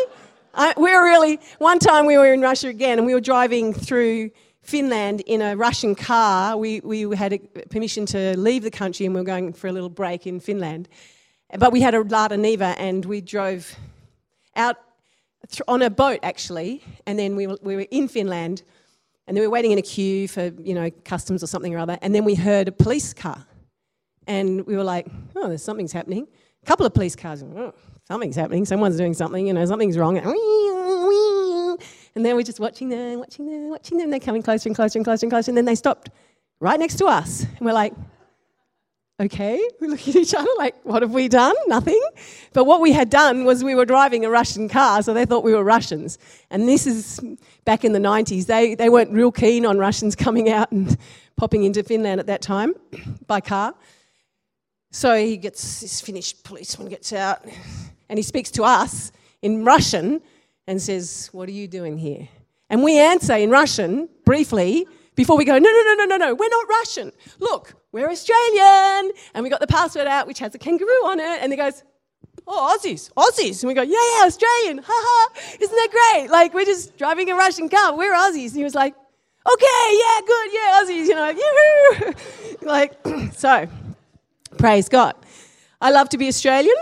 I, 0.54 0.74
we're 0.76 1.04
really, 1.04 1.38
one 1.58 1.78
time 1.78 2.06
we 2.06 2.18
were 2.18 2.32
in 2.32 2.40
Russia 2.40 2.68
again 2.68 2.98
and 2.98 3.06
we 3.06 3.14
were 3.14 3.20
driving 3.20 3.72
through 3.72 4.30
Finland 4.62 5.22
in 5.22 5.42
a 5.42 5.56
Russian 5.56 5.94
car. 5.94 6.56
We, 6.56 6.80
we 6.80 7.16
had 7.16 7.38
permission 7.70 8.06
to 8.06 8.36
leave 8.38 8.62
the 8.62 8.70
country 8.70 9.06
and 9.06 9.14
we 9.14 9.20
were 9.20 9.26
going 9.26 9.52
for 9.52 9.68
a 9.68 9.72
little 9.72 9.88
break 9.88 10.26
in 10.26 10.40
Finland. 10.40 10.88
But 11.58 11.72
we 11.72 11.80
had 11.80 11.94
a 11.94 12.02
Lada 12.02 12.36
Niva 12.36 12.74
and 12.78 13.04
we 13.04 13.20
drove 13.20 13.74
out 14.54 14.76
on 15.66 15.82
a 15.82 15.90
boat 15.90 16.20
actually, 16.22 16.82
and 17.06 17.18
then 17.18 17.36
we 17.36 17.46
were, 17.46 17.58
we 17.62 17.76
were 17.76 17.86
in 17.90 18.08
Finland 18.08 18.62
and 19.26 19.36
we 19.36 19.42
were 19.42 19.50
waiting 19.50 19.72
in 19.72 19.78
a 19.78 19.82
queue 19.82 20.28
for 20.28 20.52
you 20.62 20.74
know 20.74 20.90
customs 21.04 21.42
or 21.42 21.46
something 21.46 21.74
or 21.74 21.78
other, 21.78 21.98
and 22.02 22.14
then 22.14 22.24
we 22.24 22.34
heard 22.34 22.68
a 22.68 22.72
police 22.72 23.14
car, 23.14 23.46
and 24.26 24.66
we 24.66 24.76
were 24.76 24.84
like, 24.84 25.06
oh, 25.36 25.48
there's 25.48 25.62
something's 25.62 25.92
happening. 25.92 26.26
A 26.62 26.66
couple 26.66 26.84
of 26.84 26.92
police 26.92 27.16
cars, 27.16 27.42
oh, 27.42 27.72
something's 28.06 28.36
happening. 28.36 28.64
Someone's 28.64 28.96
doing 28.96 29.14
something. 29.14 29.46
You 29.46 29.54
know, 29.54 29.64
something's 29.64 29.96
wrong. 29.96 30.18
And 32.20 32.26
then 32.26 32.36
we're 32.36 32.42
just 32.42 32.60
watching 32.60 32.90
them, 32.90 33.18
watching 33.18 33.46
them, 33.46 33.70
watching 33.70 33.96
them. 33.96 34.10
They're 34.10 34.20
coming 34.20 34.42
closer 34.42 34.68
and 34.68 34.76
closer 34.76 34.98
and 34.98 35.06
closer 35.06 35.24
and 35.24 35.32
closer. 35.32 35.50
And 35.50 35.56
then 35.56 35.64
they 35.64 35.74
stopped 35.74 36.10
right 36.60 36.78
next 36.78 36.96
to 36.96 37.06
us. 37.06 37.44
And 37.44 37.60
we're 37.60 37.72
like, 37.72 37.94
okay. 39.18 39.58
We 39.80 39.88
look 39.88 40.06
at 40.06 40.14
each 40.14 40.34
other 40.34 40.50
like, 40.58 40.74
what 40.84 41.00
have 41.00 41.14
we 41.14 41.28
done? 41.28 41.54
Nothing. 41.66 41.98
But 42.52 42.64
what 42.64 42.82
we 42.82 42.92
had 42.92 43.08
done 43.08 43.46
was 43.46 43.64
we 43.64 43.74
were 43.74 43.86
driving 43.86 44.26
a 44.26 44.28
Russian 44.28 44.68
car, 44.68 45.02
so 45.02 45.14
they 45.14 45.24
thought 45.24 45.44
we 45.44 45.54
were 45.54 45.64
Russians. 45.64 46.18
And 46.50 46.68
this 46.68 46.86
is 46.86 47.20
back 47.64 47.86
in 47.86 47.94
the 47.94 47.98
90s. 47.98 48.44
They, 48.44 48.74
they 48.74 48.90
weren't 48.90 49.12
real 49.12 49.32
keen 49.32 49.64
on 49.64 49.78
Russians 49.78 50.14
coming 50.14 50.50
out 50.50 50.70
and 50.72 50.98
popping 51.36 51.64
into 51.64 51.82
Finland 51.82 52.20
at 52.20 52.26
that 52.26 52.42
time 52.42 52.74
by 53.28 53.40
car. 53.40 53.72
So 54.90 55.16
he 55.16 55.38
gets, 55.38 55.80
this 55.80 56.02
Finnish 56.02 56.34
policeman 56.42 56.90
gets 56.90 57.14
out 57.14 57.42
and 58.10 58.18
he 58.18 58.22
speaks 58.22 58.50
to 58.50 58.64
us 58.64 59.10
in 59.40 59.64
Russian 59.64 60.20
and 60.70 60.80
says, 60.80 61.28
What 61.32 61.48
are 61.48 61.52
you 61.52 61.66
doing 61.66 61.98
here? 61.98 62.28
And 62.70 62.84
we 62.84 62.96
answer 62.96 63.34
in 63.34 63.50
Russian 63.50 64.08
briefly 64.24 64.86
before 65.16 65.36
we 65.36 65.44
go, 65.44 65.58
No, 65.58 65.68
no, 65.68 65.82
no, 65.82 65.94
no, 65.94 66.04
no, 66.04 66.16
no, 66.16 66.34
we're 66.34 66.48
not 66.48 66.68
Russian. 66.68 67.10
Look, 67.40 67.74
we're 67.90 68.08
Australian. 68.08 69.10
And 69.34 69.42
we 69.42 69.50
got 69.50 69.58
the 69.58 69.66
passport 69.66 70.06
out, 70.06 70.28
which 70.28 70.38
has 70.38 70.54
a 70.54 70.58
kangaroo 70.58 71.04
on 71.06 71.18
it. 71.18 71.42
And 71.42 71.52
he 71.52 71.56
goes, 71.56 71.82
Oh, 72.46 72.72
Aussies, 72.72 73.10
Aussies. 73.14 73.62
And 73.62 73.68
we 73.68 73.74
go, 73.74 73.82
Yeah, 73.82 73.98
yeah, 74.14 74.26
Australian. 74.26 74.78
Ha 74.78 74.92
ha. 74.92 75.56
Isn't 75.60 75.74
that 75.74 75.88
great? 75.90 76.30
Like, 76.30 76.54
we're 76.54 76.64
just 76.64 76.96
driving 76.96 77.28
a 77.30 77.34
Russian 77.34 77.68
car. 77.68 77.96
We're 77.96 78.14
Aussies. 78.14 78.50
And 78.50 78.58
he 78.58 78.64
was 78.64 78.76
like, 78.76 78.94
Okay, 79.52 79.98
yeah, 79.98 80.20
good, 80.24 80.52
yeah, 80.52 80.80
Aussies. 80.80 81.06
You 81.08 81.14
know, 81.16 82.62
like, 82.62 82.96
like 83.04 83.32
so, 83.36 83.66
praise 84.56 84.88
God. 84.88 85.16
I 85.80 85.90
love 85.90 86.10
to 86.10 86.18
be 86.18 86.28
Australian. 86.28 86.76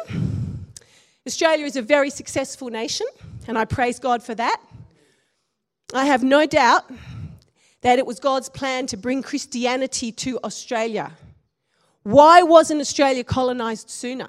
Australia 1.27 1.65
is 1.65 1.77
a 1.77 1.83
very 1.83 2.11
successful 2.11 2.69
nation 2.69 3.07
and 3.49 3.59
I 3.59 3.65
praise 3.65 3.99
God 3.99 4.23
for 4.23 4.35
that. 4.35 4.61
I 5.95 6.05
have 6.05 6.23
no 6.23 6.47
doubt 6.47 6.85
that 7.81 7.99
it 7.99 8.07
was 8.07 8.21
God's 8.21 8.51
plan 8.51 8.87
to 8.89 8.97
bring 8.97 9.23
Christianity 9.23 10.13
to 10.13 10.39
Australia. 10.45 11.13
Why 12.03 12.43
wasn't 12.43 12.81
Australia 12.81 13.25
colonized 13.25 13.89
sooner? 13.89 14.29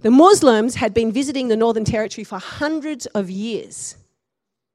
The 0.00 0.10
Muslims 0.10 0.74
had 0.74 0.92
been 0.92 1.12
visiting 1.12 1.48
the 1.48 1.56
Northern 1.56 1.84
Territory 1.84 2.24
for 2.24 2.38
hundreds 2.38 3.06
of 3.06 3.30
years. 3.30 3.96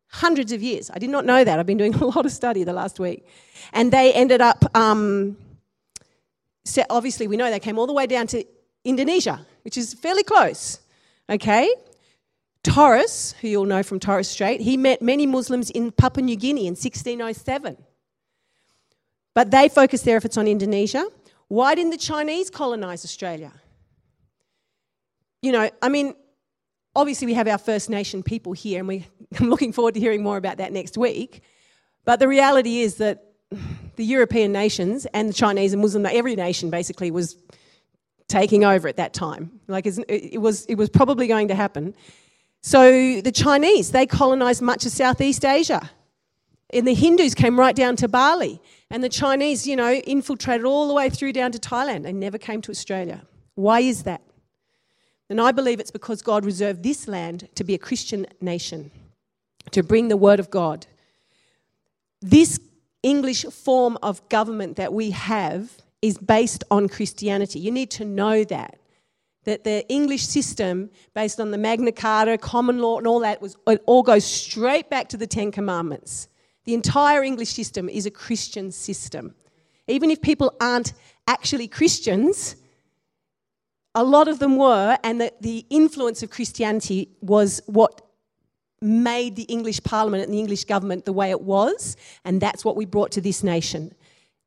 Hundreds 0.07 0.51
of 0.51 0.63
years. 0.63 0.89
I 0.91 0.97
did 0.97 1.11
not 1.11 1.25
know 1.25 1.43
that. 1.43 1.59
I've 1.59 1.65
been 1.65 1.77
doing 1.77 1.93
a 1.95 2.05
lot 2.05 2.25
of 2.25 2.31
study 2.31 2.63
the 2.63 2.73
last 2.73 2.99
week. 2.99 3.27
And 3.73 3.91
they 3.91 4.11
ended 4.13 4.41
up, 4.41 4.65
um, 4.75 5.37
obviously, 6.89 7.27
we 7.27 7.37
know 7.37 7.51
they 7.51 7.59
came 7.59 7.77
all 7.77 7.87
the 7.87 7.93
way 7.93 8.07
down 8.07 8.25
to 8.27 8.43
Indonesia, 8.83 9.45
which 9.63 9.77
is 9.77 9.93
fairly 9.93 10.23
close. 10.23 10.79
Okay? 11.29 11.69
Torres, 12.67 13.33
who 13.41 13.47
you'll 13.47 13.65
know 13.65 13.81
from 13.81 13.99
Torres 13.99 14.27
Strait, 14.27 14.61
he 14.61 14.77
met 14.77 15.01
many 15.01 15.25
Muslims 15.25 15.69
in 15.69 15.91
Papua 15.91 16.23
New 16.23 16.35
Guinea 16.35 16.67
in 16.67 16.71
1607. 16.71 17.77
But 19.33 19.51
they 19.51 19.69
focused 19.69 20.03
their 20.05 20.17
efforts 20.17 20.37
on 20.37 20.47
Indonesia. 20.47 21.05
Why 21.47 21.75
didn't 21.75 21.91
the 21.91 21.97
Chinese 21.97 22.49
colonize 22.49 23.05
Australia? 23.05 23.53
You 25.41 25.51
know, 25.51 25.69
I 25.81 25.89
mean, 25.89 26.15
obviously 26.95 27.27
we 27.27 27.35
have 27.35 27.47
our 27.47 27.57
First 27.57 27.89
Nation 27.89 28.21
people 28.21 28.53
here, 28.53 28.79
and 28.79 28.87
we, 28.87 29.07
I'm 29.39 29.49
looking 29.49 29.71
forward 29.71 29.93
to 29.93 29.99
hearing 29.99 30.21
more 30.21 30.37
about 30.37 30.57
that 30.57 30.73
next 30.73 30.97
week. 30.97 31.41
But 32.03 32.19
the 32.19 32.27
reality 32.27 32.81
is 32.81 32.95
that 32.95 33.23
the 33.95 34.03
European 34.03 34.51
nations 34.51 35.05
and 35.13 35.29
the 35.29 35.33
Chinese 35.33 35.73
and 35.73 35.81
Muslim, 35.81 36.05
every 36.05 36.35
nation 36.35 36.69
basically 36.69 37.11
was 37.11 37.37
taking 38.27 38.65
over 38.65 38.87
at 38.87 38.97
that 38.97 39.13
time. 39.13 39.59
Like 39.67 39.85
it 39.85 40.41
was, 40.41 40.65
it 40.65 40.75
was 40.75 40.89
probably 40.89 41.27
going 41.27 41.47
to 41.47 41.55
happen. 41.55 41.95
So 42.61 43.21
the 43.21 43.31
Chinese, 43.31 43.91
they 43.91 44.05
colonized 44.05 44.61
much 44.61 44.85
of 44.85 44.91
Southeast 44.91 45.45
Asia. 45.45 45.89
And 46.71 46.85
the 46.85 46.93
Hindus 46.93 47.33
came 47.33 47.57
right 47.57 47.75
down 47.75 47.95
to 47.97 48.07
Bali. 48.07 48.61
And 48.89 49.03
the 49.03 49.09
Chinese, 49.09 49.65
you 49.65 49.75
know, 49.75 49.93
infiltrated 49.93 50.65
all 50.65 50.87
the 50.87 50.93
way 50.93 51.09
through 51.09 51.33
down 51.33 51.51
to 51.53 51.59
Thailand. 51.59 52.03
They 52.03 52.13
never 52.13 52.37
came 52.37 52.61
to 52.63 52.71
Australia. 52.71 53.25
Why 53.55 53.79
is 53.79 54.03
that? 54.03 54.21
And 55.29 55.41
I 55.41 55.51
believe 55.51 55.79
it's 55.79 55.91
because 55.91 56.21
God 56.21 56.45
reserved 56.45 56.83
this 56.83 57.07
land 57.07 57.49
to 57.55 57.63
be 57.63 57.73
a 57.73 57.77
Christian 57.77 58.25
nation, 58.39 58.91
to 59.71 59.83
bring 59.83 60.07
the 60.07 60.17
word 60.17 60.39
of 60.39 60.49
God. 60.49 60.87
This 62.21 62.59
English 63.03 63.43
form 63.45 63.97
of 64.01 64.27
government 64.29 64.77
that 64.77 64.93
we 64.93 65.11
have 65.11 65.71
is 66.01 66.17
based 66.17 66.63
on 66.71 66.87
Christianity. 66.87 67.59
You 67.59 67.71
need 67.71 67.91
to 67.91 68.05
know 68.05 68.43
that. 68.45 68.76
That 69.47 69.63
the 69.63 69.87
English 69.87 70.27
system, 70.27 70.89
based 71.13 71.39
on 71.39 71.51
the 71.51 71.57
Magna 71.57 71.93
Carta, 71.93 72.37
common 72.37 72.79
law, 72.79 72.97
and 72.97 73.07
all 73.07 73.21
that, 73.21 73.41
was, 73.41 73.55
it 73.65 73.81
all 73.85 74.03
goes 74.03 74.25
straight 74.25 74.89
back 74.89 75.07
to 75.07 75.15
the 75.15 75.25
Ten 75.25 75.53
Commandments. 75.53 76.27
The 76.65 76.73
entire 76.73 77.23
English 77.23 77.53
system 77.53 77.87
is 77.87 78.05
a 78.05 78.11
Christian 78.11 78.73
system. 78.73 79.33
Even 79.87 80.11
if 80.11 80.21
people 80.21 80.53
aren't 80.59 80.91
actually 81.27 81.69
Christians, 81.69 82.57
a 83.95 84.03
lot 84.03 84.27
of 84.27 84.39
them 84.39 84.57
were, 84.57 84.97
and 85.01 85.21
the, 85.21 85.31
the 85.39 85.65
influence 85.69 86.21
of 86.23 86.29
Christianity 86.29 87.07
was 87.21 87.61
what 87.67 88.01
made 88.81 89.37
the 89.37 89.43
English 89.43 89.81
Parliament 89.81 90.25
and 90.25 90.33
the 90.33 90.39
English 90.39 90.65
government 90.65 91.05
the 91.05 91.13
way 91.13 91.29
it 91.29 91.39
was, 91.39 91.95
and 92.25 92.41
that's 92.41 92.65
what 92.65 92.75
we 92.75 92.83
brought 92.83 93.11
to 93.11 93.21
this 93.21 93.45
nation. 93.45 93.93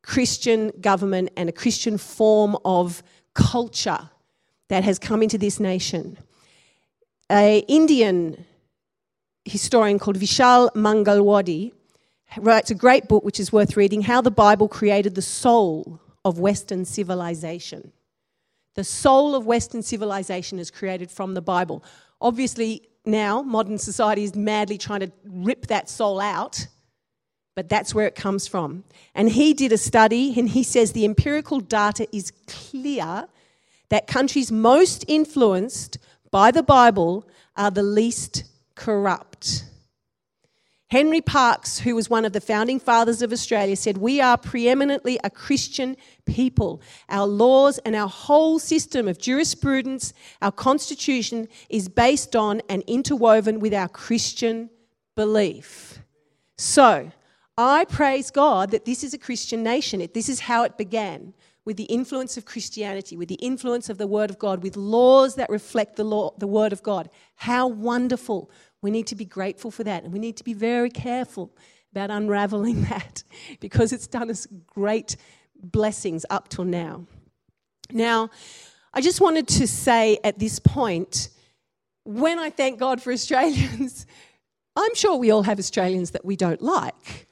Christian 0.02 0.72
government 0.82 1.30
and 1.38 1.48
a 1.48 1.52
Christian 1.52 1.96
form 1.96 2.54
of 2.66 3.02
culture 3.32 4.10
that 4.70 4.84
has 4.84 4.98
come 4.98 5.20
into 5.22 5.36
this 5.36 5.58
nation. 5.58 6.16
A 7.30 7.58
Indian 7.68 8.44
historian 9.44 9.98
called 9.98 10.16
Vishal 10.16 10.70
Mangalwadi 10.74 11.72
writes 12.38 12.70
a 12.70 12.74
great 12.76 13.08
book 13.08 13.24
which 13.24 13.40
is 13.40 13.52
worth 13.52 13.76
reading 13.76 14.02
How 14.02 14.20
the 14.20 14.30
Bible 14.30 14.68
Created 14.68 15.16
the 15.16 15.22
Soul 15.22 16.00
of 16.24 16.38
Western 16.38 16.84
Civilization. 16.84 17.92
The 18.76 18.84
soul 18.84 19.34
of 19.34 19.44
Western 19.44 19.82
civilization 19.82 20.60
is 20.60 20.70
created 20.70 21.10
from 21.10 21.34
the 21.34 21.42
Bible. 21.42 21.82
Obviously, 22.20 22.88
now 23.04 23.42
modern 23.42 23.76
society 23.76 24.22
is 24.22 24.36
madly 24.36 24.78
trying 24.78 25.00
to 25.00 25.10
rip 25.24 25.66
that 25.66 25.90
soul 25.90 26.20
out 26.20 26.68
but 27.56 27.68
that's 27.68 27.94
where 27.94 28.06
it 28.06 28.14
comes 28.14 28.46
from. 28.46 28.84
And 29.14 29.28
he 29.28 29.52
did 29.52 29.72
a 29.72 29.76
study 29.76 30.32
and 30.38 30.48
he 30.48 30.62
says 30.62 30.92
the 30.92 31.04
empirical 31.04 31.60
data 31.60 32.06
is 32.10 32.32
clear 32.46 33.26
that 33.90 34.06
countries 34.06 34.50
most 34.50 35.04
influenced 35.06 35.98
by 36.30 36.50
the 36.50 36.62
Bible 36.62 37.28
are 37.56 37.70
the 37.70 37.82
least 37.82 38.44
corrupt. 38.74 39.64
Henry 40.90 41.20
Parkes, 41.20 41.78
who 41.78 41.94
was 41.94 42.10
one 42.10 42.24
of 42.24 42.32
the 42.32 42.40
founding 42.40 42.80
fathers 42.80 43.22
of 43.22 43.32
Australia, 43.32 43.76
said, 43.76 43.98
We 43.98 44.20
are 44.20 44.36
preeminently 44.36 45.20
a 45.22 45.30
Christian 45.30 45.96
people. 46.26 46.82
Our 47.08 47.28
laws 47.28 47.78
and 47.78 47.94
our 47.94 48.08
whole 48.08 48.58
system 48.58 49.06
of 49.06 49.18
jurisprudence, 49.18 50.12
our 50.42 50.50
constitution, 50.50 51.46
is 51.68 51.88
based 51.88 52.34
on 52.34 52.60
and 52.68 52.82
interwoven 52.88 53.60
with 53.60 53.72
our 53.72 53.88
Christian 53.88 54.68
belief. 55.14 56.00
So, 56.58 57.12
I 57.56 57.84
praise 57.84 58.32
God 58.32 58.72
that 58.72 58.84
this 58.84 59.04
is 59.04 59.14
a 59.14 59.18
Christian 59.18 59.62
nation. 59.62 60.04
This 60.12 60.28
is 60.28 60.40
how 60.40 60.64
it 60.64 60.76
began 60.76 61.34
with 61.64 61.76
the 61.76 61.84
influence 61.84 62.36
of 62.36 62.44
Christianity, 62.44 63.16
with 63.16 63.28
the 63.28 63.34
influence 63.36 63.88
of 63.88 63.98
the 63.98 64.06
Word 64.06 64.30
of 64.30 64.38
God, 64.38 64.62
with 64.62 64.76
laws 64.76 65.34
that 65.34 65.50
reflect 65.50 65.96
the, 65.96 66.04
law, 66.04 66.32
the 66.38 66.46
Word 66.46 66.72
of 66.72 66.82
God. 66.82 67.10
How 67.36 67.66
wonderful. 67.66 68.50
We 68.82 68.90
need 68.90 69.06
to 69.08 69.14
be 69.14 69.26
grateful 69.26 69.70
for 69.70 69.84
that, 69.84 70.04
and 70.04 70.12
we 70.12 70.18
need 70.18 70.36
to 70.38 70.44
be 70.44 70.54
very 70.54 70.90
careful 70.90 71.54
about 71.92 72.10
unraveling 72.10 72.82
that 72.90 73.22
because 73.60 73.92
it's 73.92 74.06
done 74.06 74.30
us 74.30 74.46
great 74.66 75.16
blessings 75.62 76.24
up 76.30 76.48
till 76.48 76.64
now. 76.64 77.06
Now, 77.92 78.30
I 78.94 79.00
just 79.00 79.20
wanted 79.20 79.46
to 79.48 79.66
say 79.66 80.18
at 80.24 80.38
this 80.38 80.58
point 80.58 81.28
when 82.04 82.38
I 82.38 82.50
thank 82.50 82.78
God 82.78 83.02
for 83.02 83.12
Australians, 83.12 84.06
I'm 84.76 84.94
sure 84.94 85.16
we 85.16 85.30
all 85.30 85.42
have 85.42 85.58
Australians 85.58 86.12
that 86.12 86.24
we 86.24 86.36
don't 86.36 86.62
like 86.62 87.28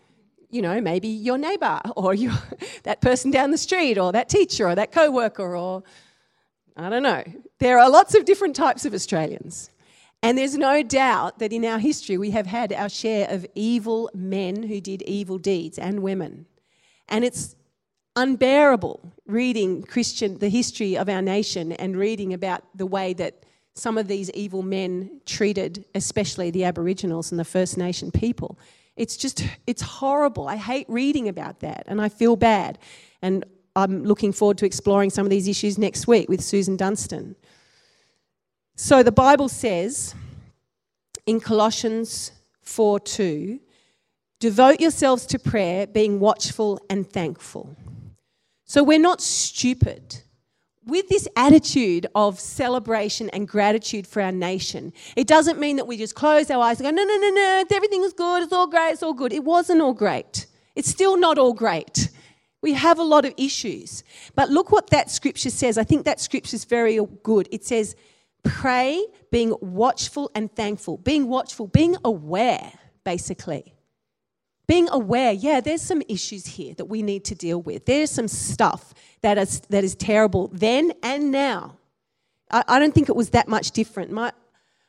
you 0.51 0.63
know, 0.63 0.81
maybe 0.81 1.09
your 1.09 1.39
neighbor 1.39 1.81
or 1.97 2.15
your, 2.15 2.33
that 2.85 3.01
person 3.01 3.31
down 3.31 3.51
the 3.51 3.59
street 3.59 3.99
or 3.99 4.13
that 4.13 4.29
teacher 4.29 4.69
or 4.69 4.75
that 4.75 4.93
co 4.93 5.11
worker 5.11 5.57
or 5.57 5.83
I 6.77 6.89
don't 6.89 7.03
know. 7.03 7.25
There 7.59 7.79
are 7.79 7.91
lots 7.91 8.15
of 8.15 8.25
different 8.25 8.55
types 8.55 8.85
of 8.85 8.95
Australians. 8.95 9.71
And 10.23 10.39
there's 10.39 10.57
no 10.57 10.83
doubt 10.83 11.39
that 11.39 11.53
in 11.53 11.65
our 11.65 11.79
history 11.79 12.19
we 12.19 12.31
have 12.33 12.47
had 12.47 12.73
our 12.73 12.89
share 12.89 13.29
of 13.29 13.47
evil 13.55 14.11
men 14.15 14.63
who 14.65 14.81
did 14.81 15.03
evil 15.03 15.39
deeds 15.39 15.79
and 15.79 16.01
women. 16.01 16.47
And 17.09 17.25
it's 17.25 17.57
unbearable 18.17 19.13
reading 19.27 19.83
Christian 19.83 20.39
the 20.39 20.49
history 20.49 20.97
of 20.97 21.09
our 21.09 21.23
nation 21.23 21.73
and 21.73 21.97
reading 21.97 22.33
about 22.33 22.65
the 22.75 22.87
way 22.87 23.13
that 23.15 23.45
some 23.75 23.97
of 23.97 24.09
these 24.09 24.29
evil 24.33 24.63
men 24.63 25.21
treated 25.25 25.85
especially 25.95 26.51
the 26.51 26.65
aboriginals 26.65 27.31
and 27.31 27.39
the 27.39 27.45
first 27.45 27.79
nation 27.79 28.11
people 28.11 28.59
it's 28.99 29.17
just, 29.17 29.45
it's 29.67 29.81
horrible. 29.81 30.49
I 30.49 30.57
hate 30.57 30.87
reading 30.89 31.29
about 31.29 31.61
that 31.61 31.85
and 31.87 32.01
I 32.01 32.09
feel 32.09 32.37
bad. 32.37 32.79
And 33.23 33.45
I'm 33.77 34.05
looking 34.05 34.33
forward 34.33 34.59
to 34.59 34.67
exploring 34.67 35.11
some 35.11 35.25
of 35.25 35.31
these 35.31 35.49
issues 35.49 35.79
next 35.79 36.07
week 36.07 36.29
with 36.29 36.43
Susan 36.43 36.77
Dunstan. 36.77 37.37
So 38.75 39.03
the 39.03 39.13
Bible 39.13 39.49
says 39.49 40.15
in 41.27 41.41
Colossians 41.41 42.33
4 42.63 43.01
2, 43.01 43.61
devote 44.41 44.81
yourselves 44.81 45.27
to 45.27 45.39
prayer, 45.39 45.87
being 45.87 46.21
watchful 46.21 46.81
and 46.91 47.09
thankful. 47.09 47.77
So 48.65 48.83
we're 48.83 48.99
not 48.99 49.21
stupid 49.21 50.23
with 50.89 51.09
this 51.09 51.29
attitude 51.37 52.07
of 52.15 52.41
celebration 52.41 53.31
and 53.31 53.47
gratitude 53.47 54.07
for 54.07 54.23
our 54.23 54.33
nation, 54.33 54.93
it 55.17 55.27
doesn't 55.27 55.61
mean 55.61 55.77
that 55.77 55.87
we 55.87 55.97
just 55.97 56.15
close 56.15 56.51
our 56.51 56.63
eyes 56.63 56.81
and 56.81 56.87
go, 56.87 56.91
no, 56.91 57.05
no, 57.05 57.17
no, 57.17 57.31
no, 57.31 57.65
everything 57.71 58.03
is 58.03 58.13
good, 58.13 58.43
it's 58.43 58.53
all 58.53 58.67
great, 58.67 58.93
it's 58.93 59.03
all 59.03 59.13
good. 59.13 59.33
It 59.33 59.45
wasn't 59.45 59.81
all 59.81 59.95
great. 59.95 60.47
It's 60.75 60.89
still 60.89 61.17
not 61.17 61.39
all 61.39 61.53
great. 61.53 62.11
We 62.63 62.73
have 62.73 62.99
a 62.99 63.03
lot 63.05 63.25
of 63.25 63.35
issues. 63.37 64.03
But 64.35 64.51
look 64.51 64.73
what 64.73 64.91
that 64.91 65.11
scripture 65.11 65.51
says. 65.51 65.79
I 65.79 65.85
think 65.85 66.05
that 66.07 66.21
scripture 66.21 66.57
is 66.57 66.65
very 66.65 66.99
good. 67.23 67.49
It 67.53 67.65
says, 67.65 67.95
pray, 68.43 69.05
being 69.31 69.55
watchful 69.61 70.31
and 70.35 70.53
thankful. 70.55 70.97
Being 70.97 71.29
watchful, 71.29 71.69
being 71.69 71.97
aware, 72.05 72.73
basically 73.05 73.75
being 74.69 74.89
aware, 74.91 75.33
yeah, 75.33 75.61
there's 75.61 75.83
some 75.83 76.03
issues 76.09 76.47
here 76.47 76.75
that 76.75 76.85
we 76.85 77.03
need 77.03 77.25
to 77.25 77.35
deal 77.35 77.61
with. 77.61 77.87
There's 77.87 78.11
some 78.11 78.29
stuff 78.29 78.95
that 79.23 79.39
is, 79.39 79.61
that 79.71 79.83
is 79.83 79.95
terrible 79.95 80.49
then 80.53 80.93
and 81.03 81.33
now. 81.33 81.79
I, 82.51 82.63
I 82.69 82.79
don't 82.79 82.95
think 82.95 83.09
it 83.09 83.17
was 83.17 83.31
that 83.31 83.49
much 83.49 83.71
different. 83.73 84.13
My, 84.13 84.31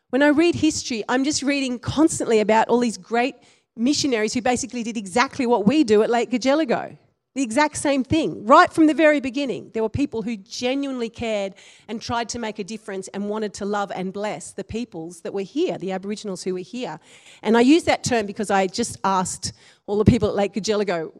when 0.09 0.21
I 0.21 0.27
read 0.27 0.55
history, 0.55 1.03
I'm 1.07 1.23
just 1.23 1.41
reading 1.41 1.79
constantly 1.79 2.41
about 2.41 2.67
all 2.67 2.79
these 2.79 2.97
great 2.97 3.35
missionaries 3.77 4.33
who 4.33 4.41
basically 4.41 4.83
did 4.83 4.97
exactly 4.97 5.47
what 5.47 5.65
we 5.65 5.85
do 5.85 6.03
at 6.03 6.09
Lake 6.09 6.29
Cargelligo. 6.29 6.97
The 7.35 7.43
exact 7.43 7.77
same 7.77 8.03
thing, 8.03 8.45
right 8.45 8.73
from 8.73 8.87
the 8.87 8.93
very 8.93 9.19
beginning. 9.19 9.69
There 9.73 9.83
were 9.83 9.89
people 9.89 10.23
who 10.23 10.35
genuinely 10.35 11.09
cared 11.09 11.53
and 11.87 12.01
tried 12.01 12.27
to 12.29 12.39
make 12.39 12.57
a 12.57 12.63
difference 12.63 13.07
and 13.09 13.29
wanted 13.29 13.53
to 13.55 13.65
love 13.65 13.91
and 13.93 14.11
bless 14.11 14.51
the 14.51 14.63
peoples 14.63 15.21
that 15.21 15.33
were 15.33 15.43
here, 15.43 15.77
the 15.77 15.91
Aboriginals 15.91 16.43
who 16.43 16.53
were 16.53 16.59
here. 16.59 16.99
And 17.43 17.55
I 17.55 17.61
use 17.61 17.83
that 17.83 18.03
term 18.03 18.25
because 18.25 18.49
I 18.49 18.65
just 18.65 18.97
asked 19.03 19.53
all 19.85 19.99
the 19.99 20.05
people 20.05 20.27
at 20.27 20.35
Lake 20.35 20.53
Cargelligo, 20.53 21.11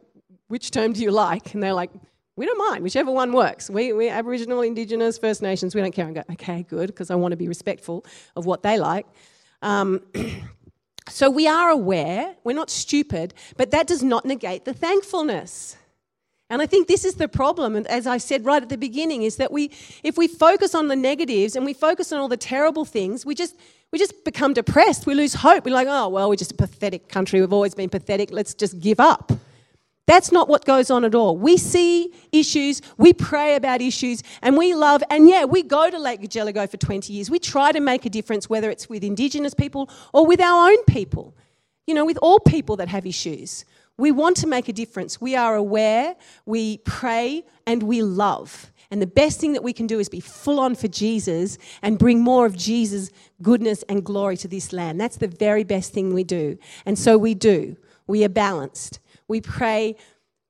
which 0.48 0.72
term 0.72 0.92
do 0.92 1.00
you 1.00 1.12
like? 1.12 1.54
And 1.54 1.62
they're 1.62 1.72
like, 1.72 1.90
we 2.34 2.44
don't 2.44 2.58
mind, 2.58 2.82
whichever 2.82 3.12
one 3.12 3.32
works. 3.32 3.70
We, 3.70 3.92
we're 3.92 4.12
Aboriginal, 4.12 4.62
Indigenous, 4.62 5.16
First 5.16 5.42
Nations, 5.42 5.74
we 5.76 5.80
don't 5.80 5.92
care. 5.92 6.06
And 6.06 6.14
go, 6.14 6.24
okay, 6.32 6.64
good, 6.64 6.88
because 6.88 7.10
I 7.10 7.14
want 7.14 7.32
to 7.32 7.36
be 7.36 7.46
respectful 7.46 8.04
of 8.34 8.46
what 8.46 8.62
they 8.64 8.78
like. 8.78 9.06
Um, 9.62 10.00
so 11.08 11.30
we 11.30 11.46
are 11.46 11.70
aware, 11.70 12.34
we're 12.42 12.56
not 12.56 12.70
stupid, 12.70 13.34
but 13.56 13.70
that 13.70 13.86
does 13.86 14.02
not 14.02 14.24
negate 14.24 14.64
the 14.64 14.74
thankfulness. 14.74 15.76
And 16.50 16.60
I 16.60 16.66
think 16.66 16.88
this 16.88 17.04
is 17.04 17.14
the 17.14 17.28
problem, 17.28 17.76
and 17.76 17.86
as 17.86 18.08
I 18.08 18.18
said 18.18 18.44
right 18.44 18.60
at 18.60 18.68
the 18.68 18.76
beginning, 18.76 19.22
is 19.22 19.36
that 19.36 19.52
we, 19.52 19.70
if 20.02 20.18
we 20.18 20.26
focus 20.26 20.74
on 20.74 20.88
the 20.88 20.96
negatives 20.96 21.54
and 21.54 21.64
we 21.64 21.72
focus 21.72 22.12
on 22.12 22.18
all 22.18 22.28
the 22.28 22.36
terrible 22.36 22.84
things, 22.84 23.24
we 23.24 23.36
just 23.36 23.56
we 23.92 23.98
just 23.98 24.24
become 24.24 24.52
depressed. 24.52 25.06
We 25.06 25.14
lose 25.14 25.34
hope. 25.34 25.64
We're 25.64 25.74
like, 25.74 25.88
oh 25.88 26.08
well, 26.08 26.28
we're 26.28 26.36
just 26.36 26.52
a 26.52 26.56
pathetic 26.56 27.08
country. 27.08 27.40
We've 27.40 27.52
always 27.52 27.74
been 27.74 27.88
pathetic. 27.88 28.30
Let's 28.32 28.52
just 28.52 28.80
give 28.80 28.98
up. 28.98 29.32
That's 30.10 30.32
not 30.32 30.48
what 30.48 30.64
goes 30.64 30.90
on 30.90 31.04
at 31.04 31.14
all. 31.14 31.36
We 31.36 31.56
see 31.56 32.12
issues, 32.32 32.82
we 32.96 33.12
pray 33.12 33.54
about 33.54 33.80
issues, 33.80 34.24
and 34.42 34.56
we 34.56 34.74
love, 34.74 35.04
and 35.08 35.28
yeah, 35.28 35.44
we 35.44 35.62
go 35.62 35.88
to 35.88 35.98
Lake 36.00 36.20
Cargelligo 36.20 36.68
for 36.68 36.78
20 36.78 37.12
years. 37.12 37.30
We 37.30 37.38
try 37.38 37.70
to 37.70 37.78
make 37.78 38.04
a 38.06 38.10
difference, 38.10 38.50
whether 38.50 38.70
it's 38.70 38.88
with 38.88 39.04
Indigenous 39.04 39.54
people 39.54 39.88
or 40.12 40.26
with 40.26 40.40
our 40.40 40.68
own 40.68 40.82
people, 40.86 41.36
you 41.86 41.94
know, 41.94 42.04
with 42.04 42.18
all 42.22 42.40
people 42.40 42.74
that 42.78 42.88
have 42.88 43.06
issues. 43.06 43.64
We 44.00 44.10
want 44.10 44.36
to 44.38 44.46
make 44.46 44.68
a 44.68 44.72
difference. 44.72 45.20
We 45.20 45.36
are 45.36 45.54
aware, 45.54 46.16
we 46.46 46.78
pray, 46.78 47.44
and 47.66 47.82
we 47.82 48.02
love. 48.02 48.72
And 48.90 49.00
the 49.00 49.06
best 49.06 49.40
thing 49.40 49.52
that 49.52 49.62
we 49.62 49.72
can 49.72 49.86
do 49.86 50.00
is 50.00 50.08
be 50.08 50.20
full 50.20 50.58
on 50.58 50.74
for 50.74 50.88
Jesus 50.88 51.58
and 51.82 51.98
bring 51.98 52.20
more 52.20 52.46
of 52.46 52.56
Jesus' 52.56 53.10
goodness 53.40 53.84
and 53.88 54.04
glory 54.04 54.36
to 54.38 54.48
this 54.48 54.72
land. 54.72 55.00
That's 55.00 55.18
the 55.18 55.28
very 55.28 55.62
best 55.62 55.92
thing 55.92 56.12
we 56.12 56.24
do. 56.24 56.58
And 56.84 56.98
so 56.98 57.16
we 57.16 57.34
do. 57.34 57.76
We 58.08 58.24
are 58.24 58.28
balanced 58.28 58.98
we 59.30 59.40
pray 59.40 59.94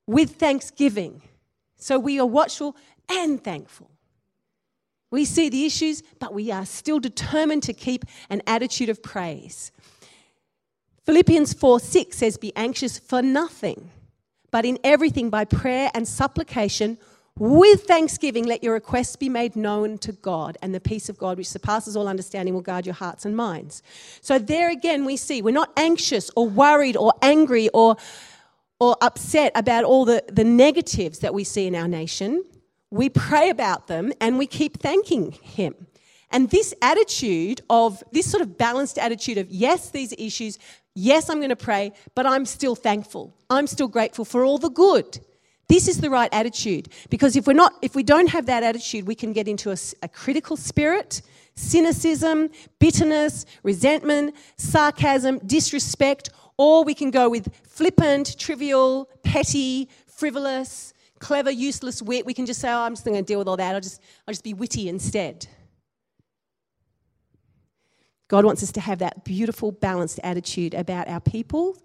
with 0.06 0.36
thanksgiving. 0.36 1.20
So 1.76 1.98
we 1.98 2.18
are 2.18 2.26
watchful 2.26 2.76
and 3.10 3.44
thankful. 3.44 3.90
We 5.10 5.26
see 5.26 5.50
the 5.50 5.66
issues, 5.66 6.02
but 6.18 6.32
we 6.32 6.50
are 6.50 6.64
still 6.64 6.98
determined 6.98 7.62
to 7.64 7.74
keep 7.74 8.06
an 8.30 8.40
attitude 8.46 8.88
of 8.88 9.02
praise. 9.02 9.70
Philippians 11.06 11.52
4 11.52 11.80
6 11.80 12.16
says, 12.16 12.36
Be 12.36 12.52
anxious 12.56 12.98
for 12.98 13.22
nothing, 13.22 13.90
but 14.50 14.64
in 14.64 14.78
everything 14.84 15.30
by 15.30 15.44
prayer 15.44 15.90
and 15.94 16.06
supplication, 16.06 16.98
with 17.38 17.84
thanksgiving, 17.84 18.44
let 18.44 18.62
your 18.62 18.74
requests 18.74 19.16
be 19.16 19.28
made 19.28 19.56
known 19.56 19.96
to 19.98 20.12
God, 20.12 20.58
and 20.60 20.74
the 20.74 20.80
peace 20.80 21.08
of 21.08 21.16
God, 21.16 21.38
which 21.38 21.48
surpasses 21.48 21.96
all 21.96 22.06
understanding, 22.06 22.52
will 22.52 22.60
guard 22.60 22.84
your 22.84 22.94
hearts 22.94 23.24
and 23.24 23.34
minds. 23.34 23.82
So, 24.20 24.38
there 24.38 24.70
again, 24.70 25.04
we 25.04 25.16
see 25.16 25.40
we're 25.40 25.52
not 25.52 25.72
anxious 25.76 26.30
or 26.36 26.48
worried 26.48 26.96
or 26.96 27.14
angry 27.22 27.70
or 27.70 27.96
or 28.80 28.96
upset 29.02 29.52
about 29.54 29.84
all 29.84 30.04
the, 30.04 30.24
the 30.32 30.42
negatives 30.42 31.20
that 31.20 31.34
we 31.34 31.44
see 31.44 31.66
in 31.66 31.74
our 31.74 31.86
nation, 31.86 32.42
we 32.90 33.08
pray 33.08 33.50
about 33.50 33.86
them 33.86 34.12
and 34.20 34.38
we 34.38 34.46
keep 34.46 34.80
thanking 34.80 35.32
Him. 35.32 35.86
And 36.32 36.48
this 36.48 36.72
attitude 36.80 37.60
of, 37.68 38.02
this 38.12 38.30
sort 38.30 38.40
of 38.40 38.56
balanced 38.56 38.98
attitude 38.98 39.36
of, 39.36 39.50
yes, 39.50 39.90
these 39.90 40.14
issues, 40.16 40.58
yes, 40.94 41.28
I'm 41.28 41.38
going 41.38 41.50
to 41.50 41.56
pray, 41.56 41.92
but 42.14 42.26
I'm 42.26 42.44
still 42.44 42.74
thankful. 42.74 43.34
I'm 43.48 43.66
still 43.66 43.88
grateful 43.88 44.24
for 44.24 44.44
all 44.44 44.58
the 44.58 44.70
good. 44.70 45.20
This 45.68 45.86
is 45.86 46.00
the 46.00 46.10
right 46.10 46.28
attitude 46.32 46.88
because 47.10 47.36
if 47.36 47.46
we're 47.46 47.52
not, 47.52 47.74
if 47.80 47.94
we 47.94 48.02
don't 48.02 48.28
have 48.30 48.46
that 48.46 48.64
attitude, 48.64 49.06
we 49.06 49.14
can 49.14 49.32
get 49.32 49.46
into 49.46 49.70
a, 49.70 49.76
a 50.02 50.08
critical 50.08 50.56
spirit, 50.56 51.22
cynicism, 51.54 52.50
bitterness, 52.80 53.46
resentment, 53.62 54.34
sarcasm, 54.56 55.38
disrespect, 55.46 56.30
or 56.58 56.82
we 56.82 56.92
can 56.92 57.12
go 57.12 57.28
with 57.28 57.54
flippant, 57.62 58.36
trivial, 58.36 59.08
petty, 59.22 59.88
frivolous, 60.08 60.92
clever, 61.20 61.50
useless 61.50 62.02
wit. 62.02 62.26
We 62.26 62.34
can 62.34 62.46
just 62.46 62.60
say, 62.60 62.70
oh, 62.70 62.80
I'm 62.80 62.94
just 62.94 63.04
going 63.04 63.16
to 63.16 63.22
deal 63.22 63.38
with 63.38 63.46
all 63.46 63.56
that. 63.56 63.74
I'll 63.74 63.80
just, 63.80 64.02
I'll 64.26 64.32
just 64.32 64.42
be 64.42 64.54
witty 64.54 64.88
instead. 64.88 65.46
God 68.30 68.44
wants 68.44 68.62
us 68.62 68.70
to 68.72 68.80
have 68.80 69.00
that 69.00 69.24
beautiful, 69.24 69.72
balanced 69.72 70.20
attitude 70.22 70.72
about 70.72 71.08
our 71.08 71.18
people 71.18 71.76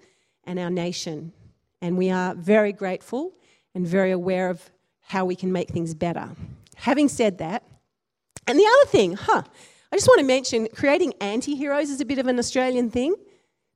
and 0.43 0.59
our 0.59 0.69
nation. 0.69 1.33
And 1.81 1.97
we 1.97 2.11
are 2.11 2.35
very 2.35 2.71
grateful 2.71 3.33
and 3.73 3.85
very 3.85 4.11
aware 4.11 4.51
of 4.51 4.69
how 5.01 5.25
we 5.25 5.35
can 5.35 5.51
make 5.51 5.69
things 5.69 5.95
better. 5.95 6.29
Having 6.75 7.09
said 7.09 7.39
that, 7.39 7.63
and 8.47 8.59
the 8.59 8.63
other 8.63 8.91
thing, 8.91 9.15
huh, 9.15 9.41
I 9.91 9.95
just 9.95 10.07
want 10.07 10.19
to 10.19 10.25
mention 10.25 10.67
creating 10.71 11.15
anti 11.19 11.55
heroes 11.55 11.89
is 11.89 11.99
a 11.99 12.05
bit 12.05 12.19
of 12.19 12.27
an 12.27 12.37
Australian 12.37 12.91
thing. 12.91 13.15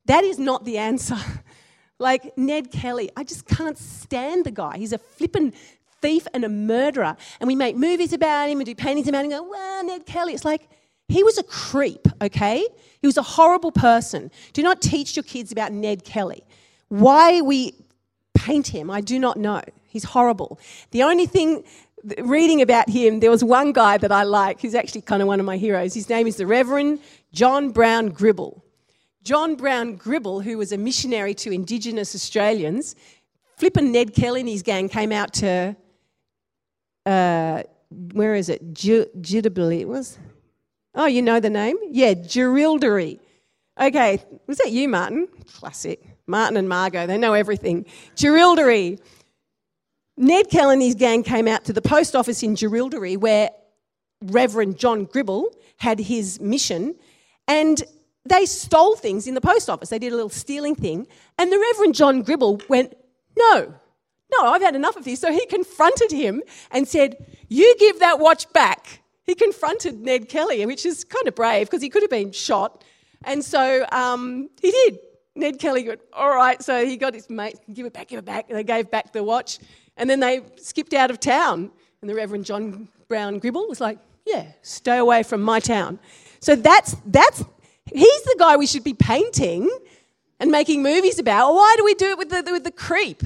That 0.06 0.24
is 0.24 0.38
not 0.38 0.64
the 0.64 0.78
answer. 0.78 1.18
like 2.00 2.38
Ned 2.38 2.72
Kelly, 2.72 3.10
I 3.18 3.24
just 3.24 3.48
can't 3.48 3.80
stand 3.80 4.46
the 4.46 4.52
guy. 4.52 4.78
He's 4.78 4.94
a 4.94 5.00
flippin' 5.00 5.54
thief 6.04 6.28
and 6.36 6.44
a 6.44 6.50
murderer. 6.50 7.18
And 7.40 7.48
we 7.48 7.56
make 7.56 7.76
movies 7.76 8.14
about 8.14 8.48
him 8.48 8.60
and 8.60 8.68
do 8.68 8.76
paintings 8.76 9.08
about 9.08 9.26
him 9.26 9.32
and 9.32 9.42
go, 9.42 9.50
well, 9.50 9.84
Ned 9.84 10.06
Kelly. 10.06 10.34
It's 10.34 10.46
like, 10.46 10.70
he 11.10 11.24
was 11.24 11.38
a 11.38 11.44
creep, 11.44 12.08
okay? 12.22 12.66
He 13.02 13.08
was 13.08 13.18
a 13.18 13.22
horrible 13.22 13.72
person. 13.72 14.32
Do 14.54 14.64
not 14.64 14.82
teach 14.82 15.16
your 15.16 15.24
kids 15.24 15.52
about 15.52 15.72
Ned 15.72 16.06
Kelly. 16.06 16.44
Why 16.88 17.42
we 17.42 17.74
paint 18.34 18.68
him, 18.68 18.90
I 18.90 19.02
do 19.02 19.20
not 19.20 19.38
know. 19.38 19.62
He's 19.88 20.04
horrible. 20.04 20.60
The 20.92 21.04
only 21.04 21.26
thing 21.26 21.64
reading 22.20 22.62
about 22.62 22.90
him, 22.90 23.20
there 23.20 23.32
was 23.32 23.44
one 23.44 23.74
guy 23.74 23.98
that 23.98 24.12
I 24.12 24.24
like 24.24 24.62
who's 24.62 24.76
actually 24.76 25.02
kind 25.02 25.22
of 25.22 25.28
one 25.28 25.40
of 25.40 25.46
my 25.46 25.58
heroes. 25.58 25.94
His 25.94 26.10
name 26.10 26.28
is 26.28 26.38
the 26.38 26.48
Reverend 26.48 27.00
John 27.34 27.72
Brown 27.72 28.10
Gribble. 28.10 28.64
John 29.24 29.56
Brown 29.56 29.96
Gribble, 29.96 30.42
who 30.42 30.58
was 30.58 30.72
a 30.72 30.78
missionary 30.78 31.34
to 31.36 31.52
Indigenous 31.52 32.16
Australians, 32.16 32.96
flippin' 33.58 33.92
Ned 33.92 34.14
Kelly 34.14 34.40
and 34.42 34.50
his 34.50 34.64
gang 34.64 34.88
came 34.88 35.12
out 35.12 35.34
to, 35.34 35.76
uh, 37.06 37.64
where 38.14 38.36
is 38.36 38.50
it? 38.50 38.74
Jidabili. 38.74 39.86
was. 39.86 40.18
Oh, 40.96 41.06
you 41.06 41.22
know 41.22 41.40
the 41.40 41.50
name? 41.50 41.78
Yeah, 41.92 42.14
Jerilderie. 42.14 43.20
Okay, 43.80 44.24
was 44.48 44.58
that 44.58 44.72
you, 44.72 44.90
Martin? 44.90 45.28
Classic. 45.54 46.04
Martin 46.28 46.58
and 46.58 46.68
Margot, 46.68 47.08
they 47.08 47.18
know 47.18 47.34
everything. 47.34 47.86
Jerilderie. 48.16 49.00
Ned 50.18 50.50
Kelly 50.50 50.74
and 50.74 50.82
his 50.82 50.96
gang 50.96 51.24
came 51.24 51.48
out 51.48 51.64
to 51.66 51.74
the 51.74 51.82
post 51.82 52.16
office 52.16 52.44
in 52.44 52.56
Jerilderie 52.56 53.18
where 53.18 53.52
Reverend 54.22 54.78
John 54.78 55.06
Gribble 55.06 55.56
had 55.78 56.00
his 56.00 56.42
mission, 56.42 56.96
and 57.48 57.82
they 58.26 58.46
stole 58.46 58.96
things 58.96 59.28
in 59.28 59.34
the 59.34 59.42
post 59.42 59.70
office. 59.70 59.90
They 59.90 60.00
did 60.00 60.12
a 60.12 60.16
little 60.16 60.30
stealing 60.30 60.76
thing. 60.76 61.08
And 61.38 61.52
the 61.52 61.58
Reverend 61.58 61.96
John 61.96 62.22
Gribble 62.22 62.62
went, 62.68 62.96
No, 63.38 63.74
no, 64.32 64.48
I've 64.48 64.62
had 64.62 64.76
enough 64.76 64.98
of 64.98 65.06
this. 65.06 65.20
So 65.22 65.32
he 65.32 65.46
confronted 65.46 66.12
him 66.12 66.44
and 66.72 66.88
said, 66.88 67.26
You 67.48 67.76
give 67.80 68.00
that 68.00 68.20
watch 68.20 68.52
back. 68.52 69.02
He 69.30 69.36
confronted 69.36 70.02
Ned 70.02 70.28
Kelly, 70.28 70.66
which 70.66 70.86
is 70.86 71.04
kind 71.04 71.28
of 71.28 71.36
brave 71.36 71.68
because 71.68 71.84
he 71.84 71.90
could 71.90 72.02
have 72.02 72.10
been 72.10 72.32
shot. 72.32 72.84
And 73.24 73.46
so 73.46 73.86
um, 73.92 74.50
he 74.60 74.72
did. 74.72 75.00
Ned 75.36 75.60
Kelly 75.60 75.88
went, 75.88 76.02
All 76.14 76.36
right. 76.36 76.62
So 76.64 76.84
he 76.84 76.98
got 76.98 77.14
his 77.14 77.30
mate, 77.30 77.60
give 77.72 77.86
it 77.86 77.94
back, 77.94 78.08
give 78.08 78.18
it 78.18 78.26
back. 78.26 78.46
And 78.50 78.58
they 78.58 78.64
gave 78.64 78.90
back 78.90 79.14
the 79.14 79.24
watch. 79.24 79.60
And 79.98 80.10
then 80.10 80.20
they 80.20 80.42
skipped 80.58 80.94
out 80.94 81.12
of 81.12 81.20
town. 81.20 81.70
And 82.02 82.10
the 82.10 82.16
Reverend 82.16 82.46
John 82.46 82.90
Brown 83.08 83.38
Gribble 83.38 83.68
was 83.68 83.80
like, 83.80 84.00
Yeah, 84.26 84.48
stay 84.64 84.98
away 84.98 85.22
from 85.22 85.44
my 85.44 85.60
town. 85.60 86.00
So 86.40 86.56
that's, 86.56 86.96
that's 87.06 87.44
He's 87.94 88.24
the 88.24 88.36
guy 88.38 88.58
we 88.58 88.66
should 88.66 88.84
be 88.84 88.94
painting 88.94 89.70
and 90.40 90.52
making 90.52 90.84
movies 90.84 91.20
about. 91.20 91.54
Why 91.54 91.76
do 91.78 91.84
we 91.84 91.94
do 91.94 92.10
it 92.10 92.18
with 92.18 92.30
the, 92.30 92.52
with 92.52 92.64
the 92.64 92.72
creep? 92.72 93.24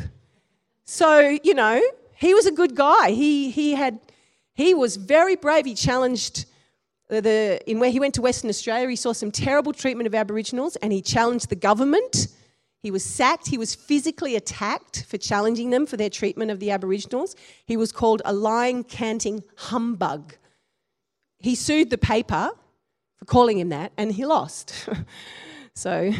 So, 0.85 1.37
you 1.43 1.53
know, 1.53 1.81
he 2.15 2.33
was 2.33 2.45
a 2.45 2.51
good 2.51 2.75
guy. 2.75 3.11
He, 3.11 3.49
he, 3.49 3.73
had, 3.73 3.99
he 4.53 4.73
was 4.73 4.95
very 4.95 5.35
brave. 5.35 5.65
He 5.65 5.75
challenged 5.75 6.45
uh, 7.09 7.21
the, 7.21 7.59
in 7.69 7.79
where 7.79 7.91
he 7.91 7.99
went 7.99 8.15
to 8.15 8.21
Western 8.21 8.49
Australia, 8.49 8.89
he 8.89 8.95
saw 8.95 9.13
some 9.13 9.31
terrible 9.31 9.73
treatment 9.73 10.07
of 10.07 10.15
Aboriginals 10.15 10.75
and 10.77 10.91
he 10.91 11.01
challenged 11.01 11.49
the 11.49 11.55
government. 11.55 12.27
He 12.81 12.91
was 12.91 13.03
sacked. 13.03 13.47
He 13.47 13.57
was 13.57 13.75
physically 13.75 14.35
attacked 14.35 15.03
for 15.03 15.17
challenging 15.17 15.69
them 15.69 15.85
for 15.85 15.95
their 15.95 16.09
treatment 16.09 16.51
of 16.51 16.59
the 16.59 16.71
Aboriginals. 16.71 17.35
He 17.65 17.77
was 17.77 17.91
called 17.91 18.21
a 18.25 18.33
lying, 18.33 18.83
canting 18.83 19.43
humbug. 19.55 20.35
He 21.39 21.55
sued 21.55 21.89
the 21.89 21.97
paper 21.97 22.51
for 23.17 23.25
calling 23.25 23.59
him 23.59 23.69
that, 23.69 23.91
and 23.97 24.11
he 24.11 24.25
lost. 24.25 24.89
so 25.75 26.11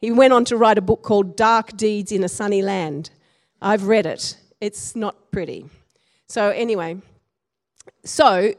he 0.00 0.10
went 0.10 0.32
on 0.32 0.44
to 0.46 0.56
write 0.56 0.78
a 0.78 0.82
book 0.82 1.02
called 1.02 1.36
Dark 1.36 1.76
Deeds 1.76 2.12
in 2.12 2.24
a 2.24 2.28
Sunny 2.28 2.62
Land. 2.62 3.10
I've 3.60 3.84
read 3.84 4.06
it, 4.06 4.36
it's 4.60 4.96
not 4.96 5.30
pretty. 5.30 5.66
So, 6.26 6.50
anyway, 6.50 7.00
so 8.04 8.54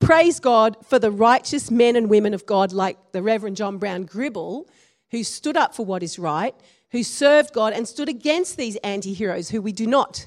praise 0.00 0.40
God 0.40 0.76
for 0.84 0.98
the 0.98 1.10
righteous 1.10 1.70
men 1.70 1.96
and 1.96 2.08
women 2.08 2.34
of 2.34 2.46
God 2.46 2.72
like 2.72 2.98
the 3.12 3.22
Reverend 3.22 3.56
John 3.56 3.78
Brown 3.78 4.04
Gribble, 4.04 4.68
who 5.10 5.22
stood 5.24 5.56
up 5.56 5.74
for 5.74 5.84
what 5.84 6.02
is 6.02 6.18
right, 6.18 6.54
who 6.90 7.02
served 7.02 7.52
God 7.52 7.72
and 7.72 7.86
stood 7.88 8.08
against 8.08 8.56
these 8.56 8.76
anti 8.76 9.12
heroes 9.12 9.50
who 9.50 9.62
we 9.62 9.72
do 9.72 9.86
not 9.86 10.26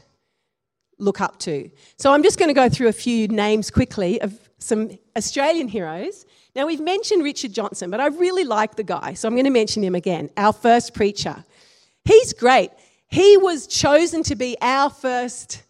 look 1.00 1.22
up 1.22 1.38
to. 1.40 1.70
So 1.98 2.12
I'm 2.12 2.24
just 2.24 2.40
going 2.40 2.50
to 2.50 2.54
go 2.54 2.70
through 2.70 2.88
a 2.88 2.94
few 2.94 3.28
names 3.28 3.70
quickly 3.70 4.20
of 4.22 4.40
some 4.58 4.98
Australian 5.16 5.68
heroes 5.68 6.26
now, 6.58 6.66
we've 6.66 6.82
mentioned 6.82 7.24
Richard 7.24 7.54
Johnson, 7.54 7.92
but 7.92 8.00
I 8.00 8.08
really 8.08 8.44
like 8.44 8.78
the 8.78 8.84
guy, 8.84 9.14
so 9.14 9.28
I'm 9.28 9.36
going 9.36 9.46
to 9.46 9.52
mention 9.52 9.84
him 9.84 9.94
again. 9.94 10.32
Our 10.36 10.52
first 10.52 10.96
preacher. 10.96 11.46
He's 12.04 12.34
great. 12.34 12.72
He 13.10 13.38
was 13.38 13.68
chosen 13.68 14.24
to 14.24 14.36
be 14.36 14.58
our 14.60 14.90
first 14.90 15.62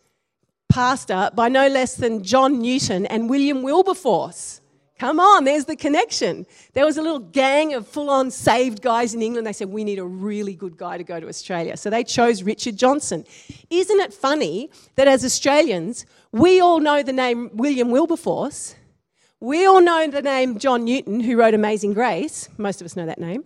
pastor 0.69 1.29
by 1.33 1.49
no 1.49 1.67
less 1.67 1.95
than 1.95 2.23
John 2.23 2.59
Newton 2.59 3.05
and 3.05 3.29
William 3.29 3.63
Wilberforce. 3.63 4.61
Come 4.99 5.19
on, 5.19 5.43
there's 5.43 5.65
the 5.65 5.75
connection. 5.75 6.47
There 6.73 6.83
was 6.83 6.97
a 6.97 7.03
little 7.03 7.19
gang 7.19 7.75
of 7.75 7.87
full 7.87 8.09
on 8.09 8.31
saved 8.31 8.81
guys 8.81 9.13
in 9.13 9.21
England. 9.21 9.45
They 9.45 9.53
said, 9.53 9.69
We 9.69 9.83
need 9.83 9.99
a 9.99 10.05
really 10.05 10.55
good 10.55 10.75
guy 10.75 10.97
to 10.97 11.03
go 11.03 11.19
to 11.19 11.27
Australia. 11.27 11.77
So 11.77 11.91
they 11.91 12.03
chose 12.03 12.41
Richard 12.41 12.77
Johnson. 12.77 13.23
Isn't 13.69 13.99
it 13.99 14.11
funny 14.11 14.71
that 14.95 15.07
as 15.07 15.23
Australians, 15.23 16.07
we 16.31 16.59
all 16.59 16.79
know 16.79 17.03
the 17.03 17.13
name 17.13 17.51
William 17.53 17.91
Wilberforce, 17.91 18.75
we 19.39 19.67
all 19.67 19.81
know 19.81 20.07
the 20.07 20.23
name 20.23 20.57
John 20.57 20.83
Newton, 20.85 21.19
who 21.19 21.37
wrote 21.37 21.53
Amazing 21.53 21.93
Grace. 21.93 22.49
Most 22.57 22.81
of 22.81 22.85
us 22.85 22.95
know 22.95 23.05
that 23.05 23.19
name. 23.19 23.43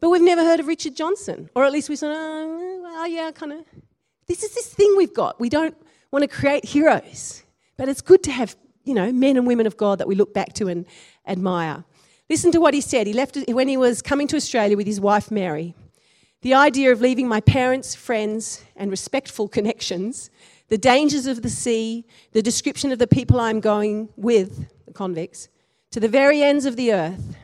But 0.00 0.10
we've 0.10 0.20
never 0.20 0.44
heard 0.44 0.60
of 0.60 0.66
Richard 0.66 0.96
Johnson. 0.96 1.48
Or 1.54 1.64
at 1.64 1.72
least 1.72 1.88
we 1.88 1.96
said, 1.96 2.12
oh, 2.14 2.80
well, 2.82 3.08
yeah, 3.08 3.30
kind 3.30 3.52
of. 3.52 3.60
This 4.26 4.42
is 4.42 4.54
this 4.54 4.68
thing 4.68 4.94
we've 4.98 5.14
got. 5.14 5.40
We 5.40 5.48
don't 5.48 5.74
want 6.14 6.22
to 6.22 6.28
create 6.28 6.64
heroes, 6.64 7.42
but 7.76 7.88
it's 7.88 8.00
good 8.00 8.22
to 8.22 8.30
have, 8.30 8.54
you 8.84 8.94
know, 8.94 9.12
men 9.12 9.36
and 9.36 9.48
women 9.48 9.66
of 9.66 9.76
God 9.76 9.98
that 9.98 10.06
we 10.06 10.14
look 10.14 10.32
back 10.32 10.52
to 10.54 10.68
and 10.68 10.86
admire. 11.26 11.82
Listen 12.30 12.52
to 12.52 12.60
what 12.60 12.72
he 12.72 12.80
said. 12.80 13.08
He 13.08 13.12
left 13.12 13.36
when 13.48 13.66
he 13.66 13.76
was 13.76 14.00
coming 14.00 14.28
to 14.28 14.36
Australia 14.36 14.76
with 14.76 14.86
his 14.86 15.00
wife 15.00 15.32
Mary. 15.32 15.74
The 16.42 16.54
idea 16.54 16.92
of 16.92 17.00
leaving 17.00 17.26
my 17.26 17.40
parents, 17.40 17.96
friends, 17.96 18.62
and 18.76 18.92
respectful 18.92 19.48
connections, 19.48 20.30
the 20.68 20.78
dangers 20.78 21.26
of 21.26 21.42
the 21.42 21.50
sea, 21.50 22.06
the 22.30 22.42
description 22.42 22.92
of 22.92 23.00
the 23.00 23.08
people 23.08 23.40
I'm 23.40 23.58
going 23.58 24.08
with, 24.14 24.68
the 24.86 24.92
convicts, 24.92 25.48
to 25.90 25.98
the 25.98 26.06
very 26.06 26.42
ends 26.42 26.64
of 26.64 26.76
the 26.76 26.92
earth. 26.92 27.36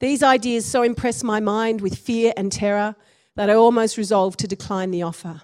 These 0.00 0.24
ideas 0.24 0.66
so 0.66 0.82
impressed 0.82 1.22
my 1.22 1.38
mind 1.38 1.80
with 1.80 1.96
fear 1.96 2.32
and 2.36 2.50
terror 2.50 2.96
that 3.36 3.48
I 3.48 3.54
almost 3.54 3.96
resolved 3.96 4.40
to 4.40 4.48
decline 4.48 4.90
the 4.90 5.02
offer. 5.02 5.42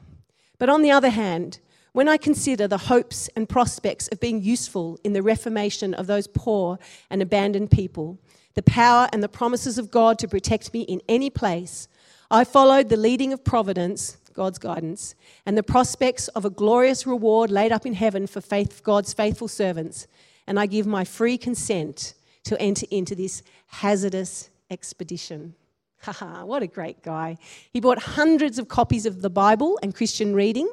But 0.58 0.68
on 0.68 0.82
the 0.82 0.90
other 0.90 1.10
hand, 1.10 1.60
when 1.96 2.10
I 2.10 2.18
consider 2.18 2.68
the 2.68 2.76
hopes 2.76 3.30
and 3.36 3.48
prospects 3.48 4.06
of 4.08 4.20
being 4.20 4.42
useful 4.42 4.98
in 5.02 5.14
the 5.14 5.22
reformation 5.22 5.94
of 5.94 6.06
those 6.06 6.26
poor 6.26 6.78
and 7.08 7.22
abandoned 7.22 7.70
people, 7.70 8.18
the 8.52 8.62
power 8.62 9.08
and 9.14 9.22
the 9.22 9.30
promises 9.30 9.78
of 9.78 9.90
God 9.90 10.18
to 10.18 10.28
protect 10.28 10.74
me 10.74 10.82
in 10.82 11.00
any 11.08 11.30
place, 11.30 11.88
I 12.30 12.44
followed 12.44 12.90
the 12.90 12.98
leading 12.98 13.32
of 13.32 13.44
providence, 13.44 14.18
God's 14.34 14.58
guidance, 14.58 15.14
and 15.46 15.56
the 15.56 15.62
prospects 15.62 16.28
of 16.28 16.44
a 16.44 16.50
glorious 16.50 17.06
reward 17.06 17.50
laid 17.50 17.72
up 17.72 17.86
in 17.86 17.94
heaven 17.94 18.26
for 18.26 18.42
faith, 18.42 18.82
God's 18.84 19.14
faithful 19.14 19.48
servants, 19.48 20.06
and 20.46 20.60
I 20.60 20.66
give 20.66 20.86
my 20.86 21.02
free 21.02 21.38
consent 21.38 22.12
to 22.44 22.60
enter 22.60 22.84
into 22.90 23.14
this 23.14 23.42
hazardous 23.68 24.50
expedition. 24.70 25.54
Haha, 26.02 26.44
what 26.44 26.62
a 26.62 26.66
great 26.66 27.02
guy. 27.02 27.38
He 27.72 27.80
bought 27.80 28.00
hundreds 28.00 28.58
of 28.58 28.68
copies 28.68 29.06
of 29.06 29.22
the 29.22 29.30
Bible 29.30 29.78
and 29.82 29.94
Christian 29.94 30.34
reading. 30.34 30.68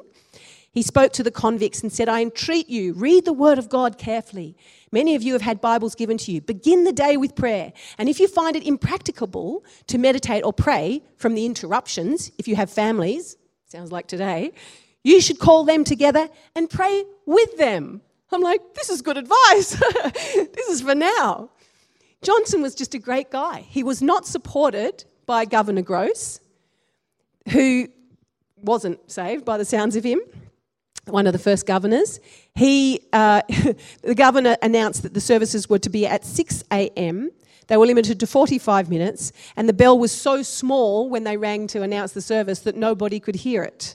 He 0.74 0.82
spoke 0.82 1.12
to 1.12 1.22
the 1.22 1.30
convicts 1.30 1.82
and 1.82 1.92
said, 1.92 2.08
I 2.08 2.20
entreat 2.20 2.68
you, 2.68 2.94
read 2.94 3.24
the 3.24 3.32
word 3.32 3.58
of 3.58 3.68
God 3.68 3.96
carefully. 3.96 4.56
Many 4.90 5.14
of 5.14 5.22
you 5.22 5.32
have 5.32 5.42
had 5.42 5.60
Bibles 5.60 5.94
given 5.94 6.18
to 6.18 6.32
you. 6.32 6.40
Begin 6.40 6.82
the 6.82 6.92
day 6.92 7.16
with 7.16 7.36
prayer. 7.36 7.72
And 7.96 8.08
if 8.08 8.18
you 8.18 8.26
find 8.26 8.56
it 8.56 8.66
impracticable 8.66 9.64
to 9.86 9.98
meditate 9.98 10.42
or 10.44 10.52
pray 10.52 11.04
from 11.16 11.36
the 11.36 11.46
interruptions, 11.46 12.32
if 12.38 12.48
you 12.48 12.56
have 12.56 12.70
families, 12.70 13.36
sounds 13.68 13.92
like 13.92 14.08
today, 14.08 14.52
you 15.04 15.20
should 15.20 15.38
call 15.38 15.64
them 15.64 15.84
together 15.84 16.28
and 16.56 16.68
pray 16.68 17.04
with 17.24 17.56
them. 17.56 18.00
I'm 18.32 18.40
like, 18.40 18.74
this 18.74 18.90
is 18.90 19.00
good 19.00 19.16
advice. 19.16 19.80
this 20.02 20.68
is 20.68 20.80
for 20.80 20.96
now. 20.96 21.50
Johnson 22.20 22.62
was 22.62 22.74
just 22.74 22.94
a 22.94 22.98
great 22.98 23.30
guy. 23.30 23.60
He 23.68 23.84
was 23.84 24.02
not 24.02 24.26
supported 24.26 25.04
by 25.24 25.44
Governor 25.44 25.82
Grose, 25.82 26.40
who 27.50 27.86
wasn't 28.56 29.08
saved 29.08 29.44
by 29.44 29.56
the 29.56 29.64
sounds 29.64 29.94
of 29.94 30.02
him, 30.02 30.20
one 31.06 31.26
of 31.26 31.32
the 31.32 31.38
first 31.38 31.66
governors. 31.66 32.20
He, 32.54 33.00
uh, 33.12 33.42
the 34.02 34.14
governor 34.14 34.56
announced 34.62 35.02
that 35.02 35.14
the 35.14 35.20
services 35.20 35.68
were 35.68 35.78
to 35.80 35.90
be 35.90 36.06
at 36.06 36.24
6 36.24 36.64
a.m. 36.72 37.30
They 37.66 37.76
were 37.76 37.86
limited 37.86 38.20
to 38.20 38.26
45 38.26 38.90
minutes, 38.90 39.32
and 39.56 39.68
the 39.68 39.72
bell 39.72 39.98
was 39.98 40.12
so 40.12 40.42
small 40.42 41.08
when 41.08 41.24
they 41.24 41.36
rang 41.36 41.66
to 41.68 41.82
announce 41.82 42.12
the 42.12 42.20
service 42.20 42.60
that 42.60 42.76
nobody 42.76 43.20
could 43.20 43.36
hear 43.36 43.62
it. 43.62 43.94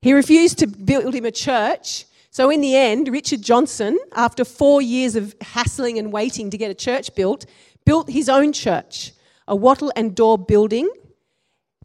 He 0.00 0.12
refused 0.12 0.58
to 0.58 0.66
build 0.66 1.14
him 1.14 1.24
a 1.24 1.30
church, 1.30 2.06
so 2.30 2.50
in 2.50 2.60
the 2.60 2.76
end, 2.76 3.08
Richard 3.08 3.42
Johnson, 3.42 3.98
after 4.14 4.44
four 4.44 4.82
years 4.82 5.16
of 5.16 5.34
hassling 5.40 5.98
and 5.98 6.12
waiting 6.12 6.50
to 6.50 6.58
get 6.58 6.70
a 6.70 6.74
church 6.74 7.14
built, 7.14 7.46
built 7.84 8.08
his 8.10 8.28
own 8.28 8.52
church 8.52 9.12
a 9.48 9.56
wattle 9.56 9.92
and 9.96 10.14
daub 10.14 10.46
building 10.46 10.88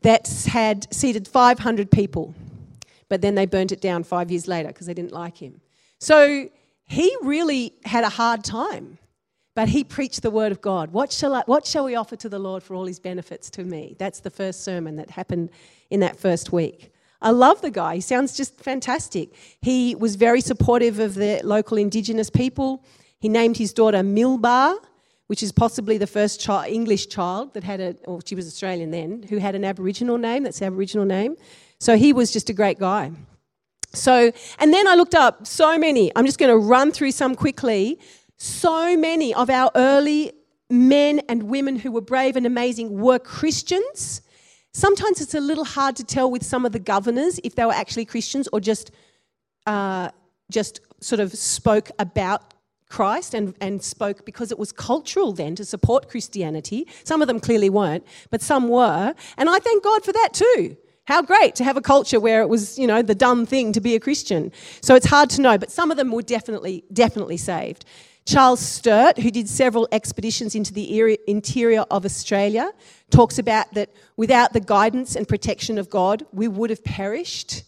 that 0.04 0.28
had 0.48 0.94
seated 0.94 1.28
500 1.28 1.92
people. 1.92 2.34
But 3.10 3.22
then 3.22 3.36
they 3.36 3.46
burnt 3.46 3.72
it 3.72 3.82
down 3.82 4.04
five 4.04 4.32
years 4.32 4.48
later 4.48 4.67
because 4.70 4.88
they 4.88 4.93
didn't 4.93 5.13
like 5.13 5.38
him. 5.38 5.62
So 6.00 6.50
he 6.84 7.15
really 7.22 7.74
had 7.86 8.04
a 8.04 8.10
hard 8.10 8.43
time, 8.43 8.98
but 9.56 9.70
he 9.70 9.84
preached 9.84 10.22
the 10.22 10.32
word 10.32 10.52
of 10.52 10.62
God. 10.62 10.91
What 10.91 11.12
shall, 11.12 11.36
I, 11.36 11.43
what 11.46 11.65
shall 11.65 11.86
we 11.86 11.96
offer 11.96 12.15
to 12.17 12.30
the 12.30 12.39
Lord 12.39 12.63
for 12.63 12.76
all 12.76 12.86
his 12.86 13.00
benefits 13.00 13.50
to 13.52 13.63
me? 13.63 13.96
That's 13.98 14.20
the 14.20 14.30
first 14.30 14.63
sermon 14.63 14.96
that 14.98 15.10
happened 15.10 15.50
in 15.89 16.00
that 16.02 16.17
first 16.20 16.52
week. 16.52 16.91
I 17.22 17.32
love 17.32 17.62
the 17.62 17.72
guy. 17.72 17.96
He 17.96 18.02
sounds 18.02 18.38
just 18.38 18.60
fantastic. 18.62 19.34
He 19.62 19.96
was 19.96 20.15
very 20.15 20.41
supportive 20.41 21.00
of 21.00 21.15
the 21.15 21.41
local 21.43 21.78
indigenous 21.78 22.30
people. 22.30 22.84
He 23.20 23.28
named 23.28 23.58
his 23.58 23.74
daughter 23.74 24.00
Milbah, 24.00 24.78
which 25.26 25.41
is 25.41 25.52
possibly 25.52 25.98
the 25.98 26.08
first 26.08 26.39
child, 26.39 26.67
English 26.67 27.08
child 27.08 27.54
that 27.56 27.63
had 27.63 27.80
a, 27.80 27.96
or 28.06 28.20
she 28.24 28.36
was 28.36 28.48
Australian 28.48 28.91
then, 28.91 29.24
who 29.24 29.38
had 29.38 29.56
an 29.56 29.65
Aboriginal 29.65 30.17
name. 30.17 30.43
That's 30.43 30.60
the 30.60 30.65
Aboriginal 30.65 31.06
name. 31.06 31.36
So 31.80 31.98
he 31.98 32.13
was 32.13 32.32
just 32.32 32.50
a 32.50 32.54
great 32.54 32.80
guy. 32.80 33.12
So, 33.94 34.32
and 34.60 34.74
then 34.74 34.88
I 34.88 34.96
looked 34.96 35.16
up 35.16 35.48
so 35.48 35.78
many, 35.78 36.12
I'm 36.16 36.26
just 36.26 36.40
going 36.40 36.52
to 36.52 36.58
run 36.58 36.92
through 36.92 37.12
some 37.12 37.36
quickly. 37.36 38.00
So 38.38 38.98
many 38.98 39.34
of 39.34 39.50
our 39.50 39.72
early 39.76 40.34
men 40.70 41.22
and 41.30 41.44
women 41.44 41.78
who 41.78 41.92
were 41.92 42.02
brave 42.02 42.36
and 42.36 42.46
amazing 42.46 43.00
were 43.00 43.20
Christians. 43.20 44.22
Sometimes 44.74 45.22
it's 45.22 45.34
a 45.34 45.40
little 45.40 45.63
hard 45.63 45.96
to 45.96 46.04
tell 46.04 46.30
with 46.30 46.44
some 46.44 46.66
of 46.66 46.72
the 46.72 46.80
governors 46.80 47.40
if 47.44 47.56
they 47.56 47.66
were 47.66 47.74
actually 47.74 48.06
Christians 48.06 48.48
or 48.54 48.60
just, 48.60 48.92
uh, 49.66 50.10
just 50.52 50.82
sort 51.00 51.20
of 51.20 51.34
spoke 51.34 51.90
about 51.98 52.54
Christ 52.90 53.34
and, 53.34 53.56
and 53.60 53.82
spoke 53.84 54.26
because 54.26 54.52
it 54.52 54.60
was 54.60 54.72
cultural 54.72 55.32
then 55.34 55.56
to 55.56 55.66
support 55.66 56.10
Christianity. 56.10 56.88
Some 57.04 57.22
of 57.22 57.28
them 57.28 57.40
clearly 57.40 57.70
weren't, 57.70 58.06
but 58.30 58.42
some 58.42 58.68
were. 58.68 59.13
And 59.38 59.50
I 59.50 59.60
thank 59.60 59.84
God 59.84 60.06
for 60.06 60.12
that 60.12 60.30
too. 60.34 60.78
How 61.08 61.22
great 61.22 61.56
to 61.56 61.63
have 61.63 61.78
a 61.78 61.82
culture 61.82 62.20
where 62.20 62.41
it 62.41 62.50
was, 62.50 62.78
you 62.78 62.86
know, 62.86 63.02
the 63.02 63.15
dumb 63.15 63.46
thing 63.46 63.72
to 63.72 63.80
be 63.80 63.96
a 63.96 64.00
Christian. 64.00 64.52
So 64.82 64.93
it's 64.93 65.06
hard 65.06 65.30
to 65.32 65.41
know, 65.41 65.58
but 65.58 65.72
some 65.72 65.89
of 65.89 65.96
them 65.96 66.12
were 66.12 66.22
definitely, 66.22 66.84
definitely 66.91 67.38
saved. 67.38 67.86
Charles 68.26 68.60
Sturt, 68.60 69.17
who 69.17 69.32
did 69.32 69.48
several 69.48 69.88
expeditions 69.93 70.54
into 70.54 70.74
the 70.74 71.17
interior 71.26 71.86
of 71.89 72.04
Australia, 72.04 72.74
talks 73.10 73.39
about 73.39 73.74
that 73.74 73.89
without 74.17 74.52
the 74.52 74.60
guidance 74.60 75.15
and 75.15 75.26
protection 75.26 75.78
of 75.78 75.89
God, 75.89 76.26
we 76.34 76.50
would 76.50 76.70
have 76.70 76.84
perished. 76.84 77.63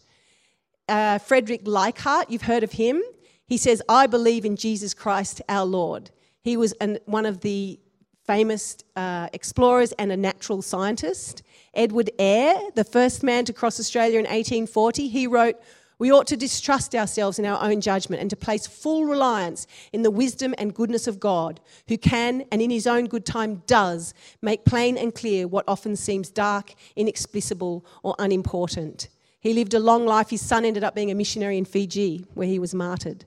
Uh, 0.86 1.16
Frederick 1.16 1.62
Leichhardt, 1.64 2.28
you've 2.28 2.42
heard 2.42 2.62
of 2.62 2.72
him. 2.72 3.00
He 3.46 3.56
says, 3.56 3.80
I 3.88 4.06
believe 4.06 4.44
in 4.44 4.54
Jesus 4.54 4.92
Christ 4.92 5.40
our 5.48 5.64
Lord. 5.64 6.10
He 6.42 6.58
was 6.58 6.72
an, 6.74 6.98
one 7.06 7.24
of 7.24 7.40
the 7.40 7.80
famous 8.26 8.76
uh, 8.96 9.28
explorers 9.32 9.92
and 9.92 10.12
a 10.12 10.16
natural 10.16 10.60
scientist. 10.60 11.42
Edward 11.74 12.10
Eyre, 12.18 12.60
the 12.74 12.84
first 12.84 13.22
man 13.22 13.44
to 13.44 13.52
cross 13.52 13.78
Australia 13.78 14.18
in 14.18 14.24
1840, 14.24 15.08
he 15.08 15.26
wrote, 15.26 15.56
We 15.98 16.10
ought 16.10 16.26
to 16.28 16.36
distrust 16.36 16.94
ourselves 16.94 17.38
in 17.38 17.46
our 17.46 17.62
own 17.62 17.80
judgment 17.80 18.20
and 18.20 18.30
to 18.30 18.36
place 18.36 18.66
full 18.66 19.04
reliance 19.04 19.66
in 19.92 20.02
the 20.02 20.10
wisdom 20.10 20.54
and 20.58 20.74
goodness 20.74 21.06
of 21.06 21.20
God, 21.20 21.60
who 21.86 21.96
can, 21.96 22.44
and 22.50 22.60
in 22.60 22.70
his 22.70 22.88
own 22.88 23.06
good 23.06 23.24
time 23.24 23.62
does, 23.66 24.14
make 24.42 24.64
plain 24.64 24.98
and 24.98 25.14
clear 25.14 25.46
what 25.46 25.64
often 25.68 25.94
seems 25.94 26.30
dark, 26.30 26.74
inexplicable, 26.96 27.84
or 28.02 28.16
unimportant. 28.18 29.08
He 29.38 29.54
lived 29.54 29.72
a 29.72 29.80
long 29.80 30.06
life. 30.06 30.30
His 30.30 30.44
son 30.44 30.64
ended 30.64 30.84
up 30.84 30.94
being 30.94 31.10
a 31.10 31.14
missionary 31.14 31.56
in 31.56 31.64
Fiji, 31.64 32.26
where 32.34 32.48
he 32.48 32.58
was 32.58 32.74
martyred. 32.74 33.24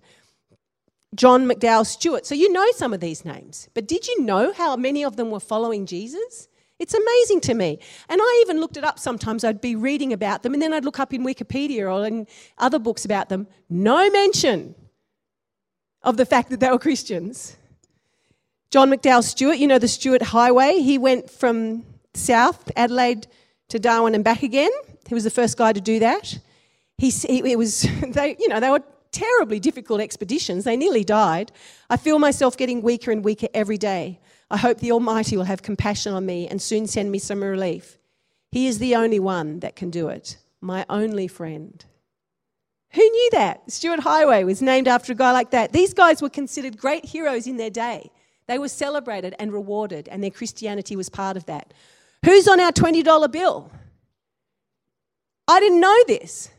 John 1.15 1.47
McDouall 1.47 1.85
Stuart. 1.85 2.25
So 2.25 2.35
you 2.35 2.51
know 2.51 2.65
some 2.71 2.93
of 2.93 2.99
these 2.99 3.23
names, 3.23 3.69
but 3.73 3.87
did 3.87 4.07
you 4.07 4.21
know 4.21 4.51
how 4.51 4.75
many 4.75 5.03
of 5.03 5.15
them 5.15 5.31
were 5.31 5.39
following 5.39 5.85
Jesus? 5.85 6.49
It's 6.83 6.93
amazing 6.93 7.39
to 7.41 7.53
me. 7.53 7.79
And 8.09 8.19
I 8.21 8.39
even 8.41 8.59
looked 8.59 8.75
it 8.75 8.83
up 8.83 8.99
sometimes. 8.99 9.45
I'd 9.45 9.61
be 9.61 9.73
reading 9.73 10.11
about 10.11 10.43
them, 10.43 10.53
and 10.53 10.61
then 10.61 10.73
I'd 10.73 10.83
look 10.83 10.99
up 10.99 11.13
in 11.13 11.23
Wikipedia 11.23 11.89
or 11.89 12.05
in 12.05 12.27
other 12.57 12.77
books 12.77 13.05
about 13.05 13.29
them. 13.29 13.47
No 13.69 14.11
mention 14.11 14.75
of 16.01 16.17
the 16.17 16.25
fact 16.25 16.49
that 16.49 16.59
they 16.59 16.69
were 16.69 16.77
Christians. 16.77 17.55
John 18.69 18.89
McDouall 18.89 19.23
Stuart, 19.23 19.59
you 19.59 19.67
know 19.67 19.79
the 19.79 19.87
Stuart 19.87 20.21
Highway, 20.21 20.79
he 20.81 20.97
went 20.97 21.29
from 21.29 21.85
south, 22.15 22.69
Adelaide 22.75 23.27
to 23.69 23.79
Darwin 23.79 24.13
and 24.13 24.23
back 24.23 24.43
again. 24.43 24.71
He 25.07 25.13
was 25.13 25.23
the 25.23 25.29
first 25.29 25.57
guy 25.57 25.71
to 25.71 25.79
do 25.79 25.99
that. 25.99 26.37
He, 26.97 27.13
it 27.29 27.57
was, 27.57 27.83
they, 28.09 28.35
you 28.37 28.49
know, 28.49 28.59
they 28.59 28.69
were 28.69 28.83
terribly 29.13 29.61
difficult 29.61 30.01
expeditions. 30.01 30.65
They 30.65 30.75
nearly 30.75 31.05
died. 31.05 31.53
I 31.89 31.95
feel 31.95 32.19
myself 32.19 32.57
getting 32.57 32.81
weaker 32.81 33.09
and 33.11 33.23
weaker 33.23 33.47
every 33.53 33.77
day. 33.77 34.19
I 34.51 34.57
hope 34.57 34.79
the 34.79 34.91
Almighty 34.91 35.37
will 35.37 35.45
have 35.45 35.61
compassion 35.61 36.13
on 36.13 36.25
me 36.25 36.47
and 36.47 36.61
soon 36.61 36.87
send 36.87 37.11
me 37.11 37.19
some 37.19 37.43
relief. 37.43 37.97
He 38.51 38.67
is 38.67 38.79
the 38.79 38.95
only 38.95 39.19
one 39.19 39.59
that 39.61 39.75
can 39.75 39.89
do 39.89 40.09
it, 40.09 40.37
my 40.61 40.85
only 40.89 41.27
friend. 41.27 41.83
Who 42.93 43.01
knew 43.01 43.29
that? 43.31 43.71
Stuart 43.71 44.01
Highway 44.01 44.43
was 44.43 44.61
named 44.61 44.87
after 44.87 45.13
a 45.13 45.15
guy 45.15 45.31
like 45.31 45.49
that. 45.51 45.73
These 45.73 45.95
guys 45.95 46.21
were 46.21 46.29
considered 46.29 46.77
great 46.77 47.05
heroes 47.05 47.47
in 47.47 47.57
their 47.57 47.71
day. 47.71 48.11
They 48.47 48.59
were 48.59 48.67
celebrated 48.67 49.33
and 49.39 49.51
rewarded, 49.51 50.07
and 50.07 50.23
their 50.23 50.29
Christianity 50.29 50.95
was 50.95 51.09
part 51.09 51.35
of 51.35 51.45
that. 51.45 51.73
Who's 52.23 52.47
on 52.47 52.59
our 52.59 52.71
$20 52.71 53.31
bill? 53.31 53.71
I 55.47 55.59
didn't 55.59 55.79
know 55.79 55.97
this. 56.07 56.49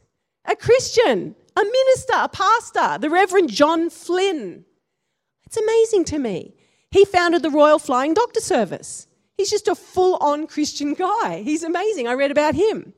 A 0.47 0.57
Christian, 0.57 1.37
a 1.57 1.62
minister, 1.62 2.14
a 2.16 2.28
pastor, 2.28 2.99
the 2.99 3.11
Reverend 3.11 3.51
John 3.51 3.89
Flynn. 3.89 4.64
It's 5.47 5.57
amazing 5.57 6.05
to 6.07 6.18
me. 6.18 6.57
He 6.95 7.05
founded 7.05 7.42
the 7.42 7.51
Royal 7.51 7.80
Flying 7.80 8.14
Doctor 8.14 8.38
Service. 8.38 9.09
He's 9.36 9.51
just 9.51 9.66
a 9.66 9.74
full 9.74 10.14
on 10.20 10.47
Christian 10.47 10.95
guy. 10.95 11.42
He's 11.42 11.64
amazing. 11.64 12.07
I 12.07 12.12
read 12.12 12.30
about 12.30 12.55
him. 12.55 12.92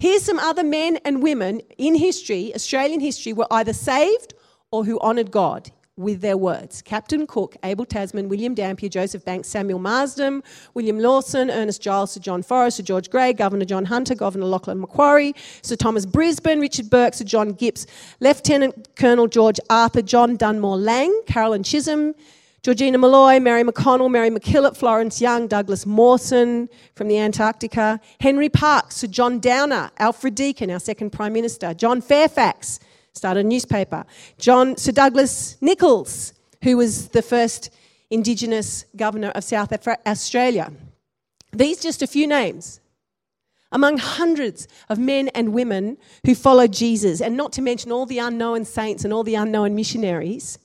Here's 0.00 0.24
some 0.24 0.40
other 0.40 0.64
men 0.64 0.98
and 1.04 1.22
women 1.22 1.60
in 1.78 1.94
history, 1.94 2.52
Australian 2.56 2.98
history, 2.98 3.32
were 3.32 3.46
either 3.52 3.72
saved 3.72 4.34
or 4.72 4.84
who 4.84 4.98
honoured 4.98 5.30
God 5.30 5.70
with 5.96 6.22
their 6.22 6.36
words. 6.36 6.82
Captain 6.82 7.24
Cook, 7.24 7.56
Abel 7.62 7.84
Tasman, 7.84 8.28
William 8.28 8.52
Dampier, 8.52 8.88
Joseph 8.88 9.24
Banks, 9.24 9.46
Samuel 9.46 9.78
Marsden, 9.78 10.42
William 10.74 10.98
Lawson, 10.98 11.48
Ernest 11.48 11.80
Giles, 11.80 12.10
Sir 12.10 12.20
John 12.20 12.42
Forrest, 12.42 12.78
Sir 12.78 12.82
George 12.82 13.10
Grey, 13.10 13.32
Governor 13.32 13.64
John 13.64 13.84
Hunter, 13.84 14.16
Governor 14.16 14.46
Lachlan 14.46 14.80
Macquarie, 14.80 15.36
Sir 15.62 15.76
Thomas 15.76 16.04
Brisbane, 16.04 16.58
Richard 16.58 16.90
Bourke, 16.90 17.14
Sir 17.14 17.24
John 17.24 17.52
Gipps, 17.52 17.86
Lieutenant 18.18 18.96
Colonel 18.96 19.28
George 19.28 19.60
Arthur, 19.70 20.02
John 20.02 20.36
Dunmore 20.36 20.78
Lang, 20.78 21.22
Carolyn 21.28 21.62
Chisholm, 21.62 22.12
Georgina 22.66 22.98
Molloy, 22.98 23.38
Mary 23.38 23.62
McConnell, 23.62 24.10
Mary 24.10 24.28
MacKillop, 24.28 24.76
Florence 24.76 25.20
Young, 25.20 25.46
Douglas 25.46 25.86
Mawson 25.86 26.68
from 26.96 27.06
the 27.06 27.16
Antarctica, 27.16 28.00
Henry 28.18 28.48
Parkes, 28.48 28.96
Sir 28.96 29.06
John 29.06 29.38
Downer, 29.38 29.92
Alfred 29.98 30.34
Deakin, 30.34 30.72
our 30.72 30.80
second 30.80 31.10
Prime 31.10 31.32
Minister, 31.32 31.74
John 31.74 32.00
Fairfax, 32.00 32.80
started 33.12 33.46
a 33.46 33.48
newspaper, 33.48 34.04
John 34.40 34.76
Sir 34.76 34.90
Douglas 34.90 35.56
Nicholls, 35.60 36.32
who 36.64 36.76
was 36.76 37.10
the 37.10 37.22
first 37.22 37.70
Indigenous 38.10 38.84
governor 38.96 39.28
of 39.28 39.44
South 39.44 39.72
Australia. 40.04 40.72
These 41.52 41.78
just 41.78 42.02
a 42.02 42.08
few 42.08 42.26
names 42.26 42.80
among 43.70 43.98
hundreds 43.98 44.66
of 44.88 44.98
men 44.98 45.28
and 45.36 45.52
women 45.52 45.98
who 46.24 46.34
followed 46.34 46.72
Jesus, 46.72 47.20
and 47.20 47.36
not 47.36 47.52
to 47.52 47.62
mention 47.62 47.92
all 47.92 48.06
the 48.06 48.18
unknown 48.18 48.64
saints 48.64 49.04
and 49.04 49.12
all 49.12 49.22
the 49.22 49.36
unknown 49.36 49.76
missionaries. 49.76 50.58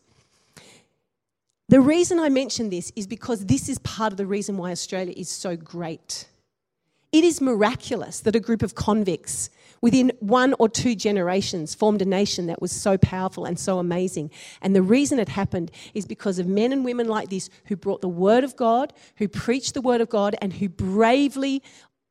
The 1.72 1.80
reason 1.80 2.20
I 2.20 2.28
mention 2.28 2.70
this 2.70 2.92
is 2.98 3.08
because 3.08 3.46
this 3.46 3.70
is 3.70 3.80
part 3.80 4.12
of 4.12 4.18
the 4.18 4.26
reason 4.26 4.58
why 4.58 4.72
Australia 4.72 5.14
is 5.16 5.30
so 5.30 5.56
great. 5.56 6.28
It 7.14 7.24
is 7.24 7.40
miraculous 7.40 8.20
that 8.20 8.36
a 8.36 8.42
group 8.42 8.62
of 8.62 8.76
convicts 8.76 9.50
within 9.80 10.12
one 10.20 10.54
or 10.60 10.68
two 10.68 10.96
generations 10.96 11.74
formed 11.74 12.02
a 12.02 12.06
nation 12.06 12.48
that 12.48 12.62
was 12.62 12.74
so 12.74 12.98
powerful 12.98 13.46
and 13.46 13.58
so 13.58 13.80
amazing. 13.80 14.32
And 14.62 14.76
the 14.76 14.82
reason 14.82 15.18
it 15.18 15.30
happened 15.30 15.72
is 15.94 16.06
because 16.06 16.40
of 16.40 16.46
men 16.46 16.74
and 16.74 16.84
women 16.84 17.08
like 17.08 17.30
this 17.30 17.50
who 17.68 17.78
brought 17.78 18.02
the 18.02 18.10
word 18.10 18.44
of 18.44 18.58
God, 18.58 18.92
who 19.16 19.30
preached 19.30 19.74
the 19.74 19.80
word 19.80 20.02
of 20.02 20.10
God, 20.10 20.36
and 20.42 20.52
who 20.52 20.68
bravely 20.68 21.64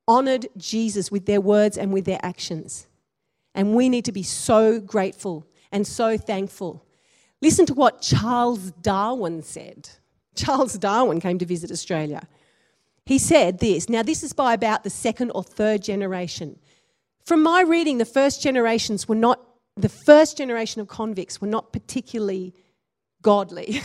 honored 0.09 0.47
Jesus 0.57 1.11
with 1.11 1.27
their 1.27 1.43
words 1.43 1.77
and 1.77 1.93
with 1.93 2.07
their 2.07 2.21
actions. 2.23 2.87
And 3.55 3.75
we 3.75 3.91
need 3.91 4.07
to 4.07 4.13
be 4.13 4.23
so 4.23 4.81
grateful 4.81 5.47
and 5.71 5.87
so 5.87 6.17
thankful 6.17 6.83
Listen 7.43 7.67
to 7.67 7.75
what 7.75 8.03
Charles 8.03 8.71
Darwin 8.83 9.43
said. 9.43 9.89
Charles 10.35 10.75
Darwin 10.75 11.21
came 11.21 11.39
to 11.39 11.47
visit 11.47 11.71
Australia. 11.71 12.27
He 13.07 13.19
said 13.19 13.59
this. 13.59 13.89
Now, 13.89 14.03
this 14.03 14.23
is 14.23 14.33
by 14.33 14.55
about 14.55 14.85
the 14.85 14.91
second 14.91 15.31
or 15.33 15.43
third 15.43 15.83
generation. 15.83 16.59
From 17.25 17.43
my 17.43 17.63
reading, 17.63 17.99
the 17.99 18.05
first 18.05 18.43
generations 18.43 19.09
were 19.09 19.15
not, 19.15 19.41
the 19.77 19.89
first 19.89 20.37
generation 20.37 20.81
of 20.81 20.89
convicts 20.89 21.41
were 21.41 21.49
not 21.49 21.73
particularly 21.73 22.55
godly. 23.23 23.83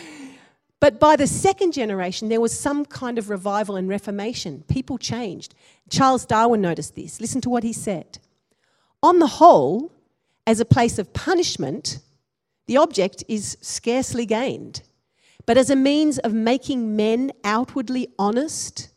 but 0.80 1.00
by 1.00 1.16
the 1.16 1.26
second 1.26 1.72
generation, 1.72 2.28
there 2.28 2.40
was 2.40 2.58
some 2.58 2.84
kind 2.84 3.18
of 3.18 3.30
revival 3.30 3.76
and 3.76 3.88
reformation. 3.88 4.64
People 4.68 4.98
changed. 4.98 5.54
Charles 5.88 6.26
Darwin 6.26 6.60
noticed 6.60 6.94
this. 6.94 7.20
Listen 7.20 7.40
to 7.40 7.50
what 7.50 7.64
he 7.64 7.72
said. 7.72 8.18
On 9.02 9.18
the 9.18 9.26
whole, 9.26 9.92
as 10.46 10.60
a 10.60 10.64
place 10.64 10.98
of 10.98 11.12
punishment, 11.12 12.00
the 12.68 12.76
object 12.76 13.24
is 13.26 13.58
scarcely 13.60 14.24
gained. 14.24 14.82
But 15.46 15.56
as 15.56 15.70
a 15.70 15.76
means 15.76 16.18
of 16.18 16.34
making 16.34 16.94
men 16.94 17.32
outwardly 17.42 18.08
honest, 18.18 18.90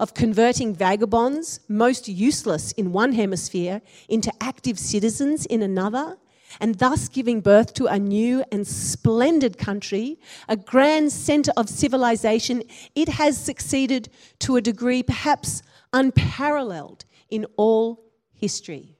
of 0.00 0.14
converting 0.14 0.74
vagabonds, 0.74 1.60
most 1.68 2.08
useless 2.08 2.72
in 2.72 2.90
one 2.90 3.12
hemisphere, 3.12 3.82
into 4.08 4.32
active 4.40 4.78
citizens 4.78 5.44
in 5.46 5.62
another, 5.62 6.16
and 6.58 6.76
thus 6.76 7.08
giving 7.08 7.42
birth 7.42 7.74
to 7.74 7.86
a 7.86 7.98
new 7.98 8.42
and 8.50 8.66
splendid 8.66 9.58
country, 9.58 10.18
a 10.48 10.56
grand 10.56 11.12
centre 11.12 11.52
of 11.56 11.68
civilization, 11.68 12.62
it 12.94 13.10
has 13.10 13.36
succeeded 13.36 14.08
to 14.38 14.56
a 14.56 14.62
degree 14.62 15.02
perhaps 15.02 15.62
unparalleled 15.92 17.04
in 17.28 17.44
all 17.56 18.02
history. 18.32 18.96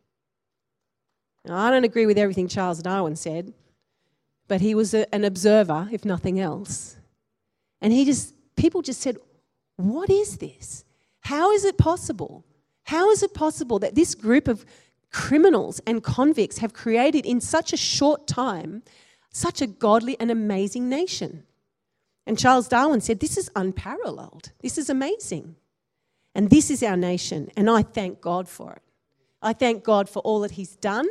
Now, 1.46 1.56
I 1.56 1.70
don't 1.70 1.84
agree 1.84 2.06
with 2.06 2.18
everything 2.18 2.48
Charles 2.48 2.82
Darwin 2.82 3.16
said, 3.16 3.52
but 4.52 4.60
he 4.60 4.74
was 4.74 4.92
a, 4.92 5.14
an 5.14 5.24
observer, 5.24 5.88
if 5.90 6.04
nothing 6.04 6.38
else. 6.38 6.98
And 7.80 7.90
he 7.90 8.04
just, 8.04 8.34
people 8.54 8.82
just 8.82 9.00
said, 9.00 9.16
What 9.76 10.10
is 10.10 10.36
this? 10.36 10.84
How 11.20 11.52
is 11.52 11.64
it 11.64 11.78
possible? 11.78 12.44
How 12.82 13.10
is 13.10 13.22
it 13.22 13.32
possible 13.32 13.78
that 13.78 13.94
this 13.94 14.14
group 14.14 14.48
of 14.48 14.66
criminals 15.10 15.80
and 15.86 16.04
convicts 16.04 16.58
have 16.58 16.74
created 16.74 17.24
in 17.24 17.40
such 17.40 17.72
a 17.72 17.78
short 17.78 18.26
time 18.26 18.82
such 19.32 19.62
a 19.62 19.66
godly 19.66 20.20
and 20.20 20.30
amazing 20.30 20.86
nation? 20.86 21.44
And 22.26 22.38
Charles 22.38 22.68
Darwin 22.68 23.00
said, 23.00 23.20
This 23.20 23.38
is 23.38 23.50
unparalleled. 23.56 24.52
This 24.60 24.76
is 24.76 24.90
amazing. 24.90 25.56
And 26.34 26.50
this 26.50 26.70
is 26.70 26.82
our 26.82 26.98
nation. 26.98 27.50
And 27.56 27.70
I 27.70 27.82
thank 27.84 28.20
God 28.20 28.50
for 28.50 28.74
it. 28.74 28.82
I 29.40 29.54
thank 29.54 29.82
God 29.82 30.10
for 30.10 30.20
all 30.20 30.40
that 30.40 30.50
He's 30.50 30.76
done 30.76 31.08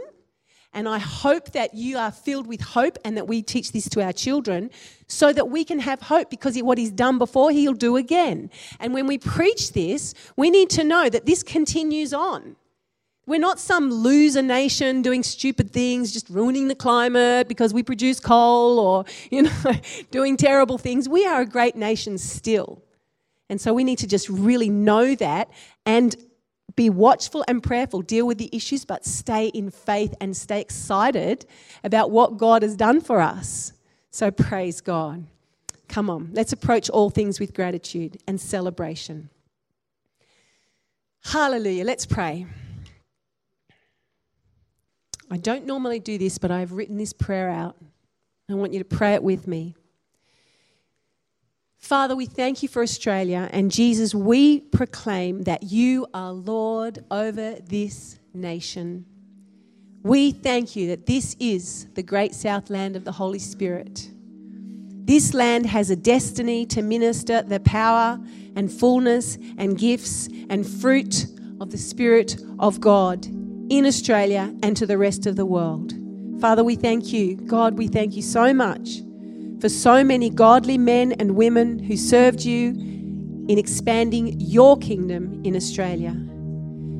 and 0.74 0.88
I 0.88 1.00
hope 1.00 1.52
that 1.52 1.74
you 1.74 1.98
are 1.98 2.12
filled 2.12 2.48
with 2.48 2.62
hope 2.62 2.98
and 3.04 3.18
that 3.18 3.28
we 3.28 3.42
teach 3.42 3.74
this 3.74 3.90
to 3.90 4.02
our 4.02 4.14
children 4.14 4.72
so 5.08 5.34
that 5.34 5.50
we 5.50 5.66
can 5.66 5.80
have 5.80 6.02
hope 6.02 6.30
because 6.30 6.58
what 6.62 6.78
He's 6.78 6.92
done 6.92 7.18
before, 7.18 7.52
He'll 7.52 7.74
do 7.74 7.98
again. 7.98 8.50
And 8.80 8.94
when 8.94 9.06
we 9.06 9.18
preach 9.18 9.74
this, 9.74 10.14
we 10.38 10.50
need 10.50 10.70
to 10.72 10.84
know 10.84 11.10
that 11.10 11.26
this 11.26 11.44
continues 11.44 12.14
on. 12.14 12.56
We're 13.28 13.40
not 13.40 13.60
some 13.60 13.92
loser 13.92 14.42
nation 14.42 15.02
doing 15.02 15.24
stupid 15.24 15.72
things, 15.72 16.12
just 16.12 16.30
ruining 16.30 16.70
the 16.70 16.76
climate 16.76 17.48
because 17.48 17.74
we 17.74 17.84
produce 17.84 18.20
coal 18.20 18.80
or, 18.80 19.06
you 19.30 19.44
know, 19.44 19.74
doing 20.10 20.38
terrible 20.38 20.78
things. 20.78 21.08
We 21.08 21.26
are 21.26 21.42
a 21.42 21.46
great 21.46 21.76
nation 21.76 22.18
still. 22.18 22.82
And 23.50 23.60
so 23.60 23.74
we 23.74 23.84
need 23.84 23.98
to 24.00 24.08
just 24.08 24.30
really 24.30 24.70
know 24.70 25.14
that 25.16 25.50
and 25.86 26.16
be 26.76 26.90
watchful 26.90 27.44
and 27.48 27.62
prayerful, 27.62 28.02
deal 28.02 28.26
with 28.26 28.38
the 28.38 28.50
issues, 28.54 28.86
but 28.86 29.06
stay 29.06 29.48
in 29.48 29.72
faith 29.72 30.14
and 30.22 30.36
stay 30.36 30.62
excited 30.62 31.46
about 31.84 32.12
what 32.12 32.38
God 32.38 32.64
has 32.64 32.76
done 32.76 33.02
for 33.02 33.20
us. 33.20 33.74
So 34.10 34.32
praise 34.32 34.82
God. 34.82 35.26
Come 35.88 36.10
on, 36.10 36.30
let's 36.32 36.54
approach 36.54 36.90
all 36.90 37.10
things 37.10 37.40
with 37.40 37.54
gratitude 37.54 38.18
and 38.28 38.40
celebration. 38.40 39.30
Hallelujah. 41.24 41.84
Let's 41.84 42.06
pray. 42.06 42.48
I 45.30 45.38
don't 45.38 45.66
normally 45.66 46.00
do 46.00 46.18
this, 46.18 46.38
but 46.38 46.52
I've 46.52 46.74
written 46.74 46.98
this 46.98 47.14
prayer 47.14 47.50
out. 47.50 47.78
I 48.50 48.54
want 48.56 48.74
you 48.74 48.80
to 48.80 48.86
pray 48.86 49.14
it 49.14 49.24
with 49.24 49.48
me. 49.48 49.76
Father, 51.82 52.16
we 52.16 52.28
thank 52.28 52.62
you 52.62 52.70
for 52.70 52.84
Australia. 52.84 53.50
And 53.52 53.72
Jesus, 53.72 54.14
we 54.14 54.62
proclaim 54.62 55.42
that 55.44 55.64
you 55.64 56.08
are 56.14 56.32
Lord 56.32 57.04
over 57.10 57.56
this 57.56 58.20
nation. 58.34 59.06
We 60.04 60.32
thank 60.32 60.76
you 60.76 60.88
that 60.90 61.08
this 61.08 61.36
is 61.40 61.88
the 61.96 62.04
great 62.04 62.34
south 62.36 62.70
land 62.70 62.96
of 62.96 63.04
the 63.04 63.12
Holy 63.12 63.40
Spirit. 63.40 64.10
This 64.14 65.34
land 65.34 65.66
has 65.66 65.90
a 65.90 65.96
destiny 65.96 66.66
to 66.68 66.84
minister 66.84 67.42
the 67.42 67.60
power 67.60 68.20
and 68.56 68.72
fullness 68.72 69.38
and 69.58 69.78
gifts 69.78 70.30
and 70.50 70.66
fruit 70.66 71.26
of 71.60 71.72
the 71.72 71.78
Spirit 71.78 72.40
of 72.60 72.80
God 72.80 73.26
in 73.26 73.86
Australia 73.86 74.54
and 74.62 74.78
to 74.78 74.86
the 74.86 74.98
rest 74.98 75.26
of 75.26 75.36
the 75.36 75.46
world. 75.46 75.94
Father, 76.40 76.64
we 76.64 76.76
thank 76.76 77.12
you. 77.12 77.36
God, 77.36 77.78
we 77.78 77.88
thank 77.88 78.16
you 78.16 78.22
so 78.22 78.54
much 78.54 79.02
for 79.62 79.70
so 79.70 80.03
many 80.03 80.30
godly 80.30 80.78
men 80.78 81.12
and 81.14 81.36
women 81.36 81.78
who 81.78 81.95
served 81.95 82.43
you 82.43 82.70
in 83.47 83.57
expanding 83.59 84.39
your 84.39 84.76
kingdom 84.80 85.39
in 85.45 85.55
Australia. 85.55 86.16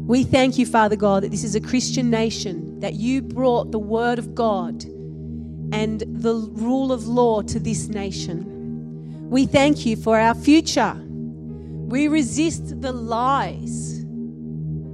We 0.06 0.24
thank 0.24 0.60
you, 0.60 0.68
Father 0.68 0.96
God, 0.96 1.24
that 1.24 1.32
this 1.32 1.44
is 1.44 1.56
a 1.56 1.60
Christian 1.60 2.12
nation, 2.12 2.80
that 2.80 2.94
you 2.94 3.24
brought 3.24 3.72
the 3.72 3.80
word 3.80 4.20
of 4.20 4.36
God 4.36 4.84
and 5.74 6.02
the 6.08 6.36
rule 6.52 6.92
of 6.92 7.08
law 7.08 7.42
to 7.42 7.60
this 7.60 7.88
nation. 7.88 9.30
We 9.30 9.46
thank 9.48 9.86
you 9.86 9.96
for 9.96 10.20
our 10.20 10.36
future. 10.36 10.94
We 10.94 12.08
resist 12.08 12.82
the 12.82 12.92
lies 12.92 14.00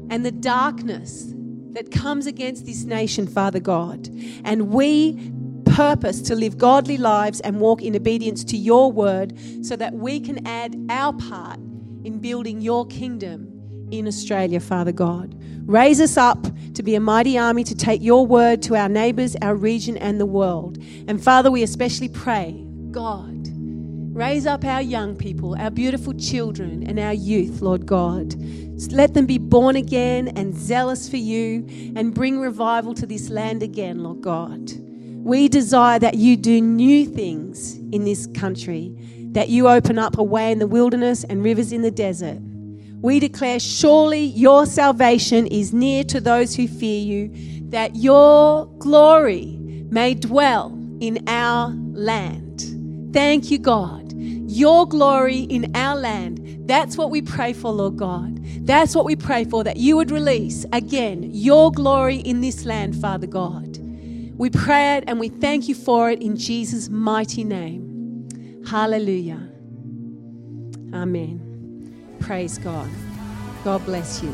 and 0.09 0.25
the 0.25 0.31
darkness 0.31 1.33
that 1.71 1.91
comes 1.91 2.27
against 2.27 2.65
this 2.65 2.83
nation, 2.85 3.27
Father 3.27 3.59
God. 3.59 4.07
And 4.43 4.69
we 4.69 5.31
purpose 5.77 6.23
to 6.23 6.33
live 6.33 6.57
godly 6.57 6.97
lives 6.97 7.39
and 7.41 7.59
walk 7.59 7.83
in 7.83 7.95
obedience 7.95 8.43
to 8.43 8.57
your 8.57 8.91
word 8.91 9.37
so 9.61 9.75
that 9.75 9.93
we 9.93 10.19
can 10.19 10.45
add 10.47 10.75
our 10.89 11.13
part 11.13 11.59
in 12.03 12.17
building 12.19 12.59
your 12.61 12.83
kingdom 12.87 13.87
in 13.91 14.07
Australia, 14.07 14.59
Father 14.59 14.91
God. 14.91 15.39
Raise 15.67 16.01
us 16.01 16.17
up 16.17 16.47
to 16.73 16.81
be 16.81 16.95
a 16.95 16.99
mighty 16.99 17.37
army 17.37 17.63
to 17.63 17.75
take 17.75 18.01
your 18.01 18.25
word 18.25 18.63
to 18.63 18.75
our 18.75 18.89
neighbours, 18.89 19.35
our 19.43 19.53
region, 19.53 19.97
and 19.97 20.19
the 20.19 20.25
world. 20.25 20.79
And 21.07 21.23
Father, 21.23 21.51
we 21.51 21.61
especially 21.61 22.09
pray, 22.09 22.65
God, 22.89 23.35
Raise 24.17 24.47
up 24.47 24.65
our 24.65 24.81
young 24.81 25.15
people, 25.15 25.55
our 25.59 25.69
beautiful 25.69 26.11
children, 26.15 26.81
and 26.89 26.99
our 26.99 27.13
youth, 27.13 27.61
Lord 27.61 27.85
God. 27.85 28.33
Let 28.91 29.13
them 29.13 29.27
be 29.27 29.37
born 29.37 29.75
again 29.75 30.29
and 30.29 30.55
zealous 30.57 31.07
for 31.07 31.17
you 31.17 31.67
and 31.95 32.15
bring 32.15 32.39
revival 32.39 32.95
to 32.95 33.05
this 33.05 33.29
land 33.29 33.61
again, 33.61 33.99
Lord 33.99 34.21
God. 34.21 34.86
We 35.27 35.49
desire 35.49 35.99
that 35.99 36.15
you 36.15 36.37
do 36.37 36.61
new 36.61 37.05
things 37.05 37.75
in 37.91 38.05
this 38.05 38.27
country, 38.27 38.95
that 39.33 39.49
you 39.49 39.67
open 39.67 39.99
up 39.99 40.17
a 40.17 40.23
way 40.23 40.53
in 40.53 40.59
the 40.59 40.67
wilderness 40.67 41.25
and 41.25 41.43
rivers 41.43 41.73
in 41.73 41.81
the 41.81 41.91
desert. 41.91 42.39
We 43.01 43.19
declare, 43.19 43.59
surely 43.59 44.23
your 44.23 44.65
salvation 44.65 45.45
is 45.47 45.73
near 45.73 46.05
to 46.05 46.21
those 46.21 46.55
who 46.55 46.67
fear 46.67 47.01
you, 47.01 47.31
that 47.69 47.97
your 47.97 48.67
glory 48.77 49.57
may 49.91 50.13
dwell 50.13 50.69
in 51.01 51.27
our 51.27 51.73
land. 51.91 53.13
Thank 53.13 53.51
you, 53.51 53.59
God 53.59 54.07
your 54.49 54.87
glory 54.87 55.41
in 55.41 55.75
our 55.75 55.95
land. 55.95 56.67
That's 56.67 56.97
what 56.97 57.11
we 57.11 57.21
pray 57.21 57.53
for, 57.53 57.71
Lord 57.71 57.97
God. 57.97 58.39
That's 58.65 58.95
what 58.95 59.05
we 59.05 59.15
pray 59.15 59.43
for, 59.43 59.63
that 59.63 59.77
you 59.77 59.95
would 59.97 60.09
release 60.09 60.65
again 60.73 61.29
your 61.33 61.71
glory 61.71 62.17
in 62.17 62.41
this 62.41 62.65
land, 62.65 62.99
Father 62.99 63.27
God. 63.27 63.66
We 64.37 64.51
pray 64.51 64.97
it 64.97 65.05
and 65.07 65.19
we 65.19 65.29
thank 65.29 65.67
you 65.67 65.73
for 65.73 66.11
it 66.11 66.21
in 66.21 66.35
Jesus' 66.35 66.89
mighty 66.89 67.43
name. 67.43 68.63
Hallelujah. 68.67 69.49
Amen. 70.93 72.15
Praise 72.19 72.57
God. 72.59 72.89
God 73.63 73.83
bless 73.85 74.21
you. 74.21 74.33